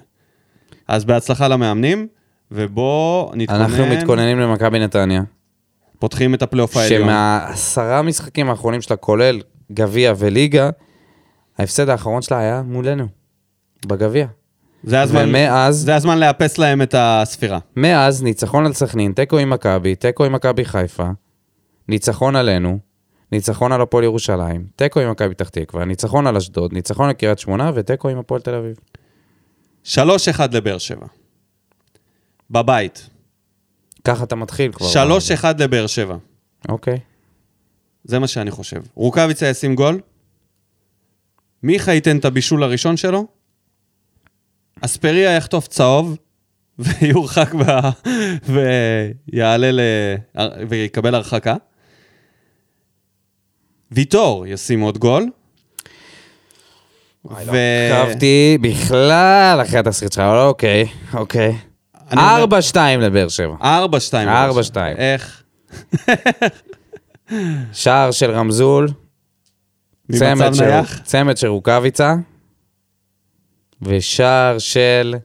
אז 0.87 1.05
בהצלחה 1.05 1.47
למאמנים, 1.47 2.07
ובואו 2.51 3.31
נתכונן, 3.35 3.61
אנחנו 3.61 3.85
מתכוננים 3.85 4.39
למכבי 4.39 4.79
נתניה, 4.79 5.21
פותחים 5.99 6.33
את 6.33 6.41
הפלייאוף 6.41 6.77
העליון. 6.77 7.01
שמהעשרה 7.01 8.01
משחקים 8.01 8.49
האחרונים 8.49 8.81
שלה, 8.81 8.97
כולל 8.97 9.41
גביע 9.71 10.13
וליגה, 10.17 10.69
ההפסד 11.57 11.89
האחרון 11.89 12.21
שלה 12.21 12.39
היה 12.39 12.61
מולנו, 12.61 13.07
בגביע. 13.85 14.27
זה 14.83 15.01
הזמן, 15.01 15.29
ומאז, 15.29 15.75
זה 15.75 15.95
הזמן 15.95 16.19
לאפס 16.19 16.57
להם 16.57 16.81
את 16.81 16.95
הספירה. 16.97 17.59
מאז 17.75 18.23
ניצחון 18.23 18.65
על 18.65 18.73
סכנין, 18.73 19.11
תיקו 19.11 19.37
עם 19.37 19.49
מכבי, 19.49 19.95
תיקו 19.95 20.25
עם 20.25 20.33
מכבי 20.33 20.65
חיפה, 20.65 21.09
ניצחון 21.87 22.35
עלינו, 22.35 22.79
ניצחון 23.33 23.71
על 23.71 23.81
הפועל 23.81 24.03
ירושלים, 24.03 24.67
תיקו 24.75 24.99
עם 24.99 25.11
מכבי 25.11 25.29
פתח 25.29 25.49
תקווה, 25.49 25.85
ניצחון 25.85 26.27
על 26.27 26.37
אשדוד, 26.37 26.73
ניצחון 26.73 27.07
על 27.07 27.13
קריית 27.13 27.39
שמונה 27.39 27.71
ותיקו 27.75 28.09
עם 28.09 28.17
הפועל 28.17 28.41
תל 28.41 28.55
אביב. 28.55 28.75
3-1 29.85 29.97
לבאר 30.51 30.77
שבע. 30.77 31.05
בבית. 32.51 33.09
ככה 34.03 34.23
אתה 34.23 34.35
מתחיל 34.35 34.71
כבר. 34.71 34.87
3-1 35.41 35.45
לבאר 35.59 35.87
שבע. 35.87 36.17
אוקיי. 36.69 36.99
זה 38.03 38.19
מה 38.19 38.27
שאני 38.27 38.51
חושב. 38.51 38.81
רוקאביצה 38.95 39.47
ישים 39.47 39.75
גול, 39.75 40.01
מיכה 41.63 41.91
ייתן 41.93 42.17
את 42.17 42.25
הבישול 42.25 42.63
הראשון 42.63 42.97
שלו, 42.97 43.27
אספריה 44.81 45.35
יחטוף 45.35 45.67
צהוב, 45.67 46.17
ויורחק 46.79 47.53
ב... 47.53 47.63
ויעלה 49.33 49.71
ל... 49.71 49.79
ויקבל 50.69 51.15
הרחקה. 51.15 51.55
ויטור 53.93 54.47
ישים 54.47 54.81
עוד 54.81 54.97
גול. 54.97 55.29
ו... 57.25 57.57
עקבתי 57.91 58.57
בכלל 58.61 59.59
אחרי 59.61 59.79
התסריט 59.79 60.11
שלך, 60.11 60.21
אבל 60.23 60.37
אוקיי, 60.37 60.85
אוקיי. 61.13 61.57
אני 62.11 62.21
אומר- 62.21 62.59
4-2 62.73 62.77
לבאר 62.99 63.27
שבע. 63.27 63.55
4-2. 63.61 63.63
4-2. 64.73 64.75
איך? 64.97 65.43
שער 67.73 68.11
של 68.11 68.31
רמזול, 68.31 68.87
צמד 70.11 70.53
של? 70.53 70.71
צמד 71.03 71.37
של 71.37 71.47
רוקאביצה, 71.47 72.15
ושער 73.81 74.59
של 74.59 75.15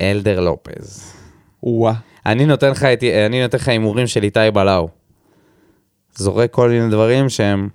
אלדר 0.00 0.40
לופז. 0.40 1.12
וואה. 1.62 1.94
אני 2.26 2.46
נותן 2.46 2.70
לך 2.70 3.68
הימורים 3.68 4.06
של 4.06 4.22
איתי 4.22 4.40
בלאו. 4.54 4.99
זורק 6.14 6.50
כל 6.50 6.68
מיני 6.68 6.90
דברים 6.90 7.28
שהם... 7.28 7.68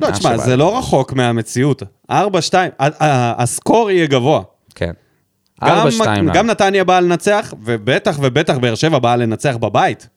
לא, 0.00 0.10
תשמע, 0.10 0.34
שבא 0.34 0.44
זה. 0.44 0.56
לא 0.56 0.78
רחוק 0.78 1.12
מהמציאות. 1.12 1.82
4-2, 1.82 2.14
ה- 2.14 2.24
ה- 2.78 3.42
הסקור 3.42 3.90
יהיה 3.90 4.06
גבוה. 4.06 4.42
כן. 4.74 4.92
גם, 5.64 5.86
4-2. 6.02 6.06
גם 6.34 6.46
נתניה 6.46 6.84
באה 6.84 7.00
לנצח, 7.00 7.54
ובטח 7.62 8.18
ובטח 8.22 8.58
באר 8.58 8.74
שבע 8.74 8.98
באה 8.98 9.16
לנצח 9.16 9.56
בבית. 9.56 10.08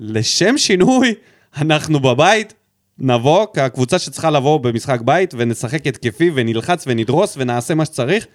לשם 0.00 0.58
שינוי, 0.58 1.14
אנחנו 1.62 2.00
בבית 2.00 2.54
נבוא 2.98 3.46
כקבוצה 3.54 3.98
שצריכה 3.98 4.30
לבוא 4.30 4.60
במשחק 4.60 5.00
בית, 5.00 5.34
ונשחק 5.38 5.86
התקפי, 5.86 6.30
ונלחץ 6.34 6.84
ונדרוס, 6.86 7.34
ונעשה 7.38 7.74
מה 7.74 7.84
שצריך. 7.84 8.26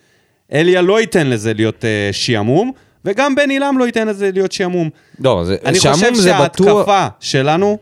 אליה 0.54 0.82
לא 0.82 1.02
ייתן 1.02 1.28
לזה 1.28 1.54
להיות 1.54 1.84
uh, 1.84 2.14
שעמום, 2.14 2.72
וגם 3.06 3.36
בן 3.36 3.50
עילם 3.50 3.76
לא 3.80 3.86
ייתן 3.86 4.08
לזה 4.08 4.30
להיות 4.34 4.52
שעמום. 4.52 4.90
לא, 5.20 5.44
זה, 5.46 5.56
אני 5.66 5.80
שעמום 5.80 6.00
חושב 6.00 6.14
זה 6.14 6.34
בטוח... 6.44 6.66
שההתקפה 6.68 7.08
שלנו 7.20 7.78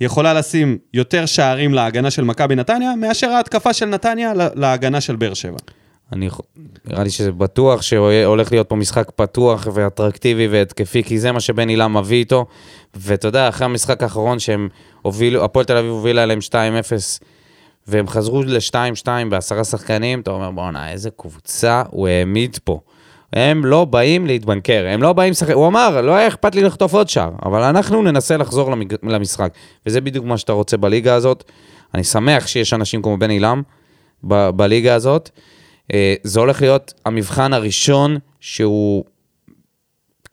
יכולה 0.00 0.34
לשים 0.34 0.78
יותר 0.94 1.26
שערים 1.26 1.74
להגנה 1.74 2.10
של 2.10 2.24
מכבי 2.24 2.54
נתניה, 2.54 2.96
מאשר 2.96 3.30
ההתקפה 3.30 3.72
של 3.72 3.86
נתניה 3.86 4.34
לה- 4.34 4.48
להגנה 4.54 5.00
של 5.00 5.16
באר 5.16 5.34
שבע. 5.34 5.56
אני, 6.12 6.28
נראה 6.84 7.04
לי 7.04 7.10
שזה 7.10 7.32
בטוח 7.32 7.82
שהולך 7.82 8.52
להיות 8.52 8.68
פה 8.68 8.76
משחק 8.76 9.10
פתוח 9.16 9.68
ואטרקטיבי 9.74 10.48
והתקפי, 10.48 11.02
כי 11.02 11.18
זה 11.18 11.32
מה 11.32 11.40
שבן 11.40 11.68
אילם 11.68 11.96
מביא 11.96 12.16
איתו. 12.18 12.46
ואתה 12.94 13.28
יודע, 13.28 13.48
אחרי 13.48 13.64
המשחק 13.64 14.02
האחרון 14.02 14.38
שהם 14.38 14.68
הובילו, 15.02 15.44
הפועל 15.44 15.64
תל 15.64 15.76
אביב 15.76 15.90
הובילה 15.90 16.22
עליהם 16.22 16.38
2-0, 16.48 16.52
והם 17.86 18.08
חזרו 18.08 18.42
ל-2-2 18.42 19.06
בעשרה 19.30 19.64
שחקנים, 19.64 20.20
אתה 20.20 20.30
אומר, 20.30 20.50
בואנה, 20.50 20.92
איזה 20.92 21.10
קבוצה 21.16 21.82
הוא 21.90 22.08
העמיד 22.08 22.58
פה. 22.64 22.80
הם 23.32 23.64
לא 23.64 23.84
באים 23.84 24.26
להתבנקר, 24.26 24.86
הם 24.88 25.02
לא 25.02 25.12
באים 25.12 25.30
לשחק, 25.30 25.54
הוא 25.54 25.66
אמר, 25.66 26.00
לא 26.00 26.14
היה 26.14 26.28
אכפת 26.28 26.54
לי 26.54 26.62
לחטוף 26.62 26.94
עוד 26.94 27.08
שער, 27.08 27.30
אבל 27.44 27.62
אנחנו 27.62 28.02
ננסה 28.02 28.36
לחזור 28.36 28.70
למג... 28.70 28.94
למשחק. 29.02 29.52
וזה 29.86 30.00
בדיוק 30.00 30.24
מה 30.24 30.38
שאתה 30.38 30.52
רוצה 30.52 30.76
בליגה 30.76 31.14
הזאת. 31.14 31.44
אני 31.94 32.04
שמח 32.04 32.46
שיש 32.46 32.72
אנשים 32.72 33.02
כמו 33.02 33.16
בן 33.16 33.30
עילם 33.30 33.62
ב- 34.24 34.50
בליגה 34.50 34.94
הזאת. 34.94 35.30
אה, 35.92 36.14
זה 36.22 36.40
הולך 36.40 36.60
להיות 36.60 36.94
המבחן 37.04 37.52
הראשון 37.52 38.18
שהוא 38.40 39.04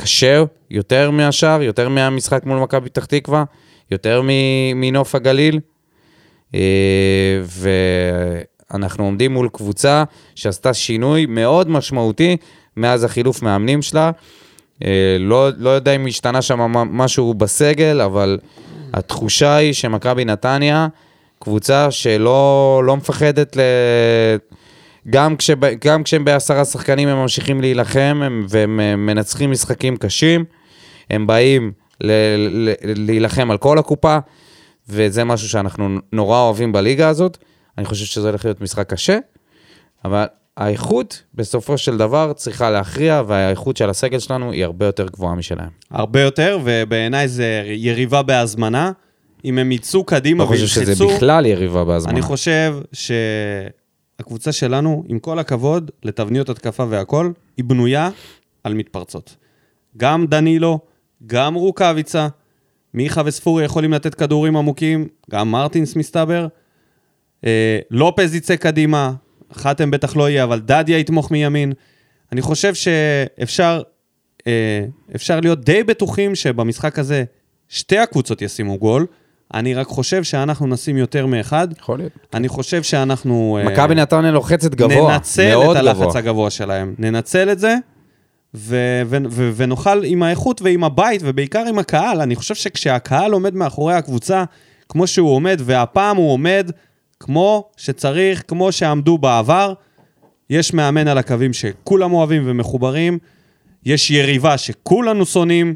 קשה 0.02 0.44
יותר 0.72 1.12
מהשאר, 1.12 1.62
יותר 1.62 1.90
מהמשחק 1.90 2.46
מול 2.46 2.60
מכבי 2.60 2.90
פתח 2.90 3.06
תקווה, 3.06 3.44
יותר 3.92 4.22
מנוף 4.76 5.16
הגליל. 5.16 5.60
אה, 6.56 7.42
ואנחנו 8.72 9.04
עומדים 9.04 9.34
מול 9.34 9.50
קבוצה 9.50 10.04
שעשתה 10.36 10.74
שינוי 10.74 11.26
מאוד 11.26 11.70
משמעותי 11.70 12.38
מאז 12.78 13.04
החילוף 13.04 13.42
מאמנים 13.42 13.82
שלה. 13.82 14.12
אה, 14.84 15.18
לא, 15.20 15.50
לא 15.58 15.70
יודע 15.70 15.96
אם 15.96 16.06
השתנה 16.06 16.42
שם 16.42 16.60
משהו 16.72 17.34
בסגל, 17.34 18.02
אבל 18.02 18.40
התחושה 18.94 19.56
היא 19.56 19.74
שמכבי 19.74 20.26
נתניה, 20.26 20.88
קבוצה 21.40 21.92
שלא 21.92 22.82
לא 22.86 22.98
מפחדת 22.98 23.58
ל... 23.58 23.60
גם, 25.10 25.36
כשב, 25.36 25.58
גם 25.86 26.04
כשהם 26.04 26.26
בעשרה 26.26 26.66
שחקנים 26.66 27.08
הם 27.08 27.18
ממשיכים 27.18 27.62
להילחם 27.62 28.22
הם, 28.26 28.46
והם 28.50 28.80
אה, 28.80 28.96
מנצחים 28.96 29.52
משחקים 29.52 29.98
קשים, 29.98 30.46
הם 31.10 31.28
באים 31.28 31.72
ל, 32.02 32.12
ל, 32.38 32.74
להילחם 32.84 33.52
על 33.52 33.58
כל 33.58 33.80
הקופה, 33.80 34.18
וזה 34.90 35.24
משהו 35.24 35.50
שאנחנו 35.50 35.98
נורא 36.14 36.40
אוהבים 36.40 36.72
בליגה 36.72 37.08
הזאת. 37.10 37.38
אני 37.78 37.86
חושב 37.86 38.06
שזה 38.06 38.30
הולך 38.30 38.46
להיות 38.46 38.62
משחק 38.62 38.90
קשה, 38.90 39.18
אבל 40.06 40.26
האיכות 40.58 41.24
בסופו 41.34 41.78
של 41.78 41.98
דבר 41.98 42.34
צריכה 42.34 42.70
להכריע, 42.70 43.22
והאיכות 43.28 43.78
של 43.78 43.90
הסגל 43.90 44.20
שלנו 44.20 44.52
היא 44.52 44.64
הרבה 44.64 44.86
יותר 44.86 45.08
גבוהה 45.08 45.36
משלהם. 45.36 45.70
הרבה 45.92 46.22
יותר, 46.22 46.60
ובעיניי 46.64 47.28
זה 47.28 47.64
יריבה 47.66 48.22
בהזמנה. 48.22 48.92
אם 49.46 49.58
הם 49.58 49.72
יצאו 49.72 50.04
קדימה 50.04 50.44
לא 50.44 50.50
חושב 50.50 50.68
שזה 50.68 50.86
וילחצו, 50.86 51.08
בכלל 51.08 51.46
יריבה 51.46 51.84
בהזמנה. 51.84 52.14
אני 52.14 52.22
חושב 52.22 52.76
שהקבוצה 52.94 54.52
שלנו, 54.52 55.04
עם 55.08 55.20
כל 55.20 55.40
הכבוד 55.40 55.92
לתבניות 56.04 56.50
התקפה 56.50 56.86
והכל, 56.90 57.32
היא 57.58 57.66
בנויה 57.66 58.10
על 58.64 58.74
מתפרצות. 58.74 59.36
גם 59.98 60.28
דנילו, 60.28 60.80
גם 61.28 61.54
רוקאביצה, 61.54 62.28
מיכה 62.94 63.22
וספורי 63.26 63.66
יכולים 63.66 63.94
לתת 63.94 64.16
כדורים 64.16 64.58
עמוקים, 64.58 65.08
גם 65.32 65.52
מרטינס 65.52 65.96
מסתבר. 65.96 66.48
אה, 67.46 67.80
לופז 67.92 68.36
יצא 68.36 68.56
קדימה, 68.56 69.14
חתם 69.58 69.92
בטח 69.92 70.16
לא 70.16 70.30
יהיה, 70.30 70.44
אבל 70.44 70.60
דדיה 70.60 70.98
יתמוך 71.00 71.32
מימין. 71.32 71.74
אני 72.32 72.42
חושב 72.42 72.74
שאפשר 72.74 73.82
אה, 74.48 74.86
אפשר 75.16 75.40
להיות 75.40 75.66
די 75.66 75.84
בטוחים 75.84 76.36
שבמשחק 76.36 77.00
הזה 77.00 77.24
שתי 77.70 77.98
הקבוצות 77.98 78.42
ישימו 78.42 78.78
גול. 78.78 79.06
אני 79.54 79.74
רק 79.74 79.88
חושב 79.88 80.24
שאנחנו 80.24 80.68
נשים 80.68 80.98
יותר 80.98 81.26
מאחד. 81.26 81.68
יכול 81.80 81.98
להיות. 81.98 82.12
אני 82.34 82.48
חושב 82.48 82.84
שאנחנו... 82.84 83.60
אה, 83.62 83.66
מכבי 83.66 83.96
נתניה 83.96 84.32
לוחצת 84.32 84.76
גבוה, 84.76 85.14
ננצל 85.14 85.50
מאוד 85.50 85.78
את 85.78 85.82
הלחץ 85.82 86.00
גבוה. 86.00 86.20
הגבוה 86.20 86.50
שלהם. 86.50 86.96
ננצל 87.00 87.52
את 87.52 87.60
זה, 87.60 87.76
ו- 88.56 89.02
ו- 89.06 89.18
ו- 89.30 89.52
ונאכל 89.56 90.04
עם 90.04 90.24
האיכות 90.24 90.62
ועם 90.62 90.84
הבית, 90.84 91.22
ובעיקר 91.24 91.66
עם 91.70 91.80
הקהל. 91.80 92.22
אני 92.22 92.36
חושב 92.36 92.56
שכשהקהל 92.56 93.32
עומד 93.32 93.56
מאחורי 93.56 93.94
הקבוצה, 93.94 94.44
כמו 94.90 95.08
שהוא 95.08 95.30
עומד, 95.30 95.62
והפעם 95.66 96.18
הוא 96.18 96.32
עומד 96.32 96.72
כמו 97.20 97.70
שצריך, 97.78 98.44
כמו 98.48 98.72
שעמדו 98.72 99.18
בעבר, 99.18 99.74
יש 100.50 100.74
מאמן 100.74 101.08
על 101.08 101.18
הקווים 101.18 101.54
שכולם 101.54 102.14
אוהבים 102.14 102.44
ומחוברים, 102.46 103.18
יש 103.86 104.12
יריבה 104.12 104.58
שכולנו 104.58 105.26
שונאים 105.26 105.76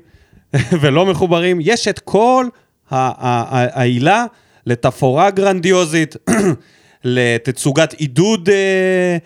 ולא 0.82 1.06
מחוברים, 1.06 1.60
יש 1.62 1.88
את 1.88 2.00
כל 2.00 2.46
העילה 2.92 4.26
לתפאורה 4.66 5.32
גרנדיוזית, 5.32 6.16
לתצוגת 7.04 7.94
עידוד, 7.94 8.50
אה, 8.50 9.18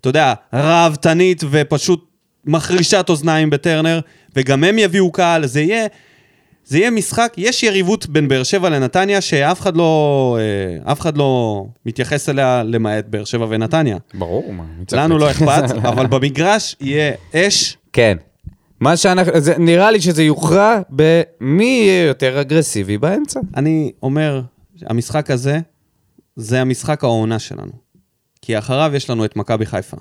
אתה 0.00 0.08
יודע, 0.08 0.34
ראוותנית 0.52 1.42
ופשוט 1.50 2.04
מחרישת 2.44 3.06
אוזניים 3.08 3.50
בטרנר, 3.50 4.00
וגם 4.36 4.64
הם 4.64 4.78
יביאו 4.78 5.12
קהל, 5.12 5.46
זה 5.46 5.60
יהיה... 5.60 5.86
זה 6.70 6.78
יהיה 6.78 6.90
משחק, 6.90 7.34
יש 7.36 7.62
יריבות 7.62 8.06
בין 8.06 8.28
באר 8.28 8.42
שבע 8.42 8.70
לנתניה 8.70 9.20
שאף 9.20 9.60
אחד 9.60 9.76
לא, 9.76 10.38
אה, 10.40 10.92
אף 10.92 11.00
אחד 11.00 11.16
לא 11.16 11.64
מתייחס 11.86 12.28
אליה 12.28 12.62
למעט 12.62 13.04
באר 13.08 13.24
שבע 13.24 13.46
ונתניה. 13.48 13.96
ברור, 14.14 14.52
מה. 14.52 14.64
לנו 14.92 15.18
לא 15.18 15.30
אכפת? 15.30 15.62
אבל 15.90 16.06
במגרש 16.06 16.76
יהיה 16.80 17.12
אש. 17.34 17.76
כן. 17.92 18.16
מה 18.80 18.96
שאנחנו, 18.96 19.40
זה, 19.40 19.58
נראה 19.58 19.90
לי 19.90 20.00
שזה 20.00 20.22
יוכרע 20.22 20.80
במי 20.90 21.64
יהיה 21.64 22.06
יותר 22.06 22.40
אגרסיבי 22.40 22.98
באמצע. 22.98 23.40
אני 23.56 23.92
אומר, 24.02 24.42
המשחק 24.82 25.30
הזה, 25.30 25.58
זה 26.36 26.60
המשחק 26.60 27.04
העונה 27.04 27.38
שלנו. 27.38 27.72
כי 28.42 28.58
אחריו 28.58 28.92
יש 28.94 29.10
לנו 29.10 29.24
את 29.24 29.36
מכבי 29.36 29.66
חיפה. 29.66 29.96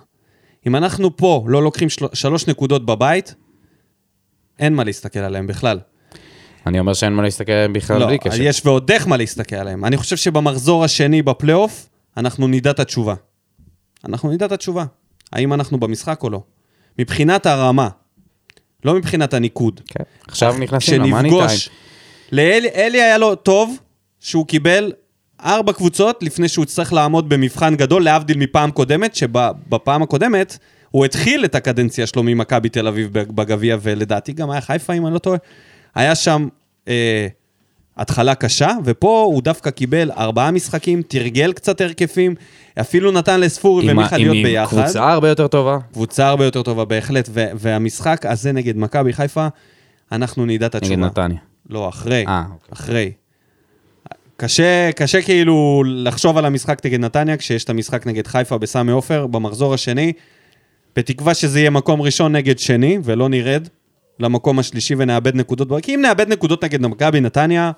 אם 0.68 0.76
אנחנו 0.76 1.18
פה 1.18 1.46
לא 1.48 1.64
לוקחים 1.64 1.90
של... 1.90 2.06
שלוש 2.14 2.48
נקודות 2.48 2.86
בבית, 2.86 3.36
אין 4.60 4.74
מה 4.74 4.84
להסתכל 4.84 5.20
עליהם 5.20 5.48
בכלל. 5.48 5.80
אני 6.68 6.80
אומר 6.80 6.94
שאין 6.94 7.14
מה 7.14 7.22
להסתכל 7.22 7.52
עליהם 7.52 7.73
בכלל 7.73 7.99
לא, 7.99 8.06
בלי 8.06 8.18
קשר. 8.18 8.41
יש 8.41 8.61
ועוד 8.65 8.91
איך 8.91 9.07
מה 9.07 9.18
להסתכל 9.18 9.56
עליהם. 9.56 9.86
אני 9.86 9.98
חושב 9.98 10.15
שבמחזור 10.15 10.84
השני 10.84 11.22
בפלייאוף, 11.22 11.90
אנחנו 12.18 12.48
נדע 12.48 12.72
את 12.72 12.80
התשובה. 12.80 13.14
אנחנו 14.06 14.31
נדע 14.31 14.45
את 14.45 14.52
התשובה. 14.52 14.86
האם 15.34 15.53
אנחנו 15.53 15.80
במשחק 15.80 16.23
או 16.23 16.30
לא. 16.30 16.41
מבחינת 16.99 17.45
הרמה, 17.45 17.90
לא 18.86 18.95
מבחינת 18.95 19.34
הניקוד. 19.34 19.81
כן. 19.88 20.03
עכשיו 20.27 20.56
נכנסים 20.60 21.02
למאני 21.02 21.30
טיים. 21.30 21.60
לאלי 22.31 22.69
אלי 22.69 23.02
היה 23.02 23.18
לו 23.18 23.36
טוב 23.36 23.77
שהוא 24.19 24.48
קיבל 24.48 24.91
ארבע 25.45 25.73
קבוצות 25.73 26.23
לפני 26.23 26.48
שהוא 26.48 26.64
יצטרך 26.64 26.94
לעמוד 26.94 27.30
במבחן 27.30 27.76
גדול, 27.76 28.03
להבדיל 28.03 28.38
מפעם 28.38 28.72
קודמת, 28.72 29.15
שבפעם 29.15 30.03
הקודמת 30.03 30.57
הוא 30.91 31.06
התחיל 31.06 31.45
את 31.45 31.56
הקדנציה 31.56 32.07
שלו 32.07 32.23
ממכבי 32.23 32.69
תל 32.69 32.88
אביב 32.88 33.14
בגביע, 33.14 33.77
ולדעתי 33.81 34.34
גם 34.34 34.52
היה 34.52 34.61
חיפה, 34.61 34.94
אם 34.94 35.06
אני 35.06 35.14
לא 35.14 35.19
טועה. 35.19 35.38
היה 35.95 36.16
שם 36.16 36.48
אה, 36.88 37.28
התחלה 37.98 38.36
קשה, 38.36 38.72
ופה 38.86 39.24
הוא 39.28 39.41
דווקא 39.41 39.70
קיבל 39.70 40.11
ארבעה 40.11 40.52
משחקים, 40.52 41.02
תרגל 41.07 41.53
קצת 41.53 41.82
הרכפים, 41.82 42.36
אפילו 42.80 43.11
נתן 43.11 43.40
לספורי 43.40 43.90
עם 43.91 43.98
ומיכה 43.98 44.16
עם- 44.16 44.22
להיות 44.22 44.36
עם 44.36 44.44
ביחד. 44.44 44.84
קבוצה 44.84 45.11
הרבה 45.11 45.30
יותר 45.30 45.48
טובה. 45.48 45.78
קבוצה 45.94 46.28
הרבה 46.28 46.45
יותר 46.45 46.61
טובה 46.64 46.86
בהחלט, 46.86 47.30
ו- 47.34 47.45
והמשחק 47.56 48.26
הזה 48.26 48.52
נגד 48.52 48.78
מכבי 48.78 49.14
חיפה, 49.14 49.48
אנחנו 50.11 50.45
נדע 50.45 50.66
את 50.66 50.76
התשובה. 50.76 50.95
נגד 50.95 51.06
נתניה. 51.06 51.38
לא, 51.70 51.90
אחרי. 51.90 52.26
אה, 52.28 52.44
אוקיי. 52.53 52.70
אחרי. 52.74 53.11
קשה, 54.38 54.90
קשה 54.95 55.22
כאילו 55.22 55.84
לחשוב 55.88 56.38
על 56.38 56.45
המשחק 56.45 56.86
נגד 56.86 56.99
נתניה, 56.99 57.38
כשיש 57.38 57.64
את 57.64 57.70
המשחק 57.70 58.07
נגד 58.07 58.28
חיפה 58.28 58.57
בסמי 58.57 58.91
עופר, 58.91 59.28
במחזור 59.28 59.74
השני, 59.74 60.14
בתקווה 60.95 61.34
שזה 61.34 61.60
יהיה 61.60 61.70
מקום 61.70 62.02
ראשון 62.02 62.36
נגד 62.36 62.60
שני, 62.60 62.98
ולא 63.03 63.30
נרד 63.30 63.68
למקום 64.20 64.60
השלישי 64.60 64.96
ונאבד 64.98 65.36
נקודות. 65.36 65.84
כי 65.84 65.96
אם 65.96 66.02
נאבד 66.02 66.30
נקודות 66.30 66.64
נגד 66.64 66.82
מכבי 66.82 67.22
נתניה, 67.22 67.72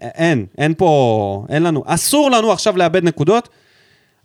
אין, 0.00 0.46
אין 0.58 0.74
פה, 0.76 1.46
אין 1.48 1.62
לנו, 1.62 1.82
אסור 1.86 2.30
לנו 2.30 2.52
עכשיו 2.52 2.76
לאבד 2.76 3.04
נקודות 3.04 3.48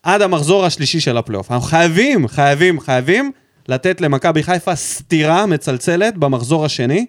עד 0.03 0.21
המחזור 0.21 0.65
השלישי 0.65 0.99
של 0.99 1.17
הפלייאוף. 1.17 1.51
אנחנו 1.51 1.67
חייבים, 1.67 2.27
חייבים, 2.27 2.79
חייבים 2.79 3.31
לתת 3.67 4.01
למכבי 4.01 4.43
חיפה 4.43 4.75
סטירה 4.75 5.45
מצלצלת 5.45 6.17
במחזור 6.17 6.65
השני, 6.65 7.05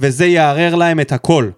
וזה 0.00 0.26
יערער 0.26 0.74
להם 0.74 1.00
את 1.00 1.12
הכל. 1.12 1.50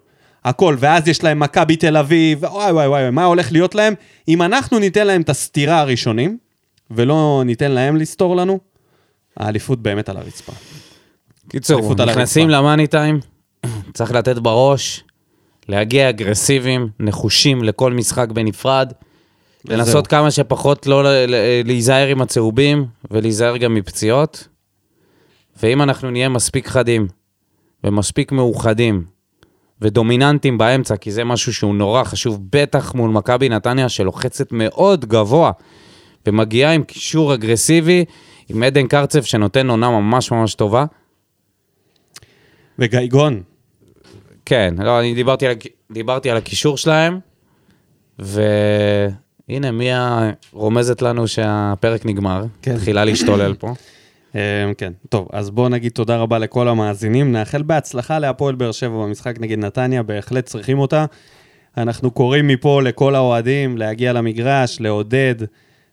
הכל, 0.45 0.75
ואז 0.79 1.07
יש 1.07 1.23
להם 1.23 1.39
מכבי 1.39 1.75
תל 1.75 1.97
אביב, 1.97 2.43
וואי 2.43 2.71
וואי 2.71 2.87
וואי, 2.87 3.09
מה 3.09 3.25
הולך 3.25 3.51
להיות 3.51 3.75
להם? 3.75 3.93
אם 4.27 4.41
אנחנו 4.41 4.79
ניתן 4.79 5.07
להם 5.07 5.21
את 5.21 5.29
הסטירה 5.29 5.79
הראשונים, 5.79 6.37
ולא 6.91 7.43
ניתן 7.45 7.71
להם 7.71 7.95
לסתור 7.95 8.35
לנו, 8.35 8.59
האליפות 9.37 9.79
באמת 9.79 10.09
על 10.09 10.17
הרצפה. 10.17 10.53
קיצור, 11.49 11.95
נכנסים. 11.95 12.49
למאני 12.49 12.87
טיים, 12.87 13.19
צריך 13.93 14.11
לתת 14.11 14.37
בראש, 14.37 15.03
להגיע 15.67 16.09
אגרסיביים, 16.09 16.89
נחושים 16.99 17.63
לכל 17.63 17.93
משחק 17.93 18.31
בנפרד, 18.31 18.93
לנסות 19.65 20.07
כמה 20.07 20.31
שפחות 20.31 20.87
לא 20.87 21.03
להיזהר 21.63 22.07
עם 22.07 22.21
הצהובים, 22.21 22.85
ולהיזהר 23.11 23.57
גם 23.57 23.73
מפציעות. 23.73 24.47
ואם 25.63 25.81
אנחנו 25.81 26.11
נהיה 26.11 26.29
מספיק 26.29 26.67
חדים, 26.67 27.07
ומספיק 27.83 28.31
מאוחדים, 28.31 29.03
ודומיננטים 29.81 30.57
באמצע, 30.57 30.95
כי 30.95 31.11
זה 31.11 31.23
משהו 31.23 31.53
שהוא 31.53 31.75
נורא 31.75 32.03
חשוב, 32.03 32.39
בטח 32.51 32.93
מול 32.95 33.11
מכבי 33.11 33.49
נתניה, 33.49 33.89
שלוחצת 33.89 34.51
מאוד 34.51 35.05
גבוה, 35.05 35.51
ומגיעה 36.27 36.73
עם 36.73 36.83
קישור 36.83 37.33
אגרסיבי, 37.33 38.05
עם 38.49 38.63
עדן 38.63 38.87
קרצב 38.87 39.23
שנותן 39.23 39.69
עונה 39.69 39.89
ממש 39.89 40.31
ממש 40.31 40.55
טובה. 40.55 40.85
וגייגון, 42.79 43.41
כן, 44.45 44.75
לא, 44.77 44.99
אני 44.99 45.13
דיברתי 45.13 45.47
על, 45.47 45.53
דיברתי 45.91 46.29
על 46.29 46.37
הקישור 46.37 46.77
שלהם, 46.77 47.19
והנה, 48.19 49.71
מיה 49.71 50.31
רומזת 50.53 51.01
לנו 51.01 51.27
שהפרק 51.27 52.05
נגמר. 52.05 52.43
כן. 52.61 52.77
תחילה 52.77 53.05
להשתולל 53.05 53.53
פה. 53.53 53.73
אמ, 54.35 54.39
כן, 54.77 54.93
טוב, 55.09 55.27
אז 55.33 55.49
בואו 55.49 55.69
נגיד 55.69 55.91
תודה 55.91 56.17
רבה 56.17 56.39
לכל 56.39 56.67
המאזינים, 56.67 57.31
נאחל 57.31 57.61
בהצלחה 57.61 58.19
להפועל 58.19 58.55
באר 58.55 58.71
שבע 58.71 59.03
במשחק 59.03 59.35
נגד 59.39 59.59
נתניה, 59.59 60.03
בהחלט 60.03 60.45
צריכים 60.45 60.79
אותה. 60.79 61.05
אנחנו 61.77 62.11
קוראים 62.11 62.47
מפה 62.47 62.81
לכל 62.81 63.15
האוהדים 63.15 63.77
להגיע 63.77 64.13
למגרש, 64.13 64.79
לעודד, 64.79 65.35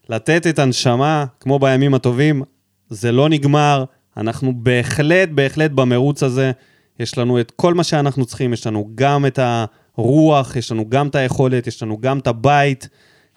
לתת 0.08 0.46
את 0.46 0.58
הנשמה, 0.58 1.24
כמו 1.40 1.58
בימים 1.58 1.94
הטובים. 1.94 2.42
זה 2.90 3.12
לא 3.12 3.28
נגמר, 3.28 3.84
אנחנו 4.16 4.52
בהחלט, 4.56 5.28
בהחלט 5.28 5.70
במרוץ 5.70 6.22
הזה. 6.22 6.52
יש 7.00 7.18
לנו 7.18 7.40
את 7.40 7.52
כל 7.56 7.74
מה 7.74 7.84
שאנחנו 7.84 8.24
צריכים, 8.26 8.52
יש 8.52 8.66
לנו 8.66 8.88
גם 8.94 9.26
את 9.26 9.38
הרוח, 9.98 10.56
יש 10.56 10.72
לנו 10.72 10.84
גם 10.90 11.06
את 11.08 11.14
היכולת, 11.14 11.66
יש 11.66 11.82
לנו 11.82 11.98
גם 12.00 12.18
את 12.18 12.26
הבית. 12.26 12.88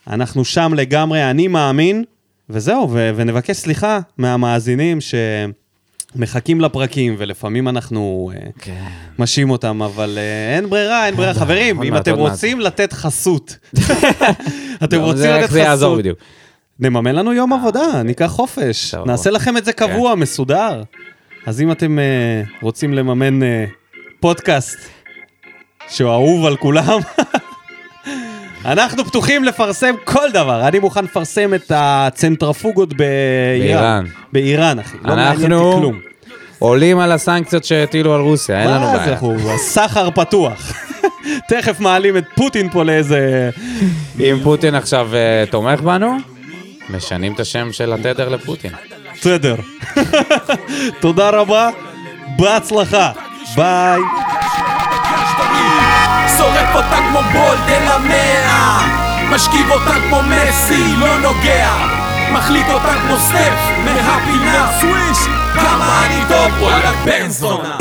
אנחנו 0.09 0.45
שם 0.45 0.73
לגמרי, 0.75 1.29
אני 1.29 1.47
מאמין, 1.47 2.03
וזהו, 2.49 2.87
ו- 2.91 3.11
ונבקש 3.15 3.55
סליחה 3.57 3.99
מהמאזינים 4.17 4.97
שמחכים 6.15 6.61
לפרקים, 6.61 7.15
ולפעמים 7.17 7.67
אנחנו 7.67 8.31
אה, 8.35 8.47
כן. 8.59 8.83
משעים 9.19 9.49
אותם, 9.49 9.81
אבל 9.81 10.17
אה, 10.17 10.55
אין 10.55 10.69
ברירה, 10.69 11.05
אין 11.07 11.15
ברירה. 11.15 11.33
חברים, 11.33 11.83
אם 11.83 11.97
אתם. 11.97 12.15
רוצים 12.15 12.59
לתת 12.59 12.93
חסות, 12.93 13.57
אתם 14.83 14.97
לא, 14.97 15.03
רוצים 15.03 15.17
זה- 15.21 15.35
איך 15.35 15.43
לתת 15.43 15.53
זה 15.53 15.59
יעזור 15.59 15.89
חסות, 15.89 15.99
בדיוק. 15.99 16.19
נממן 16.79 17.15
לנו 17.15 17.33
יום 17.33 17.53
עבודה, 17.53 18.03
ניקח 18.03 18.27
חופש. 18.27 18.95
נעשה 19.05 19.29
לכם 19.29 19.57
את 19.57 19.65
זה 19.65 19.73
קבוע, 19.73 20.15
מסודר. 20.15 20.81
אז 21.49 21.61
אם 21.61 21.71
אתם 21.71 21.99
אה, 21.99 22.41
רוצים 22.61 22.93
לממן 22.93 23.43
אה, 23.43 23.65
פודקאסט 24.19 24.79
שהוא 25.87 26.11
אהוב 26.11 26.45
על 26.45 26.57
כולם, 26.57 26.99
אנחנו 28.65 29.05
פתוחים 29.05 29.43
לפרסם 29.43 29.95
כל 30.03 30.31
דבר. 30.33 30.67
אני 30.67 30.79
מוכן 30.79 31.03
לפרסם 31.03 31.53
את 31.53 31.71
הצנטרפוגות 31.75 32.93
באיראן. 32.93 34.05
באיראן. 34.33 34.79
אחי. 34.79 34.97
לא 35.03 35.15
מעניין 35.15 35.31
אותי 35.33 35.45
אנחנו 35.45 35.79
כלום. 35.79 35.99
עולים 36.59 36.99
על 36.99 37.11
הסנקציות 37.11 37.63
שהטילו 37.63 38.13
על 38.13 38.21
רוסיה, 38.21 38.61
אין 38.61 38.69
לנו 38.69 38.85
מה 38.85 38.91
זה, 38.91 38.97
בעיה. 38.97 39.11
אנחנו 39.11 39.51
הסחר 39.51 40.11
פתוח. 40.11 40.73
תכף 41.49 41.79
מעלים 41.79 42.17
את 42.17 42.25
פוטין 42.35 42.69
פה 42.69 42.83
לאיזה... 42.83 43.49
אם 44.19 44.37
פוטין 44.43 44.75
עכשיו 44.75 45.15
אה, 45.15 45.43
תומך 45.49 45.81
בנו, 45.81 46.17
משנים 46.89 47.33
את 47.33 47.39
השם 47.39 47.71
של 47.71 47.93
התדר 47.93 48.29
לפוטין. 48.29 48.71
בסדר. 49.19 49.55
תודה 51.01 51.29
רבה, 51.29 51.69
בהצלחה. 52.37 53.11
ביי. 53.55 53.99
שורף 56.37 56.75
אותה 56.75 56.97
כמו 57.09 57.19
בולדן 57.33 57.87
המאה 57.87 58.79
משכיב 59.31 59.71
אותה 59.71 59.93
כמו 60.07 60.21
מסי, 60.23 60.95
לא 60.97 61.19
נוגע 61.19 61.69
מחליט 62.33 62.67
אותה 62.69 62.93
כמו 63.01 63.17
סטף 63.17 63.53
מהפינה 63.85 64.71
סוויש 64.79 65.17
כמה 65.53 66.05
אני 66.05 66.21
טוב, 66.27 66.61
וואלה 66.61 66.91
בן 67.05 67.29
זונה 67.29 67.77